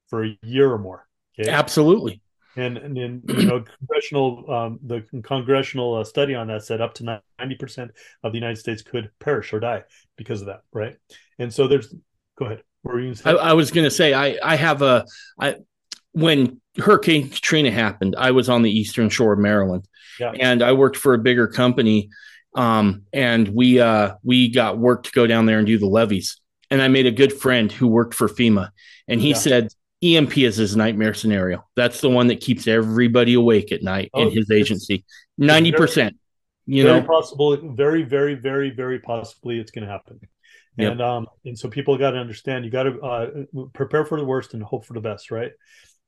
[0.10, 1.08] for a year or more
[1.38, 2.22] okay Absolutely.
[2.56, 6.94] and and then you know congressional um, the congressional uh, study on that said up
[6.94, 7.92] to ninety percent
[8.24, 9.84] of the United States could perish or die
[10.16, 10.96] because of that, right?
[11.38, 11.94] And so there's
[12.38, 12.64] go ahead.
[12.84, 13.32] What were you I?
[13.32, 15.06] I was going to say I I have a
[15.40, 15.56] I
[16.16, 19.86] when Hurricane Katrina happened, I was on the eastern shore of Maryland,
[20.20, 20.32] Yeah.
[20.40, 22.10] and I worked for a bigger company.
[22.56, 26.40] Um, and we uh, we got work to go down there and do the levees.
[26.72, 28.70] And I made a good friend who worked for FEMA,
[29.10, 29.36] and he Yeah.
[29.36, 29.68] said
[30.02, 31.66] EMP is his nightmare scenario.
[31.76, 35.04] That's the one that keeps everybody awake at night Oh, in his agency.
[35.38, 36.16] Ninety percent.
[36.66, 40.22] You very know, possible, very, very, very, very possibly it's going to happen.
[40.78, 40.92] Yep.
[40.94, 43.28] And um, and so people got to understand you got to uh,
[43.74, 45.52] prepare for the worst and hope for the best, right?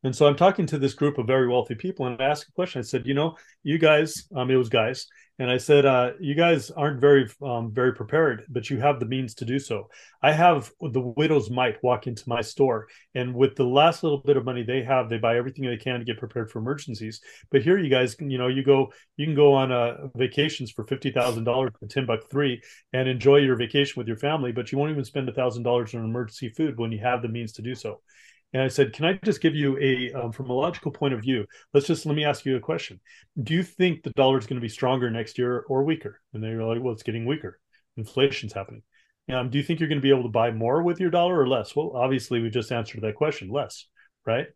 [0.03, 2.51] And so I'm talking to this group of very wealthy people, and I asked a
[2.51, 2.79] question.
[2.79, 5.07] I said, you know, you guys, um, it was guys,
[5.39, 9.07] and I said, uh, you guys aren't very, um, very prepared, but you have the
[9.07, 9.89] means to do so.
[10.21, 14.37] I have the widow's mite walk into my store, and with the last little bit
[14.37, 17.19] of money they have, they buy everything they can to get prepared for emergencies.
[17.49, 20.71] But here, you guys, can, you know, you go, you can go on uh, vacations
[20.71, 22.61] for fifty thousand dollars for ten buck three,
[22.93, 25.95] and enjoy your vacation with your family, but you won't even spend a thousand dollars
[25.95, 27.99] on emergency food when you have the means to do so.
[28.53, 31.21] And I said, can I just give you a, um, from a logical point of
[31.21, 32.99] view, let's just, let me ask you a question.
[33.43, 36.21] Do you think the dollar is going to be stronger next year or weaker?
[36.33, 37.59] And they were like, well, it's getting weaker.
[37.97, 38.83] Inflation's happening.
[39.29, 41.37] Um, do you think you're going to be able to buy more with your dollar
[41.37, 41.75] or less?
[41.75, 43.85] Well, obviously, we just answered that question less,
[44.25, 44.47] right?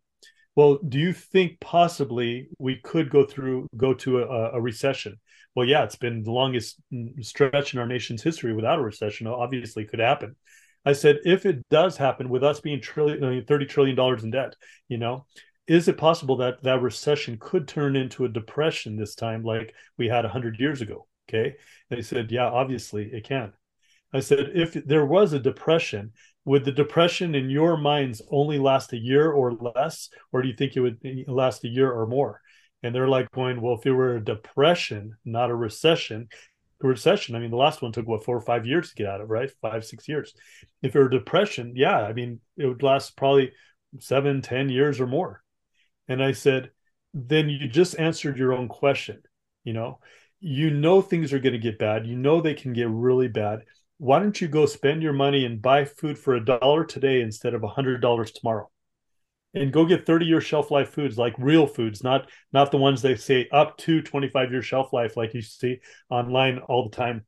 [0.56, 5.18] Well, do you think possibly we could go through, go to a, a recession?
[5.54, 6.76] Well, yeah, it's been the longest
[7.20, 9.26] stretch in our nation's history without a recession.
[9.26, 10.36] Obviously, could happen.
[10.84, 14.56] I said, if it does happen with us being trillion, thirty trillion dollars in debt,
[14.88, 15.26] you know,
[15.68, 20.08] is it possible that that recession could turn into a depression this time, like we
[20.08, 21.06] had hundred years ago?
[21.28, 21.54] Okay,
[21.88, 23.52] they said, yeah, obviously it can.
[24.12, 26.12] I said, if there was a depression,
[26.44, 30.54] would the depression in your minds only last a year or less, or do you
[30.54, 30.98] think it would
[31.28, 32.40] last a year or more?
[32.82, 36.28] And they're like going, well, if it were a depression, not a recession,
[36.88, 39.20] recession, I mean, the last one took what four or five years to get out
[39.20, 39.50] of, right?
[39.60, 40.34] Five, six years.
[40.82, 43.52] If it were depression, yeah, I mean, it would last probably
[44.00, 45.42] seven, ten years or more.
[46.08, 46.70] And I said,
[47.14, 49.22] then you just answered your own question.
[49.64, 50.00] You know,
[50.40, 52.06] you know things are going to get bad.
[52.06, 53.60] You know they can get really bad.
[53.98, 57.54] Why don't you go spend your money and buy food for a dollar today instead
[57.54, 58.68] of a hundred dollars tomorrow?
[59.54, 63.02] And go get 30 year shelf life foods like real foods, not not the ones
[63.02, 65.80] they say up to 25 year shelf life like you see
[66.10, 67.24] online all the time.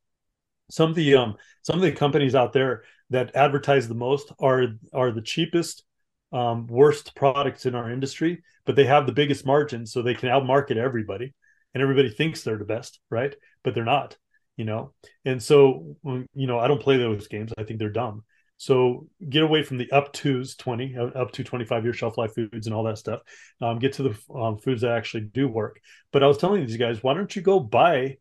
[0.69, 4.67] Some of the um some of the companies out there that advertise the most are
[4.93, 5.83] are the cheapest
[6.31, 10.29] um, worst products in our industry, but they have the biggest margins, so they can
[10.29, 11.33] outmarket everybody,
[11.73, 13.33] and everybody thinks they're the best, right?
[13.63, 14.17] But they're not,
[14.57, 14.93] you know.
[15.23, 17.53] And so, you know, I don't play those games.
[17.57, 18.23] I think they're dumb.
[18.57, 22.33] So get away from the up to's twenty, up to twenty five year shelf life
[22.33, 23.21] foods and all that stuff.
[23.61, 25.79] Um, get to the um, foods that actually do work.
[26.11, 28.17] But I was telling these guys, why don't you go buy,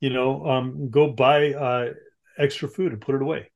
[0.00, 1.92] you know, um, go buy uh,
[2.38, 3.50] extra food and put it away.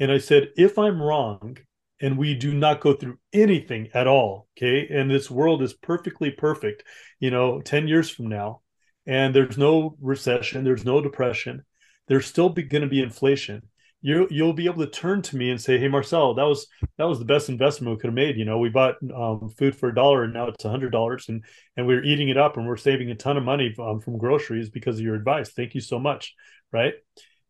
[0.00, 1.58] And I said, if I'm wrong,
[2.02, 6.30] and we do not go through anything at all okay and this world is perfectly
[6.30, 6.82] perfect
[7.20, 8.60] you know 10 years from now
[9.06, 11.64] and there's no recession there's no depression
[12.08, 13.62] there's still going to be inflation
[14.02, 16.66] you you'll be able to turn to me and say hey marcel that was
[16.98, 18.36] that was the best investment we could have made.
[18.36, 21.28] You know we bought um, food for a dollar and now it's a hundred dollars
[21.28, 21.44] and
[21.76, 24.68] and we're eating it up and we're saving a ton of money um, from groceries
[24.68, 25.50] because of your advice.
[25.50, 26.34] Thank you so much.
[26.72, 26.94] Right?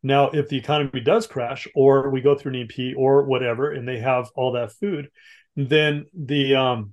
[0.02, 3.86] Now, if the economy does crash, or we go through an EP or whatever, and
[3.86, 5.08] they have all that food,
[5.54, 6.92] then the um,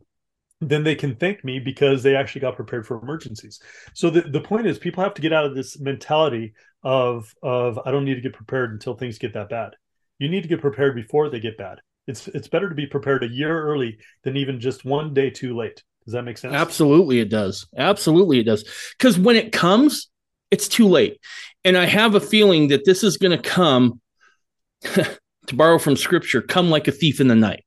[0.61, 3.59] then they can thank me because they actually got prepared for emergencies.
[3.93, 6.53] So the, the point is, people have to get out of this mentality
[6.83, 9.75] of of I don't need to get prepared until things get that bad.
[10.17, 11.79] You need to get prepared before they get bad.
[12.07, 15.55] It's it's better to be prepared a year early than even just one day too
[15.55, 15.83] late.
[16.05, 16.55] Does that make sense?
[16.55, 17.67] Absolutely, it does.
[17.77, 18.65] Absolutely, it does.
[18.97, 20.09] Because when it comes,
[20.49, 21.19] it's too late.
[21.63, 24.01] And I have a feeling that this is going to come,
[24.81, 25.19] to
[25.53, 27.63] borrow from scripture, come like a thief in the night,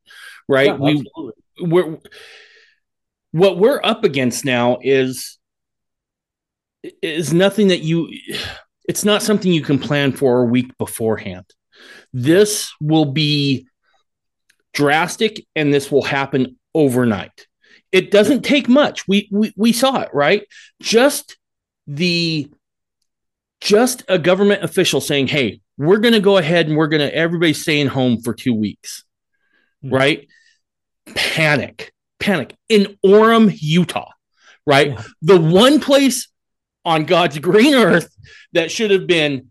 [0.49, 0.69] right?
[0.69, 1.05] Yeah, we,
[1.61, 1.99] we're,
[3.33, 5.39] what we're up against now is,
[7.03, 8.11] is nothing that you,
[8.89, 11.47] it's not something you can plan for a week beforehand.
[12.13, 13.67] This will be
[14.73, 17.47] drastic and this will happen overnight.
[17.91, 19.07] It doesn't take much.
[19.07, 20.47] We, we, we saw it, right?
[20.81, 21.37] Just
[21.87, 22.51] the
[23.61, 27.15] just a government official saying, "Hey, we're going to go ahead and we're going to
[27.15, 29.05] everybody's staying home for 2 weeks."
[29.85, 29.95] Mm-hmm.
[29.95, 30.29] Right?
[31.15, 31.92] Panic.
[32.23, 34.11] Panic in Orem, Utah.
[34.67, 34.93] Right?
[34.93, 35.03] Yeah.
[35.23, 36.29] The one place
[36.85, 38.15] on God's green earth
[38.53, 39.49] that should have been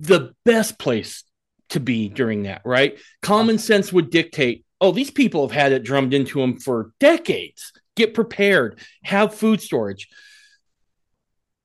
[0.00, 1.24] the best place
[1.70, 2.98] to be during that, right?
[3.22, 7.72] Common sense would dictate, "Oh, these people have had it drummed into them for decades.
[7.94, 10.08] Get prepared, have food storage."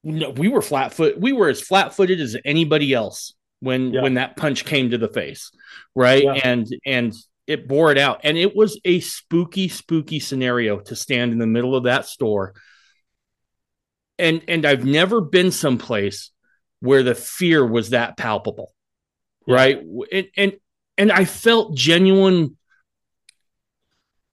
[0.06, 1.20] no, we were flat foot.
[1.20, 4.04] We were as flat footed as anybody else when yeah.
[4.04, 5.52] when that punch came to the face,
[5.96, 6.24] right?
[6.24, 6.34] Yeah.
[6.44, 7.14] And and
[7.48, 8.22] it bore it out.
[8.24, 12.54] And it was a spooky, spooky scenario to stand in the middle of that store.
[14.18, 16.32] And and I've never been someplace
[16.80, 18.74] where the fear was that palpable.
[19.46, 19.56] Yeah.
[19.56, 19.80] Right.
[20.12, 20.54] And, and
[20.98, 22.58] and I felt genuine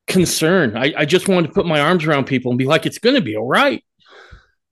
[0.07, 0.77] concern.
[0.77, 3.21] I, I just wanted to put my arms around people and be like, it's gonna
[3.21, 3.85] be all right.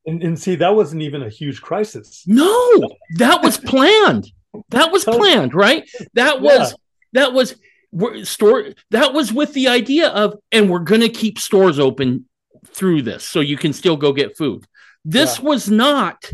[0.06, 2.24] And, and see, that wasn't even a huge crisis.
[2.26, 4.30] No, that was planned.
[4.70, 5.88] That was planned, right?
[6.14, 6.76] That was yeah.
[7.20, 7.56] that was
[8.24, 12.26] store that was with the idea of and we're going to keep stores open
[12.66, 14.64] through this so you can still go get food.
[15.04, 15.44] This yeah.
[15.44, 16.30] was not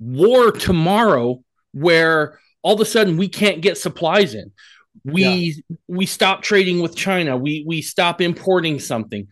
[0.00, 1.42] war tomorrow
[1.72, 4.52] where all of a sudden we can't get supplies in.
[5.04, 5.24] We
[5.68, 5.76] yeah.
[5.86, 7.36] we stop trading with China.
[7.36, 9.28] We we stop importing something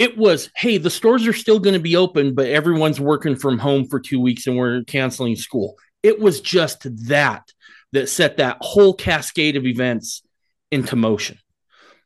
[0.00, 3.58] it was hey the stores are still going to be open but everyone's working from
[3.58, 7.52] home for two weeks and we're canceling school it was just that
[7.92, 10.22] that set that whole cascade of events
[10.70, 11.38] into motion.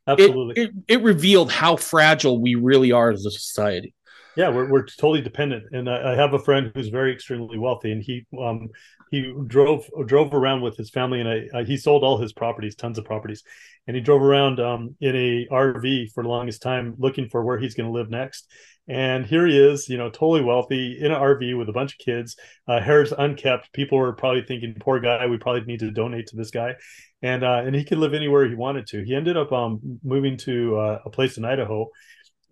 [0.06, 0.62] Absolutely.
[0.62, 3.94] it, it, it revealed how fragile we really are as a society.
[4.36, 5.64] Yeah we're, we're totally dependent.
[5.72, 8.68] And I, I have a friend who's very extremely wealthy and he um
[9.14, 12.98] he drove drove around with his family and I, he sold all his properties tons
[12.98, 13.42] of properties.
[13.86, 17.58] And he drove around um, in a rv for the longest time looking for where
[17.58, 18.50] he's going to live next.
[18.88, 21.98] And here he is you know totally wealthy in an rv with a bunch of
[21.98, 22.36] kids
[22.66, 23.72] uh, hair's unkept.
[23.72, 26.74] People were probably thinking poor guy we probably need to donate to this guy.
[27.22, 29.02] And uh, and he could live anywhere he wanted to.
[29.02, 31.88] He ended up um, moving to uh, a place in idaho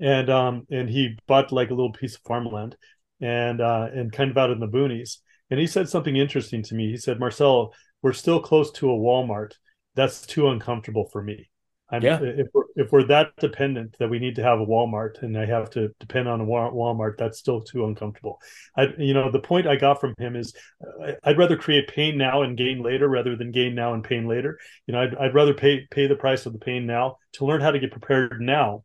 [0.03, 2.77] and um and he bought like a little piece of farmland
[3.21, 5.19] and uh and kind of out in the boonies
[5.53, 7.73] and he said something interesting to me he said marcel
[8.03, 9.53] we're still close to a walmart
[9.95, 11.49] that's too uncomfortable for me
[11.93, 12.21] I'm, yeah.
[12.23, 15.45] if we're if we're that dependent that we need to have a Walmart and I
[15.45, 18.41] have to depend on a Walmart, that's still too uncomfortable.
[18.75, 22.17] I, you know, the point I got from him is uh, I'd rather create pain
[22.17, 24.59] now and gain later rather than gain now and pain later.
[24.87, 27.61] You know, I'd, I'd rather pay pay the price of the pain now to learn
[27.61, 28.85] how to get prepared now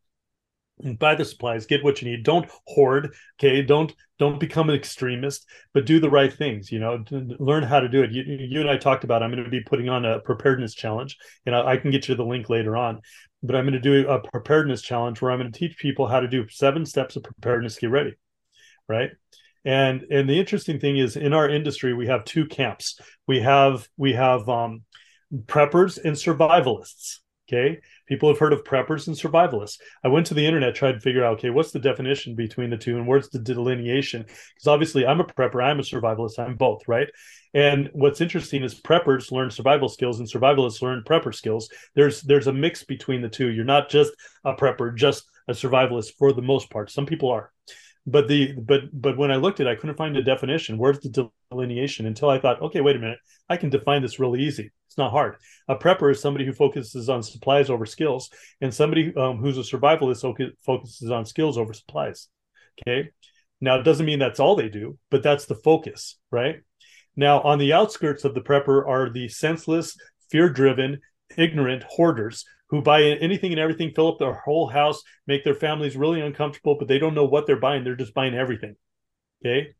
[1.00, 5.46] buy the supplies get what you need don't hoard okay don't don't become an extremist
[5.74, 7.04] but do the right things you know
[7.40, 8.12] learn how to do it.
[8.12, 11.18] You, you and i talked about i'm going to be putting on a preparedness challenge
[11.46, 13.02] and I, I can get you the link later on
[13.44, 16.20] but i'm going to do a preparedness challenge where i'm going to teach people how
[16.20, 18.16] to do seven steps of preparedness get ready
[18.88, 19.12] right?
[19.66, 23.00] And and the interesting thing is in our industry we have two camps.
[23.28, 24.84] We have we have um
[25.46, 27.18] preppers and survivalists
[27.50, 27.80] Okay.
[28.08, 29.80] People have heard of preppers and survivalists.
[30.04, 32.78] I went to the internet, tried to figure out, okay, what's the definition between the
[32.78, 34.24] two and where's the delineation?
[34.24, 37.08] Because obviously I'm a prepper, I'm a survivalist, I'm both, right?
[37.54, 41.70] And what's interesting is preppers learn survival skills and survivalists learn prepper skills.
[41.96, 43.48] There's there's a mix between the two.
[43.48, 44.12] You're not just
[44.44, 46.92] a prepper, just a survivalist for the most part.
[46.92, 47.52] Some people are
[48.06, 50.78] but the but but when I looked at it, I couldn't find a definition.
[50.78, 52.06] Where's the delineation?
[52.06, 53.20] Until I thought, okay, wait a minute,
[53.50, 54.72] I can define this really easy.
[54.98, 55.36] It's not hard.
[55.68, 59.62] A prepper is somebody who focuses on supplies over skills, and somebody um, who's a
[59.62, 62.30] survivalist focuses on skills over supplies.
[62.82, 63.12] Okay.
[63.62, 66.64] Now it doesn't mean that's all they do, but that's the focus, right?
[67.16, 69.96] Now on the outskirts of the prepper are the senseless,
[70.32, 71.02] fear-driven,
[71.38, 75.96] ignorant hoarders who buy anything and everything, fill up their whole house, make their families
[75.96, 77.84] really uncomfortable, but they don't know what they're buying.
[77.84, 78.76] They're just buying everything.
[79.46, 79.76] Okay.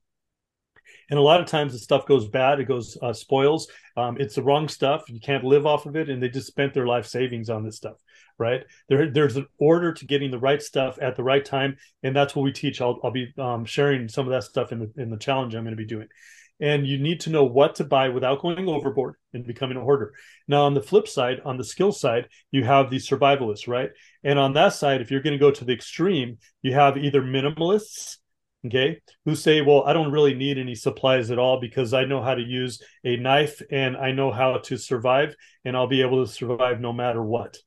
[1.10, 3.68] And a lot of times the stuff goes bad, it goes uh, spoils.
[3.96, 5.10] Um, it's the wrong stuff.
[5.10, 7.78] You can't live off of it, and they just spent their life savings on this
[7.78, 7.98] stuff,
[8.38, 8.64] right?
[8.90, 12.36] There, there's an order to getting the right stuff at the right time, and that's
[12.36, 12.82] what we teach.
[12.82, 15.64] I'll, I'll be um, sharing some of that stuff in the in the challenge I'm
[15.64, 16.08] going to be doing
[16.60, 20.14] and you need to know what to buy without going overboard and becoming a hoarder.
[20.48, 23.92] Now, on the flip side, on the skill side, you have the survivalists, right?
[24.24, 27.22] And on that side, if you're going to go to the extreme, you have either
[27.22, 28.18] minimalists,
[28.66, 32.22] okay, who say, well, I don't really need any supplies at all because I know
[32.22, 36.26] how to use a knife and I know how to survive and I'll be able
[36.26, 37.58] to survive no matter what.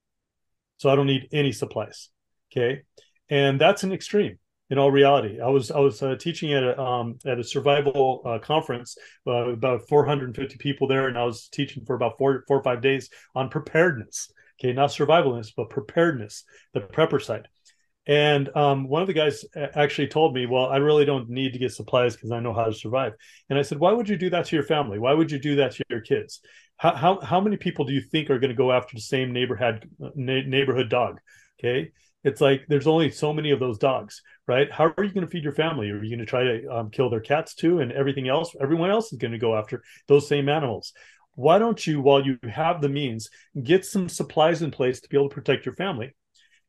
[0.76, 2.08] So I don't need any supplies,
[2.52, 2.82] okay?
[3.28, 4.38] And that's an extreme
[4.70, 5.40] in all reality.
[5.40, 8.96] I was I was uh, teaching at a um, at a survival uh, conference,
[9.26, 12.80] uh, about 450 people there, and I was teaching for about four four or five
[12.80, 14.32] days on preparedness.
[14.58, 16.44] Okay, not survivalness, but preparedness,
[16.74, 17.48] the prepper side.
[18.06, 21.58] And um, one of the guys actually told me, "Well, I really don't need to
[21.58, 23.12] get supplies because I know how to survive."
[23.48, 24.98] And I said, "Why would you do that to your family?
[24.98, 26.40] Why would you do that to your kids?
[26.76, 29.32] How how, how many people do you think are going to go after the same
[29.32, 31.20] neighborhood neighborhood dog?"
[31.58, 31.92] Okay,
[32.24, 35.30] it's like there's only so many of those dogs right how are you going to
[35.30, 37.92] feed your family are you going to try to um, kill their cats too and
[37.92, 40.92] everything else everyone else is going to go after those same animals
[41.34, 43.30] why don't you while you have the means
[43.62, 46.14] get some supplies in place to be able to protect your family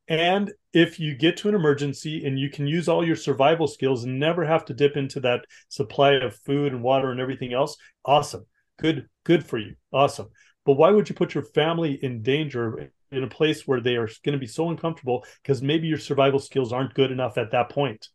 [0.08, 4.04] and if you get to an emergency and you can use all your survival skills
[4.04, 7.78] and never have to dip into that supply of food and water and everything else
[8.06, 8.46] awesome
[8.80, 10.28] good good for you awesome
[10.66, 14.08] but why would you put your family in danger in a place where they are
[14.24, 17.70] going to be so uncomfortable because maybe your survival skills aren't good enough at that
[17.70, 18.08] point,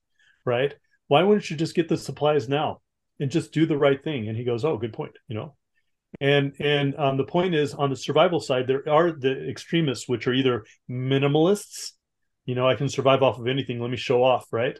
[0.44, 0.74] right?
[1.08, 2.80] Why wouldn't you just get the supplies now
[3.20, 4.28] and just do the right thing?
[4.28, 5.56] And he goes, "Oh, good point," you know.
[6.20, 10.26] And and um, the point is, on the survival side, there are the extremists, which
[10.26, 11.92] are either minimalists,
[12.46, 13.80] you know, I can survive off of anything.
[13.80, 14.78] Let me show off, right?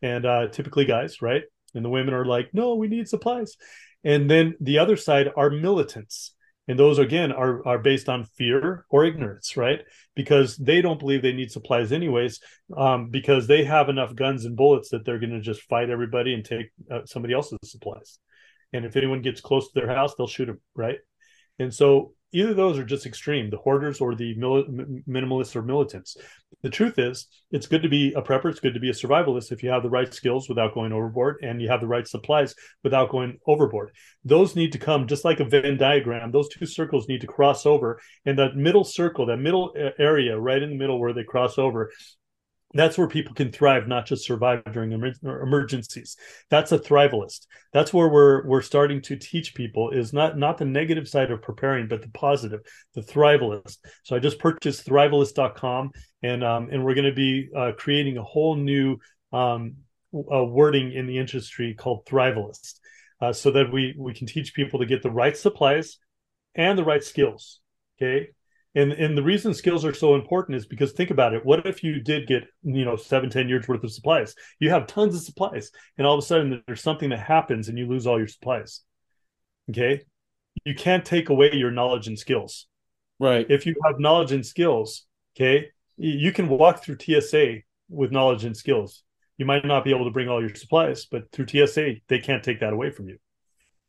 [0.00, 1.42] And uh, typically guys, right?
[1.74, 3.56] And the women are like, no, we need supplies.
[4.04, 6.34] And then the other side are militants,
[6.68, 9.80] and those again are are based on fear or ignorance right
[10.14, 12.40] because they don't believe they need supplies anyways
[12.76, 16.34] um, because they have enough guns and bullets that they're going to just fight everybody
[16.34, 18.18] and take uh, somebody else's supplies
[18.72, 20.98] and if anyone gets close to their house they'll shoot them right?
[21.58, 26.16] And so either those are just extreme the hoarders or the minimalists or militants.
[26.62, 29.52] The truth is it's good to be a prepper it's good to be a survivalist
[29.52, 32.54] if you have the right skills without going overboard and you have the right supplies
[32.82, 33.90] without going overboard.
[34.24, 36.30] Those need to come just like a venn diagram.
[36.30, 40.62] Those two circles need to cross over and that middle circle that middle area right
[40.62, 41.90] in the middle where they cross over
[42.74, 46.16] that's where people can thrive not just survive during emergencies.
[46.50, 47.46] That's a thrivalist.
[47.72, 51.42] That's where we're we're starting to teach people is not not the negative side of
[51.42, 52.60] preparing but the positive
[52.94, 53.78] the thrivalist.
[54.04, 55.90] So i just purchased thrivalist.com
[56.22, 58.98] and um, and we're going to be uh, creating a whole new
[59.32, 59.76] um,
[60.14, 62.80] uh, wording in the industry called thrivalist
[63.20, 65.98] uh, so that we we can teach people to get the right supplies
[66.54, 67.60] and the right skills
[67.98, 68.28] okay
[68.74, 71.44] and and the reason skills are so important is because think about it.
[71.44, 74.34] What if you did get you know seven ten years worth of supplies?
[74.60, 77.78] You have tons of supplies and all of a sudden there's something that happens and
[77.78, 78.80] you lose all your supplies.
[79.70, 80.02] Okay?
[80.64, 82.66] You can't take away your knowledge and skills.
[83.18, 83.46] Right.
[83.48, 85.68] If you have knowledge and skills okay
[85.98, 87.56] you can walk through tsa
[87.90, 89.04] with knowledge and skills.
[89.36, 92.42] You might not be able to bring all your supplies but through tsa they can't
[92.42, 93.18] take that away from you.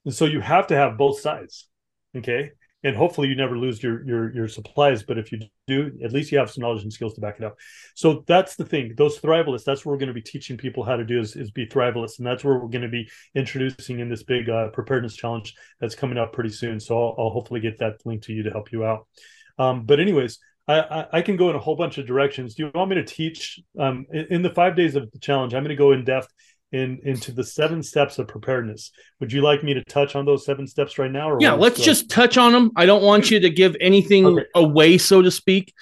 [0.03, 1.69] And so you have to have both sides
[2.18, 2.51] okay
[2.84, 6.31] and hopefully you never lose your your your supplies but if you do at least
[6.31, 7.55] you have some knowledge and skills to back it up
[7.95, 10.95] so that's the thing those thrivalists that's what we're going to be teaching people how
[10.95, 14.10] to do is, is be thrivalists and that's where we're going to be introducing in
[14.10, 17.80] this big uh, preparedness challenge that's coming up pretty soon so I'll, I'll, hopefully get
[17.80, 19.07] that link to you to help you out
[19.57, 22.55] um, but anyways I, I, I, can go in a whole bunch of directions.
[22.55, 25.53] Do you want me to teach um, in, in the five days of the challenge?
[25.53, 26.30] I'm going to go in depth
[26.74, 28.91] in into the seven steps of preparedness.
[29.20, 31.38] Would you like me to touch on those seven steps right now?
[31.40, 32.72] yeah, let's just touch on them.
[32.76, 34.45] I don't want you to give anything okay.
[34.56, 35.74] away, so to speak.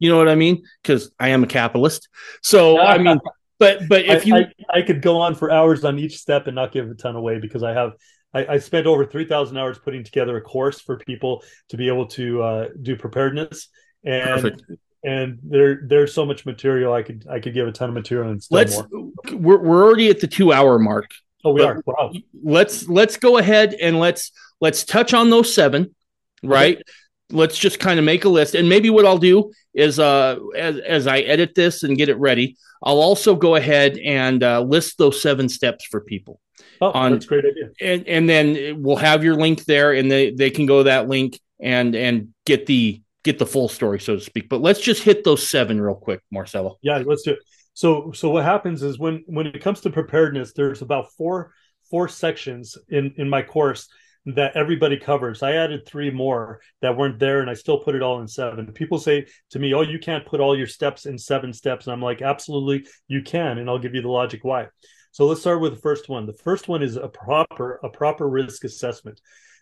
[0.00, 0.64] You know what I mean?
[0.82, 2.08] Because I am a capitalist.
[2.42, 3.20] So I mean,
[3.58, 6.46] but but if you, I, I, I, could go on for hours on each step
[6.46, 7.92] and not give a ton away because I have.
[8.32, 11.88] I, I spent over three thousand hours putting together a course for people to be
[11.88, 13.68] able to uh, do preparedness,
[14.04, 14.62] and Perfect
[15.02, 18.30] and there there's so much material I could I could give a ton of material
[18.30, 19.12] and let's more.
[19.32, 21.10] we're we're already at the two hour mark.
[21.44, 21.82] Oh, we are.
[21.86, 22.12] Wow.
[22.42, 25.94] Let's let's go ahead and let's let's touch on those seven,
[26.42, 26.76] right?
[26.76, 26.84] Okay.
[27.32, 30.78] Let's just kind of make a list, and maybe what I'll do is uh as
[30.78, 34.98] as I edit this and get it ready, I'll also go ahead and uh, list
[34.98, 36.40] those seven steps for people.
[36.80, 37.70] Oh, on, that's great idea.
[37.80, 41.08] And and then we'll have your link there, and they they can go to that
[41.08, 44.48] link and and get the get the full story, so to speak.
[44.48, 46.78] But let's just hit those seven real quick, Marcello.
[46.82, 47.38] Yeah, let's do it.
[47.74, 51.52] So, so what happens is when when it comes to preparedness, there's about four
[51.90, 53.88] four sections in in my course
[54.26, 55.42] that everybody covers.
[55.42, 58.72] I added three more that weren't there, and I still put it all in seven.
[58.72, 61.92] People say to me, "Oh, you can't put all your steps in seven steps," and
[61.92, 64.68] I'm like, "Absolutely, you can," and I'll give you the logic why.
[65.12, 66.26] So let's start with the first one.
[66.26, 69.20] The first one is a proper a proper risk assessment.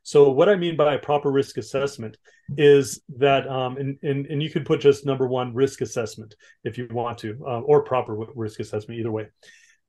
[0.09, 2.17] So what I mean by a proper risk assessment
[2.57, 6.79] is that, um, and, and, and you could put just number one risk assessment if
[6.79, 9.27] you want to, uh, or proper risk assessment, either way.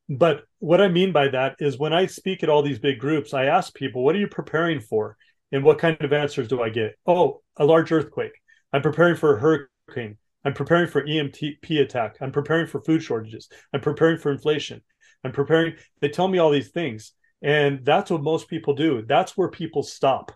[0.10, 3.34] But what I mean by that is when I speak at all these big groups,
[3.34, 5.16] I ask people, what are you preparing for?
[5.54, 6.96] And what kind of answers do I get?
[7.08, 8.34] Oh, a large earthquake.
[8.74, 10.18] I'm preparing for a hurricane.
[10.44, 11.38] I'm preparing for EMP
[11.72, 12.18] attack.
[12.20, 13.48] I'm preparing for food shortages.
[13.74, 14.82] I'm preparing for inflation.
[15.24, 15.76] I'm preparing.
[16.02, 17.14] They tell me all these things.
[17.42, 19.04] And that's what most people do.
[19.08, 20.32] That's where people stop.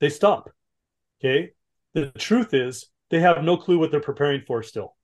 [0.00, 0.50] They stop.
[1.20, 1.52] Okay.
[1.94, 4.96] The truth is, they have no clue what they're preparing for still.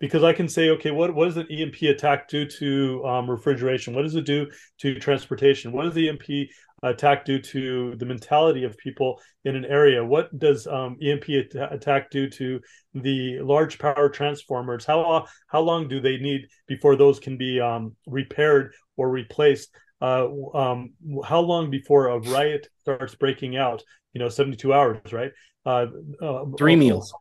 [0.00, 3.94] Because I can say, okay, what, what does an EMP attack do to um, refrigeration?
[3.94, 4.46] What does it do
[4.78, 5.72] to transportation?
[5.72, 6.48] What does the EMP
[6.82, 10.04] attack due to the mentality of people in an area?
[10.04, 12.60] What does um, EMP at- attack do to
[12.94, 14.84] the large power transformers?
[14.84, 19.70] How how long do they need before those can be um, repaired or replaced?
[20.00, 20.90] Uh, um,
[21.24, 23.82] how long before a riot starts breaking out?
[24.12, 25.32] You know, seventy two hours, right?
[25.66, 25.86] Uh,
[26.22, 27.12] uh, Three meals.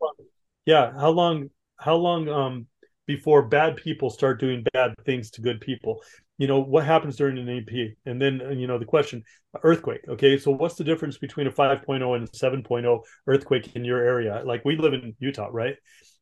[0.66, 0.92] Yeah.
[0.94, 1.50] How long?
[1.78, 2.30] How long?
[2.30, 2.68] Um,
[3.06, 6.02] before bad people start doing bad things to good people.
[6.38, 7.70] you know what happens during an ep
[8.06, 9.22] and then you know the question
[9.62, 14.00] earthquake okay so what's the difference between a 5.0 and a 7.0 earthquake in your
[14.02, 15.76] area like we live in utah right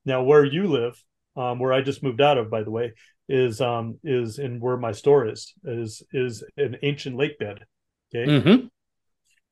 [0.06, 1.02] now where you live
[1.36, 2.94] um, where i just moved out of by the way
[3.30, 7.60] is um is in where my store is is is an ancient lake bed
[8.14, 8.66] okay Mm-hmm.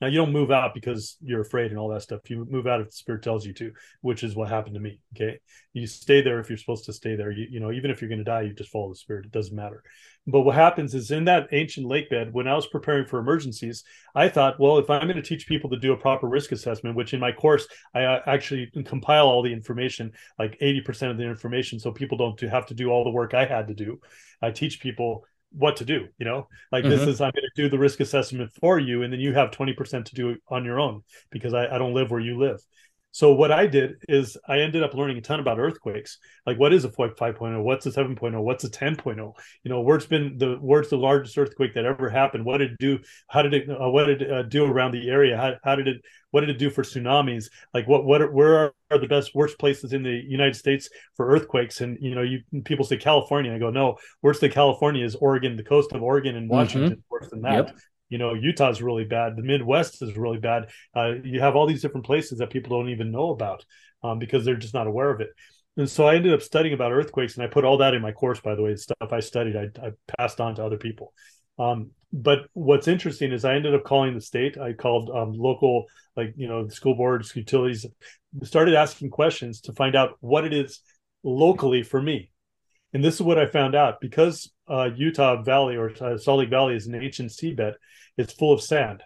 [0.01, 2.29] Now you don't move out because you're afraid and all that stuff.
[2.29, 3.71] You move out if the spirit tells you to,
[4.01, 4.99] which is what happened to me.
[5.15, 5.39] Okay.
[5.73, 7.31] You stay there if you're supposed to stay there.
[7.31, 9.25] You, you know, even if you're going to die, you just follow the spirit.
[9.25, 9.83] It doesn't matter.
[10.25, 13.83] But what happens is in that ancient lake bed, when I was preparing for emergencies,
[14.15, 16.95] I thought, well, if I'm going to teach people to do a proper risk assessment,
[16.95, 21.23] which in my course, I uh, actually compile all the information, like 80% of the
[21.23, 23.99] information, so people don't have to do all the work I had to do.
[24.41, 26.91] I teach people what to do you know like mm-hmm.
[26.91, 29.49] this is i'm going to do the risk assessment for you and then you have
[29.51, 31.01] 20% to do it on your own
[31.31, 32.61] because I, I don't live where you live
[33.11, 36.17] so what i did is i ended up learning a ton about earthquakes.
[36.45, 39.33] Like what is a 5.0 what's a 7.0 what's a 10.0
[39.63, 42.45] you know where's been the where's the largest earthquake that ever happened.
[42.45, 42.99] What did it do?
[43.27, 45.37] How did it uh, what did it uh, do around the area?
[45.37, 47.49] How, how did it what did it do for tsunamis?
[47.73, 50.89] Like what what are, where are, are the best worst places in the united states
[51.15, 51.81] for earthquakes?
[51.81, 53.53] And you know you people say california.
[53.53, 57.01] I go no worst than california is oregon the coast of oregon and washington mm-hmm.
[57.09, 57.67] worse than that.
[57.67, 57.77] Yep.
[58.09, 61.81] You know utah's really bad the midwest is really bad uh, you have all these
[61.81, 63.63] different places that people don't even know about
[64.03, 65.29] um, because they're just not aware of it
[65.79, 68.11] and so I ended up studying about earthquakes, and I put all that in my
[68.11, 68.41] course.
[68.41, 71.13] By the way, the stuff I studied, I, I passed on to other people.
[71.57, 74.57] Um, but what's interesting is I ended up calling the state.
[74.57, 75.85] I called um, local,
[76.17, 77.85] like you know, school boards, utilities,
[78.43, 80.81] started asking questions to find out what it is
[81.23, 82.29] locally for me.
[82.93, 86.49] And this is what I found out because uh, Utah Valley or uh, Salt Lake
[86.49, 87.73] Valley is an ancient seabed.
[88.17, 89.03] It's full of sand.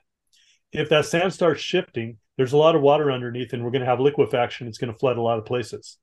[0.72, 3.88] If that sand starts shifting, there's a lot of water underneath, and we're going to
[3.88, 4.68] have liquefaction.
[4.68, 5.98] It's going to flood a lot of places.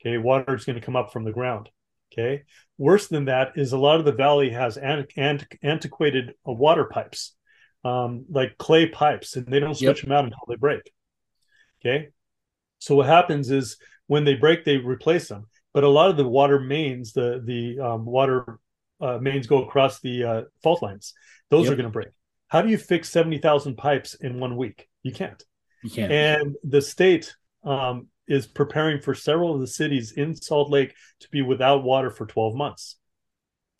[0.00, 1.68] Okay, water is going to come up from the ground.
[2.12, 2.42] Okay.
[2.78, 6.84] Worse than that is a lot of the valley has ant- ant- antiquated uh, water
[6.84, 7.34] pipes,
[7.84, 10.04] um, like clay pipes, and they don't switch yep.
[10.04, 10.92] them out until they break.
[11.80, 12.08] Okay.
[12.78, 13.76] So what happens is
[14.06, 15.46] when they break, they replace them.
[15.72, 18.58] But a lot of the water mains, the the um, water
[19.00, 21.14] uh, mains go across the uh, fault lines.
[21.50, 21.72] Those yep.
[21.72, 22.08] are going to break.
[22.48, 24.88] How do you fix seventy thousand pipes in one week?
[25.02, 25.42] You can't.
[25.82, 26.12] You can't.
[26.12, 31.28] And the state um, is preparing for several of the cities in Salt Lake to
[31.30, 32.96] be without water for 12 months.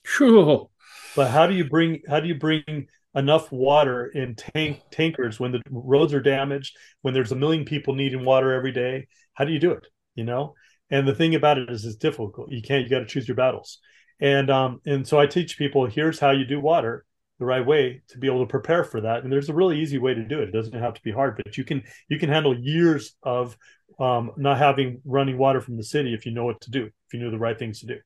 [0.05, 0.71] Sure.
[1.15, 5.51] But how do you bring how do you bring enough water in tank tankers when
[5.51, 9.09] the roads are damaged, when there's a million people needing water every day?
[9.35, 9.87] How do you do it?
[10.15, 10.55] You know?
[10.91, 12.53] And the thing about it is it's difficult.
[12.53, 13.81] You can't you got to choose your battles.
[14.21, 17.05] And um and so I teach people here's how you do water
[17.39, 19.23] the right way to be able to prepare for that.
[19.23, 20.49] And there's a really easy way to do it.
[20.49, 23.57] It doesn't have to be hard but you can you can handle years of
[23.99, 27.15] um, not having running water from the city if you know what to do, if
[27.15, 27.97] you know the right things to do.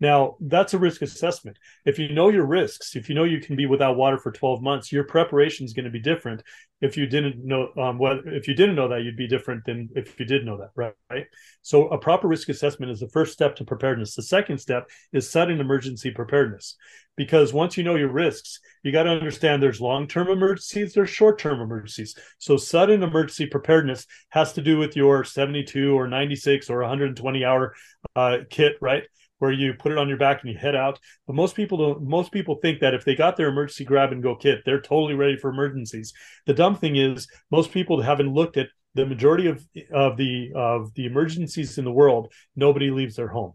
[0.00, 1.58] Now, that's a risk assessment.
[1.86, 4.60] If you know your risks, if you know you can be without water for 12
[4.60, 6.42] months, your preparation is going to be different.
[6.80, 9.88] If you didn't know, um, what if you didn't know that, you'd be different than
[9.94, 10.92] if you did know that, right?
[11.08, 11.26] right?
[11.62, 14.14] So, a proper risk assessment is the first step to preparedness.
[14.14, 16.76] The second step is sudden emergency preparedness,
[17.16, 21.60] because once you know your risks, you got to understand there's long-term emergencies, there's short-term
[21.60, 22.16] emergencies.
[22.38, 27.74] So, sudden emergency preparedness has to do with your 72 or 96 or 120 hour
[28.16, 29.04] uh, kit, right?
[29.44, 30.98] where you put it on your back and you head out.
[31.26, 32.02] But most people don't.
[32.02, 35.14] Most people think that if they got their emergency grab and go kit, they're totally
[35.14, 36.14] ready for emergencies.
[36.46, 40.94] The dumb thing is, most people haven't looked at the majority of of the of
[40.94, 42.32] the emergencies in the world.
[42.56, 43.52] Nobody leaves their home.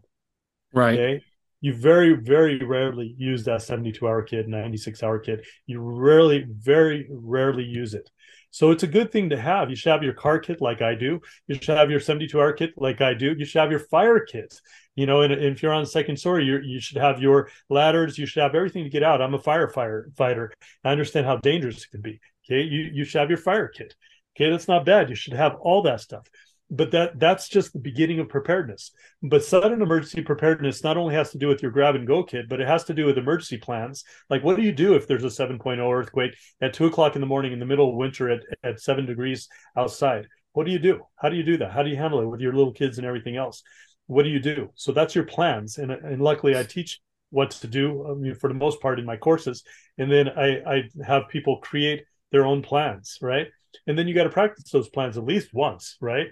[0.72, 0.98] Right.
[0.98, 1.24] Okay?
[1.60, 5.44] You very very rarely use that seventy two hour kit, ninety six hour kit.
[5.66, 8.08] You rarely, very rarely use it.
[8.50, 9.70] So it's a good thing to have.
[9.70, 11.20] You should have your car kit like I do.
[11.46, 13.34] You should have your 72 hour kit like I do.
[13.36, 14.60] You should have your fire kit.
[14.96, 18.18] You know and, and if you're on second story you you should have your ladders.
[18.18, 19.22] You should have everything to get out.
[19.22, 20.50] I'm a firefighter.
[20.84, 22.20] I understand how dangerous it can be.
[22.44, 22.62] Okay?
[22.62, 23.94] You you should have your fire kit.
[24.36, 24.50] Okay?
[24.50, 25.08] That's not bad.
[25.08, 26.26] You should have all that stuff
[26.70, 28.92] but that that's just the beginning of preparedness
[29.22, 32.48] but sudden emergency preparedness not only has to do with your grab and go kit
[32.48, 35.24] but it has to do with emergency plans like what do you do if there's
[35.24, 38.40] a 7.0 earthquake at 2 o'clock in the morning in the middle of winter at,
[38.62, 41.90] at 7 degrees outside what do you do how do you do that how do
[41.90, 43.62] you handle it with your little kids and everything else
[44.10, 44.70] what do you do?
[44.74, 45.78] So that's your plans.
[45.78, 48.98] And, and luckily, I teach what to do um, I mean, for the most part
[48.98, 49.62] in my courses.
[49.98, 52.02] And then I, I have people create
[52.32, 53.46] their own plans, right?
[53.86, 56.26] And then you got to practice those plans at least once, right?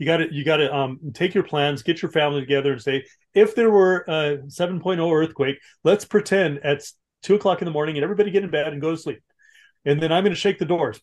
[0.00, 2.80] You got to you got to um, take your plans, get your family together, and
[2.80, 3.04] say,
[3.34, 6.82] if there were a 7.0 earthquake, let's pretend at
[7.22, 9.22] two o'clock in the morning, and everybody get in bed and go to sleep.
[9.84, 10.98] And then I'm going to shake the doors.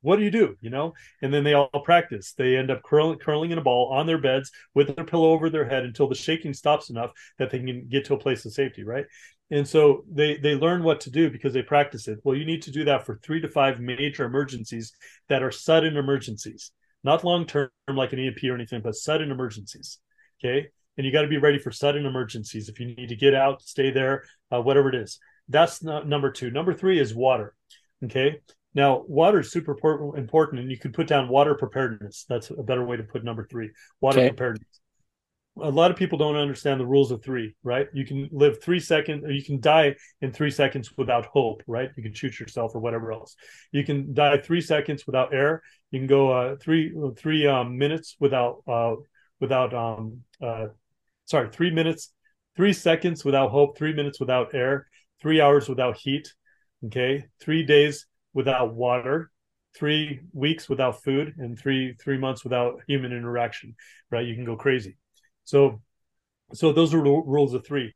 [0.00, 0.94] What do you do you know?
[1.22, 2.32] And then they all practice.
[2.32, 5.48] They end up curling, curling in a ball on their beds with their pillow over
[5.48, 8.52] their head until the shaking stops enough that they can get to a place of
[8.52, 9.04] safety right?
[9.52, 12.18] And so they they learn what to do because they practice it.
[12.24, 14.92] Well you need to do that for three to five major emergencies
[15.28, 16.72] that are sudden emergencies
[17.06, 19.98] not long term like an emp or anything but sudden emergencies
[20.38, 20.68] okay?
[20.98, 23.62] And you got to be ready for sudden emergencies if you need to get out
[23.62, 25.18] stay there uh, whatever it is.
[25.48, 26.50] That's not number two.
[26.50, 27.54] Number three is water
[28.04, 28.40] okay?
[28.74, 29.72] Now water is super
[30.16, 32.26] important and you can put down water preparedness.
[32.28, 33.70] That's a better way to put number three
[34.02, 34.28] water okay.
[34.28, 34.80] preparedness
[35.60, 37.88] a lot of people don't understand the rules of three, right?
[37.92, 41.90] You can live three seconds, or you can die in three seconds without hope, right?
[41.96, 43.36] You can shoot yourself or whatever else.
[43.72, 45.62] You can die three seconds without air.
[45.90, 48.96] You can go uh, three three um, minutes without uh,
[49.40, 50.66] without um uh,
[51.24, 52.12] sorry three minutes,
[52.56, 54.86] three seconds without hope, three minutes without air,
[55.20, 56.34] three hours without heat,
[56.86, 59.30] okay, three days without water,
[59.74, 63.74] three weeks without food, and three three months without human interaction,
[64.10, 64.26] right?
[64.26, 64.98] You can go crazy.
[65.46, 65.80] So,
[66.52, 67.94] so those are rules of three.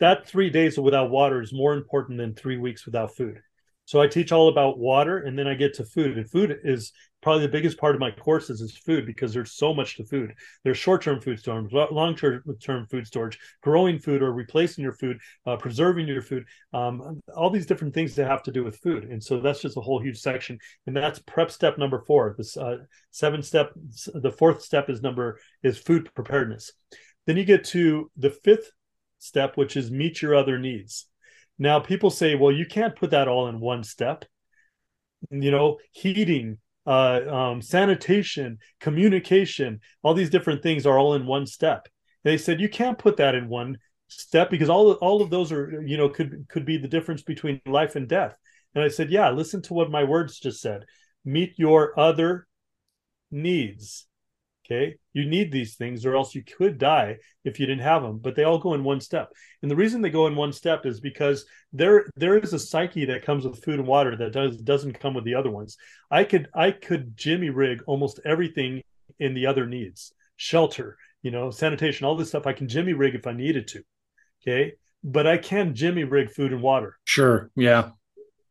[0.00, 3.40] That three days without water is more important than three weeks without food.
[3.86, 6.18] So I teach all about water, and then I get to food.
[6.18, 6.92] And food is
[7.22, 10.34] probably the biggest part of my courses is food because there's so much to food.
[10.64, 16.08] There's short-term food storage, long-term food storage, growing food or replacing your food, uh, preserving
[16.08, 19.04] your food, um, all these different things that have to do with food.
[19.04, 20.58] And so that's just a whole huge section.
[20.86, 22.34] And that's prep step number four.
[22.36, 22.78] This uh,
[23.12, 23.72] seven step,
[24.14, 26.72] the fourth step is number is food preparedness.
[27.26, 28.70] Then you get to the fifth
[29.18, 31.06] step, which is meet your other needs.
[31.58, 34.24] Now, people say, well, you can't put that all in one step.
[35.30, 41.46] You know, heating, uh, um, sanitation, communication, all these different things are all in one
[41.46, 41.88] step.
[42.22, 43.78] They said you can't put that in one
[44.08, 47.60] step because all all of those are you know could could be the difference between
[47.66, 48.34] life and death.
[48.74, 50.84] And I said, yeah, listen to what my words just said.
[51.24, 52.46] Meet your other
[53.30, 54.06] needs.
[54.66, 54.96] Okay.
[55.12, 58.18] You need these things, or else you could die if you didn't have them.
[58.18, 59.32] But they all go in one step.
[59.62, 63.04] And the reason they go in one step is because there there is a psyche
[63.06, 65.76] that comes with food and water that does doesn't come with the other ones.
[66.10, 68.82] I could I could jimmy rig almost everything
[69.20, 70.12] in the other needs.
[70.36, 73.82] Shelter, you know, sanitation, all this stuff I can jimmy rig if I needed to.
[74.42, 74.74] Okay.
[75.04, 76.98] But I can jimmy rig food and water.
[77.04, 77.50] Sure.
[77.54, 77.90] Yeah.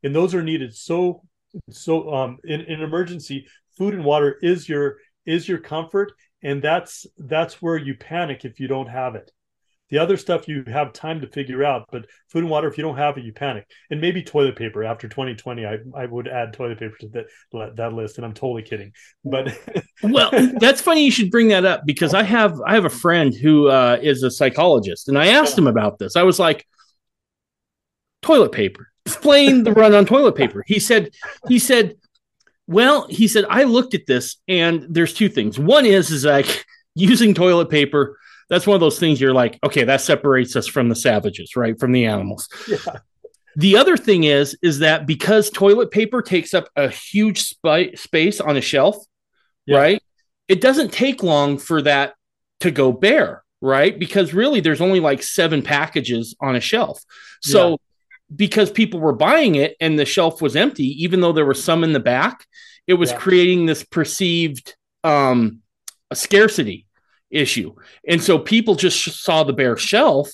[0.02, 1.24] And those are needed so
[1.70, 3.48] so um in, in emergency,
[3.78, 8.60] food and water is your is your comfort and that's that's where you panic if
[8.60, 9.31] you don't have it.
[9.89, 12.84] The other stuff you have time to figure out but food and water if you
[12.84, 13.68] don't have it you panic.
[13.89, 14.84] And maybe toilet paper.
[14.84, 18.61] After 2020 i, I would add toilet paper to that, that list and i'm totally
[18.61, 18.93] kidding.
[19.23, 19.57] But
[20.03, 20.30] well
[20.60, 23.68] that's funny you should bring that up because i have i have a friend who
[23.69, 26.15] uh, is a psychologist and i asked him about this.
[26.15, 26.65] I was like
[28.22, 28.88] toilet paper.
[29.06, 30.64] Explain the run on toilet paper.
[30.65, 31.11] He said
[31.47, 31.95] he said
[32.68, 35.60] well, he said, I looked at this and there's two things.
[35.60, 36.66] One is, is like
[36.96, 38.18] using toilet paper.
[38.50, 41.80] That's one of those things you're like, okay, that separates us from the savages, right?
[41.80, 42.48] From the animals.
[42.68, 42.78] Yeah.
[43.56, 48.42] The other thing is, is that because toilet paper takes up a huge sp- space
[48.42, 48.98] on a shelf,
[49.66, 49.78] yeah.
[49.78, 50.04] right?
[50.48, 52.16] It doesn't take long for that
[52.60, 53.98] to go bare, right?
[53.98, 57.02] Because really, there's only like seven packages on a shelf.
[57.42, 57.76] So yeah
[58.34, 61.84] because people were buying it and the shelf was empty, even though there were some
[61.84, 62.45] in the back,
[62.88, 63.18] it was yeah.
[63.18, 65.61] creating this perceived um,
[66.14, 66.85] scarcity
[67.30, 67.76] issue.
[68.07, 70.30] And so people just saw the bare shelf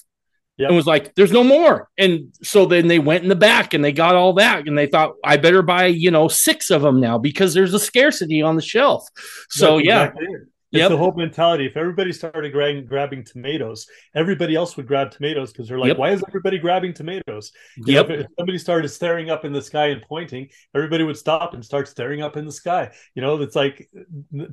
[0.58, 0.70] yep.
[0.70, 1.90] and was like, there's no more.
[1.98, 4.88] And so then they went in the back and they got all that and they
[4.88, 8.56] thought, I better buy, you know, six of them now because there's a scarcity on
[8.56, 9.08] the shelf.
[9.50, 10.06] So, yeah.
[10.06, 10.28] Exactly.
[10.72, 10.90] It's yep.
[10.90, 11.66] the whole mentality.
[11.66, 15.98] If everybody started grabbing, grabbing tomatoes, everybody else would grab tomatoes because they're like, yep.
[15.98, 17.52] why is everybody grabbing tomatoes?
[17.76, 18.08] You yep.
[18.08, 21.54] Know, if, if, somebody started staring up in the sky and pointing, everybody would stop
[21.54, 22.92] and start staring up in the sky.
[23.16, 23.90] You know, it's like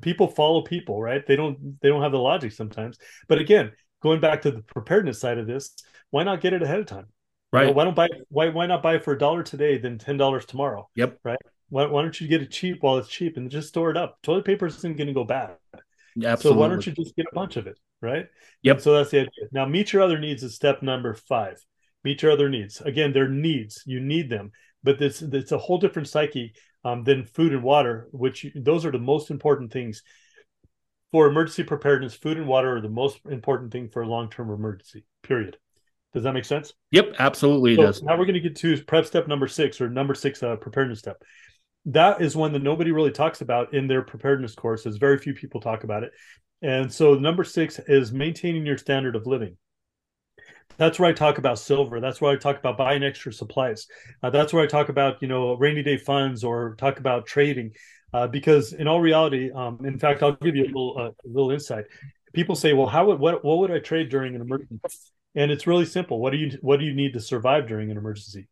[0.00, 1.24] people follow people, right?
[1.24, 2.98] They don't they don't have the logic sometimes.
[3.28, 3.70] But again,
[4.02, 5.70] going back to the preparedness side of this,
[6.10, 7.06] why not get it ahead of time?
[7.52, 7.62] Right.
[7.62, 9.98] You know, why don't buy why why not buy it for a dollar today than
[9.98, 10.88] ten dollars tomorrow?
[10.96, 11.20] Yep.
[11.22, 11.38] Right.
[11.70, 14.18] Why, why don't you get it cheap while it's cheap and just store it up?
[14.22, 15.50] Toilet paper isn't going to go bad.
[16.24, 16.56] Absolutely.
[16.56, 18.26] So why don't you just get a bunch of it, right?
[18.62, 18.80] Yep.
[18.80, 19.48] So that's the idea.
[19.52, 21.56] Now, meet your other needs is step number five.
[22.04, 22.80] Meet your other needs.
[22.80, 23.82] Again, they're needs.
[23.86, 26.54] You need them, but this it's a whole different psyche
[26.84, 30.02] um, than food and water, which those are the most important things
[31.10, 32.14] for emergency preparedness.
[32.14, 35.04] Food and water are the most important thing for a long term emergency.
[35.22, 35.58] Period.
[36.14, 36.72] Does that make sense?
[36.90, 37.76] Yep, absolutely.
[37.76, 38.02] So it does.
[38.02, 41.00] Now we're going to get to prep step number six or number six uh, preparedness
[41.00, 41.22] step
[41.86, 44.96] that is one that nobody really talks about in their preparedness courses.
[44.96, 46.12] Very few people talk about it.
[46.60, 49.56] And so number six is maintaining your standard of living.
[50.76, 52.00] That's where I talk about silver.
[52.00, 53.86] That's where I talk about buying extra supplies.
[54.22, 57.72] Uh, that's where I talk about you know rainy day funds or talk about trading.
[58.12, 61.28] Uh, because in all reality, um, in fact, I'll give you a little uh, a
[61.28, 61.84] little insight.
[62.32, 64.80] People say, "Well, how would what what would I trade during an emergency?"
[65.34, 66.20] and it's really simple.
[66.20, 68.48] What do you what do you need to survive during an emergency?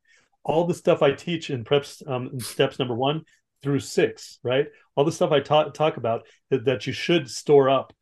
[0.46, 3.22] All the stuff I teach in preps um, in steps number one
[3.62, 4.66] through six, right?
[4.94, 7.92] All the stuff I talk talk about that, that you should store up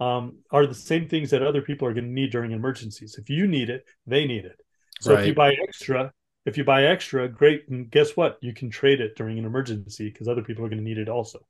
[0.00, 3.16] um, are the same things that other people are going to need during emergencies.
[3.18, 4.60] If you need it, they need it.
[5.00, 5.22] So right.
[5.22, 6.12] if you buy extra,
[6.44, 7.68] if you buy extra, great.
[7.70, 8.36] And guess what?
[8.42, 11.08] You can trade it during an emergency because other people are going to need it
[11.08, 11.40] also.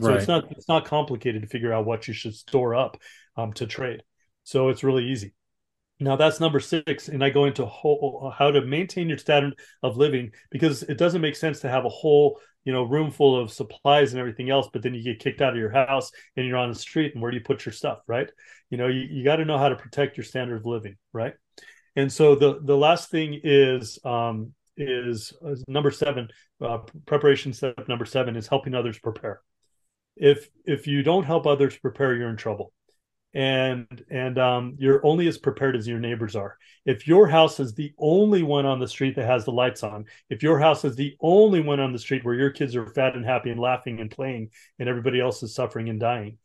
[0.00, 0.18] So right.
[0.18, 2.98] it's not it's not complicated to figure out what you should store up
[3.36, 4.02] um, to trade.
[4.44, 5.34] So it's really easy.
[5.98, 9.96] Now that's number six, and I go into whole, how to maintain your standard of
[9.96, 13.52] living because it doesn't make sense to have a whole you know room full of
[13.52, 16.58] supplies and everything else, but then you get kicked out of your house and you're
[16.58, 18.30] on the street, and where do you put your stuff, right?
[18.68, 21.34] You know, you, you got to know how to protect your standard of living, right?
[21.94, 26.28] And so the the last thing is um, is, is number seven.
[26.60, 29.40] Uh, preparation step number seven is helping others prepare.
[30.14, 32.72] If if you don't help others prepare, you're in trouble
[33.36, 36.56] and and um, you're only as prepared as your neighbors are.
[36.86, 40.06] If your house is the only one on the street that has the lights on,
[40.30, 43.14] if your house is the only one on the street where your kids are fat
[43.14, 44.48] and happy and laughing and playing,
[44.78, 46.38] and everybody else is suffering and dying,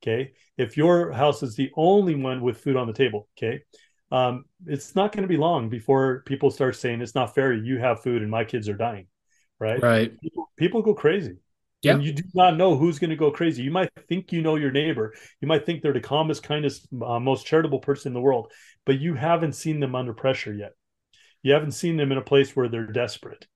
[0.00, 0.32] okay.
[0.56, 3.62] If your house is the only one with food on the table, okay,
[4.12, 7.52] um, it's not going to be long before people start saying it's not fair.
[7.52, 9.08] You have food and my kids are dying,
[9.58, 9.82] right?
[9.82, 10.20] Right.
[10.20, 11.38] People, people go crazy.
[11.82, 11.94] Yeah.
[11.94, 13.62] And you do not know who's going to go crazy.
[13.62, 15.14] You might think you know your neighbor.
[15.40, 18.52] You might think they're the calmest, kindest, uh, most charitable person in the world,
[18.84, 20.72] but you haven't seen them under pressure yet.
[21.42, 23.46] You haven't seen them in a place where they're desperate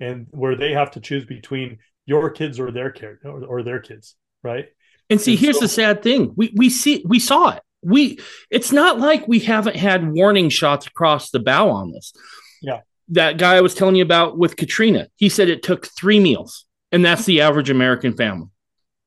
[0.00, 3.78] and where they have to choose between your kids or their care or, or their
[3.78, 4.66] kids, right?
[5.08, 7.62] And see, and here's so- the sad thing: we we see we saw it.
[7.82, 8.18] We
[8.50, 12.12] it's not like we haven't had warning shots across the bow on this.
[12.60, 12.80] Yeah,
[13.10, 16.66] that guy I was telling you about with Katrina, he said it took three meals
[16.92, 18.48] and that's the average American family.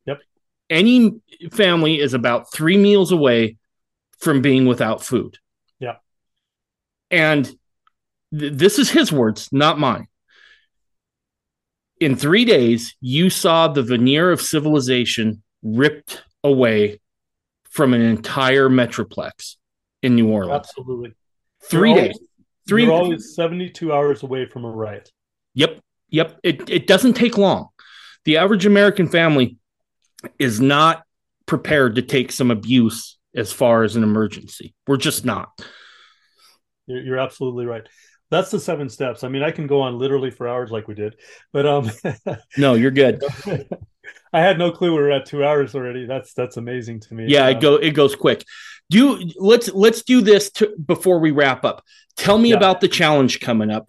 [0.06, 0.20] Yep.
[0.70, 3.58] Any family is about three meals away
[4.20, 5.38] from being without food.
[5.80, 5.96] Yeah.
[7.12, 7.46] And
[8.38, 10.08] th- this is his words, not mine.
[12.00, 17.00] In three days, you saw the veneer of civilization ripped away
[17.70, 19.56] from an entire metroplex
[20.02, 20.68] in New Orleans.
[20.68, 21.14] Absolutely.
[21.64, 22.04] 3 you're days.
[22.16, 22.30] Always,
[22.68, 22.84] Three.
[22.84, 25.12] You're always 72 hours away from a riot.
[25.54, 25.80] Yep.
[26.14, 26.40] Yep.
[26.44, 27.68] It, it doesn't take long
[28.26, 29.58] the average American family
[30.40, 31.04] is not
[31.46, 34.74] prepared to take some abuse as far as an emergency.
[34.88, 35.50] We're just not.
[36.86, 37.88] You're, absolutely right.
[38.30, 39.24] That's the seven steps.
[39.24, 41.16] I mean, I can go on literally for hours like we did,
[41.52, 41.92] but um,
[42.58, 43.24] no, you're good.
[44.34, 46.06] I had no clue we were at two hours already.
[46.06, 47.26] That's that's amazing to me.
[47.28, 48.44] Yeah, uh, it go it goes quick.
[48.90, 51.84] Do let's let's do this to, before we wrap up.
[52.18, 52.58] Tell me yeah.
[52.58, 53.88] about the challenge coming up.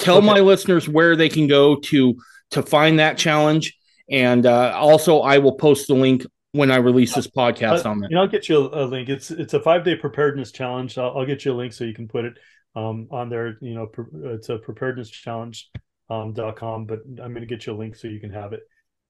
[0.00, 0.26] Tell okay.
[0.26, 2.16] my listeners where they can go to
[2.50, 3.76] to find that challenge.
[4.10, 8.00] And uh, also, I will post the link when I release this podcast uh, on
[8.00, 8.10] that.
[8.10, 9.08] You know, I'll get you a, a, link.
[9.08, 10.98] It's it's a five day preparedness challenge.
[10.98, 12.34] I'll, I'll, get you a link so you can put it
[12.74, 13.56] um, on there.
[13.60, 13.90] You know,
[14.24, 15.70] it's a preparedness challenge
[16.08, 18.52] um, dot com, but I'm going to get you a link so you can have
[18.52, 18.62] it.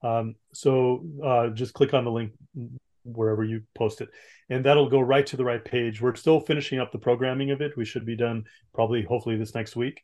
[0.03, 2.33] Um, so uh, just click on the link
[3.05, 4.11] wherever you post it,
[4.51, 6.01] and that'll go right to the right page.
[6.01, 7.77] We're still finishing up the programming of it.
[7.77, 8.45] We should be done
[8.75, 10.03] probably, hopefully, this next week.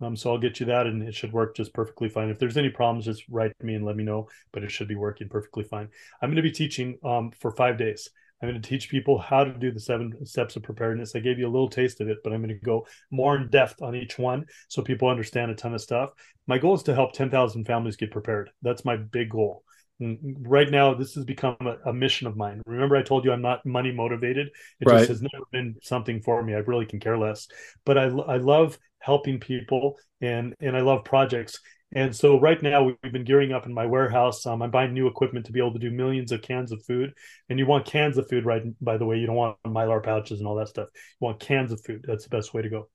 [0.00, 2.28] Um, so I'll get you that, and it should work just perfectly fine.
[2.28, 4.28] If there's any problems, just write me and let me know.
[4.52, 5.88] But it should be working perfectly fine.
[6.22, 8.08] I'm going to be teaching um, for five days.
[8.40, 11.16] I'm going to teach people how to do the seven steps of preparedness.
[11.16, 13.48] I gave you a little taste of it, but I'm going to go more in
[13.48, 16.10] depth on each one so people understand a ton of stuff.
[16.46, 18.50] My goal is to help 10,000 families get prepared.
[18.62, 19.64] That's my big goal.
[20.00, 22.62] Right now, this has become a, a, mission of mine.
[22.66, 24.48] Remember, I told you I'm not money motivated.
[24.80, 24.98] It right.
[24.98, 26.54] just has never been something for me.
[26.54, 27.48] I really can care less.
[27.84, 31.60] But I, I love helping people and and I love projects.
[31.94, 34.44] And so right now we've been gearing up in my warehouse.
[34.44, 37.12] Um, I'm buying new equipment to be able to do millions of cans of food.
[37.48, 38.62] And you want cans of food, right?
[38.80, 40.88] By the way, you don't want mylar pouches and all that stuff.
[40.94, 42.04] You want cans of food.
[42.06, 42.88] That's the best way to go.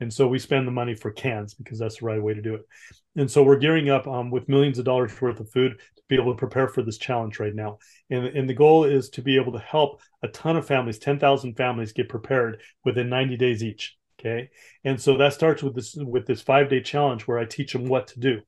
[0.00, 2.54] And so we spend the money for cans because that's the right way to do
[2.54, 2.62] it.
[3.16, 6.16] And so we're gearing up um, with millions of dollars worth of food to be
[6.16, 7.78] able to prepare for this challenge right now.
[8.10, 11.54] And, and the goal is to be able to help a ton of families, 10,000
[11.54, 13.96] families get prepared within 90 days each.
[14.20, 14.50] Okay.
[14.84, 17.86] And so that starts with this with this five day challenge where I teach them
[17.86, 18.40] what to do.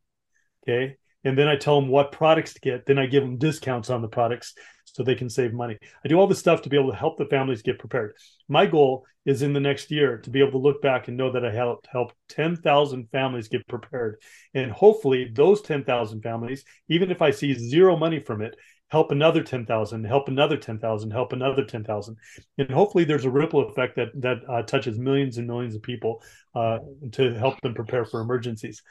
[0.64, 0.96] Okay.
[1.24, 2.86] And then I tell them what products to get.
[2.86, 4.54] Then I give them discounts on the products
[4.94, 5.78] so they can save money.
[6.04, 8.14] I do all this stuff to be able to help the families get prepared.
[8.48, 11.30] My goal is in the next year to be able to look back and know
[11.32, 14.20] that I helped help 10,000 families get prepared.
[14.54, 18.56] And hopefully those 10,000 families, even if I see zero money from it,
[18.90, 22.16] help another 10,000, help another 10,000, help another 10,000.
[22.56, 26.22] And hopefully there's a ripple effect that, that uh, touches millions and millions of people
[26.54, 26.78] uh,
[27.12, 28.82] to help them prepare for emergencies.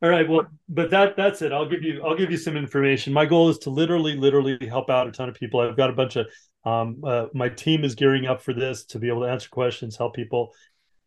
[0.00, 0.28] All right.
[0.28, 1.52] Well, but that that's it.
[1.52, 3.12] I'll give you I'll give you some information.
[3.12, 5.60] My goal is to literally literally help out a ton of people.
[5.60, 6.26] I've got a bunch of
[6.64, 9.96] um uh, my team is gearing up for this to be able to answer questions,
[9.96, 10.52] help people.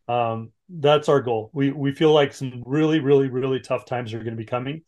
[0.09, 1.51] Um that's our goal.
[1.53, 4.81] We we feel like some really really really tough times are going to be coming.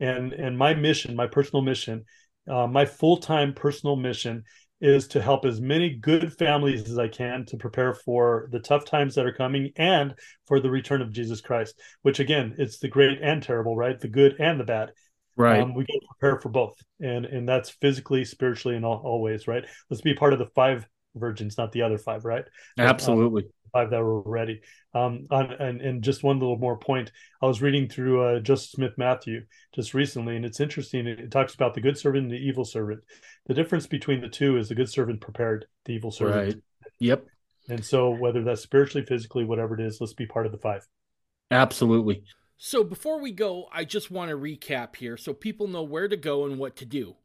[0.00, 2.04] And and my mission, my personal mission,
[2.48, 4.44] uh, my full-time personal mission
[4.80, 8.84] is to help as many good families as I can to prepare for the tough
[8.84, 10.14] times that are coming and
[10.46, 13.98] for the return of Jesus Christ, which again, it's the great and terrible, right?
[13.98, 14.92] The good and the bad.
[15.36, 15.60] Right.
[15.60, 16.74] Um, we got to prepare for both.
[17.00, 19.64] And and that's physically, spiritually, in all, all ways, right?
[19.88, 22.44] Let's be part of the five virgins, not the other five, right?
[22.78, 23.44] Absolutely.
[23.44, 24.60] Um, five that were ready.
[24.94, 27.12] Um, on, and, and just one little more point.
[27.40, 29.44] I was reading through uh, Joseph Smith Matthew
[29.74, 31.06] just recently, and it's interesting.
[31.06, 33.00] It, talks about the good servant and the evil servant.
[33.46, 36.54] The difference between the two is the good servant prepared the evil servant.
[36.54, 36.62] Right.
[36.98, 37.26] Yep.
[37.68, 40.86] And so, whether that's spiritually, physically, whatever it is, let's be part of the five.
[41.50, 42.24] Absolutely.
[42.56, 46.16] So, before we go, I just want to recap here so people know where to
[46.16, 47.16] go and what to do.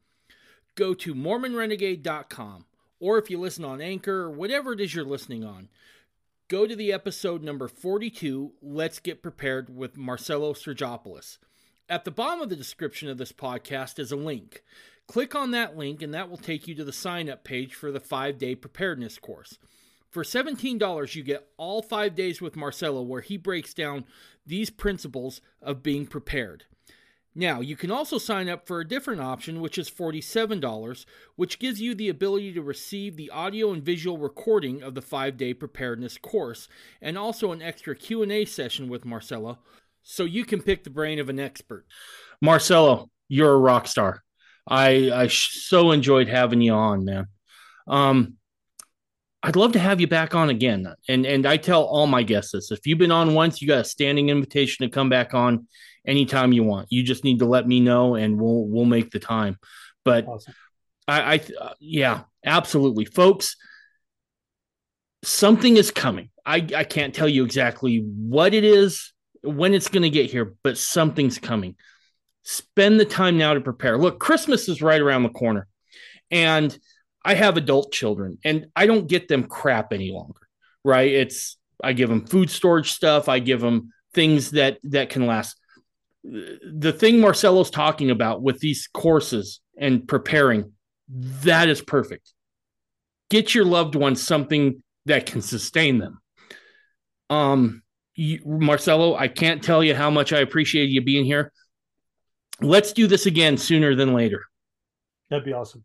[0.76, 2.66] Go to MormonRenegade.com,
[3.00, 5.68] or if you listen on Anchor or whatever it is you're listening on,
[6.48, 11.38] go to the episode number 42, Let's Get Prepared with Marcello Surjopolos.
[11.88, 14.62] At the bottom of the description of this podcast is a link.
[15.08, 17.90] Click on that link, and that will take you to the sign up page for
[17.90, 19.58] the five day preparedness course.
[20.08, 24.04] For $17, you get all five days with Marcello, where he breaks down
[24.46, 26.64] these principles of being prepared.
[27.38, 31.04] Now, you can also sign up for a different option, which is $47,
[31.36, 35.52] which gives you the ability to receive the audio and visual recording of the 5-day
[35.52, 36.66] preparedness course
[37.02, 39.58] and also an extra Q&A session with Marcello
[40.02, 41.84] so you can pick the brain of an expert.
[42.40, 44.22] Marcello, you're a rock star.
[44.66, 47.26] I I so enjoyed having you on, man.
[47.86, 48.34] Um
[49.42, 50.92] I'd love to have you back on again.
[51.08, 52.70] And and I tell all my guests this.
[52.70, 55.68] If you've been on once, you got a standing invitation to come back on
[56.06, 56.88] anytime you want.
[56.90, 59.58] You just need to let me know, and we'll we'll make the time.
[60.04, 60.54] But awesome.
[61.08, 63.56] I, I uh, yeah, absolutely, folks.
[65.22, 66.30] Something is coming.
[66.44, 69.12] I I can't tell you exactly what it is,
[69.42, 71.76] when it's going to get here, but something's coming.
[72.42, 73.98] Spend the time now to prepare.
[73.98, 75.66] Look, Christmas is right around the corner,
[76.30, 76.76] and
[77.24, 80.40] I have adult children, and I don't get them crap any longer.
[80.84, 81.12] Right?
[81.12, 83.28] It's I give them food storage stuff.
[83.28, 85.58] I give them things that that can last
[86.26, 90.72] the thing Marcello's talking about with these courses and preparing,
[91.08, 92.32] that is perfect.
[93.30, 96.20] Get your loved ones something that can sustain them.
[97.30, 97.82] Um,
[98.14, 101.52] you, Marcello, I can't tell you how much I appreciate you being here.
[102.60, 104.42] Let's do this again sooner than later.
[105.28, 105.84] That'd be awesome.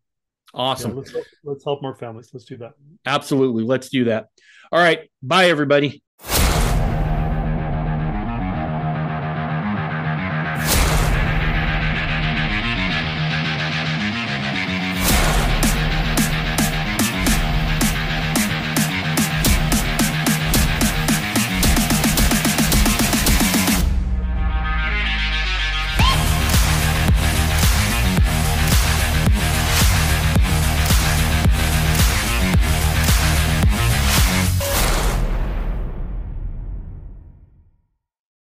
[0.53, 0.91] Awesome.
[0.91, 2.29] Yeah, let's, help, let's help more families.
[2.33, 2.73] Let's do that.
[3.05, 3.63] Absolutely.
[3.63, 4.27] Let's do that.
[4.71, 5.09] All right.
[5.21, 6.03] Bye, everybody.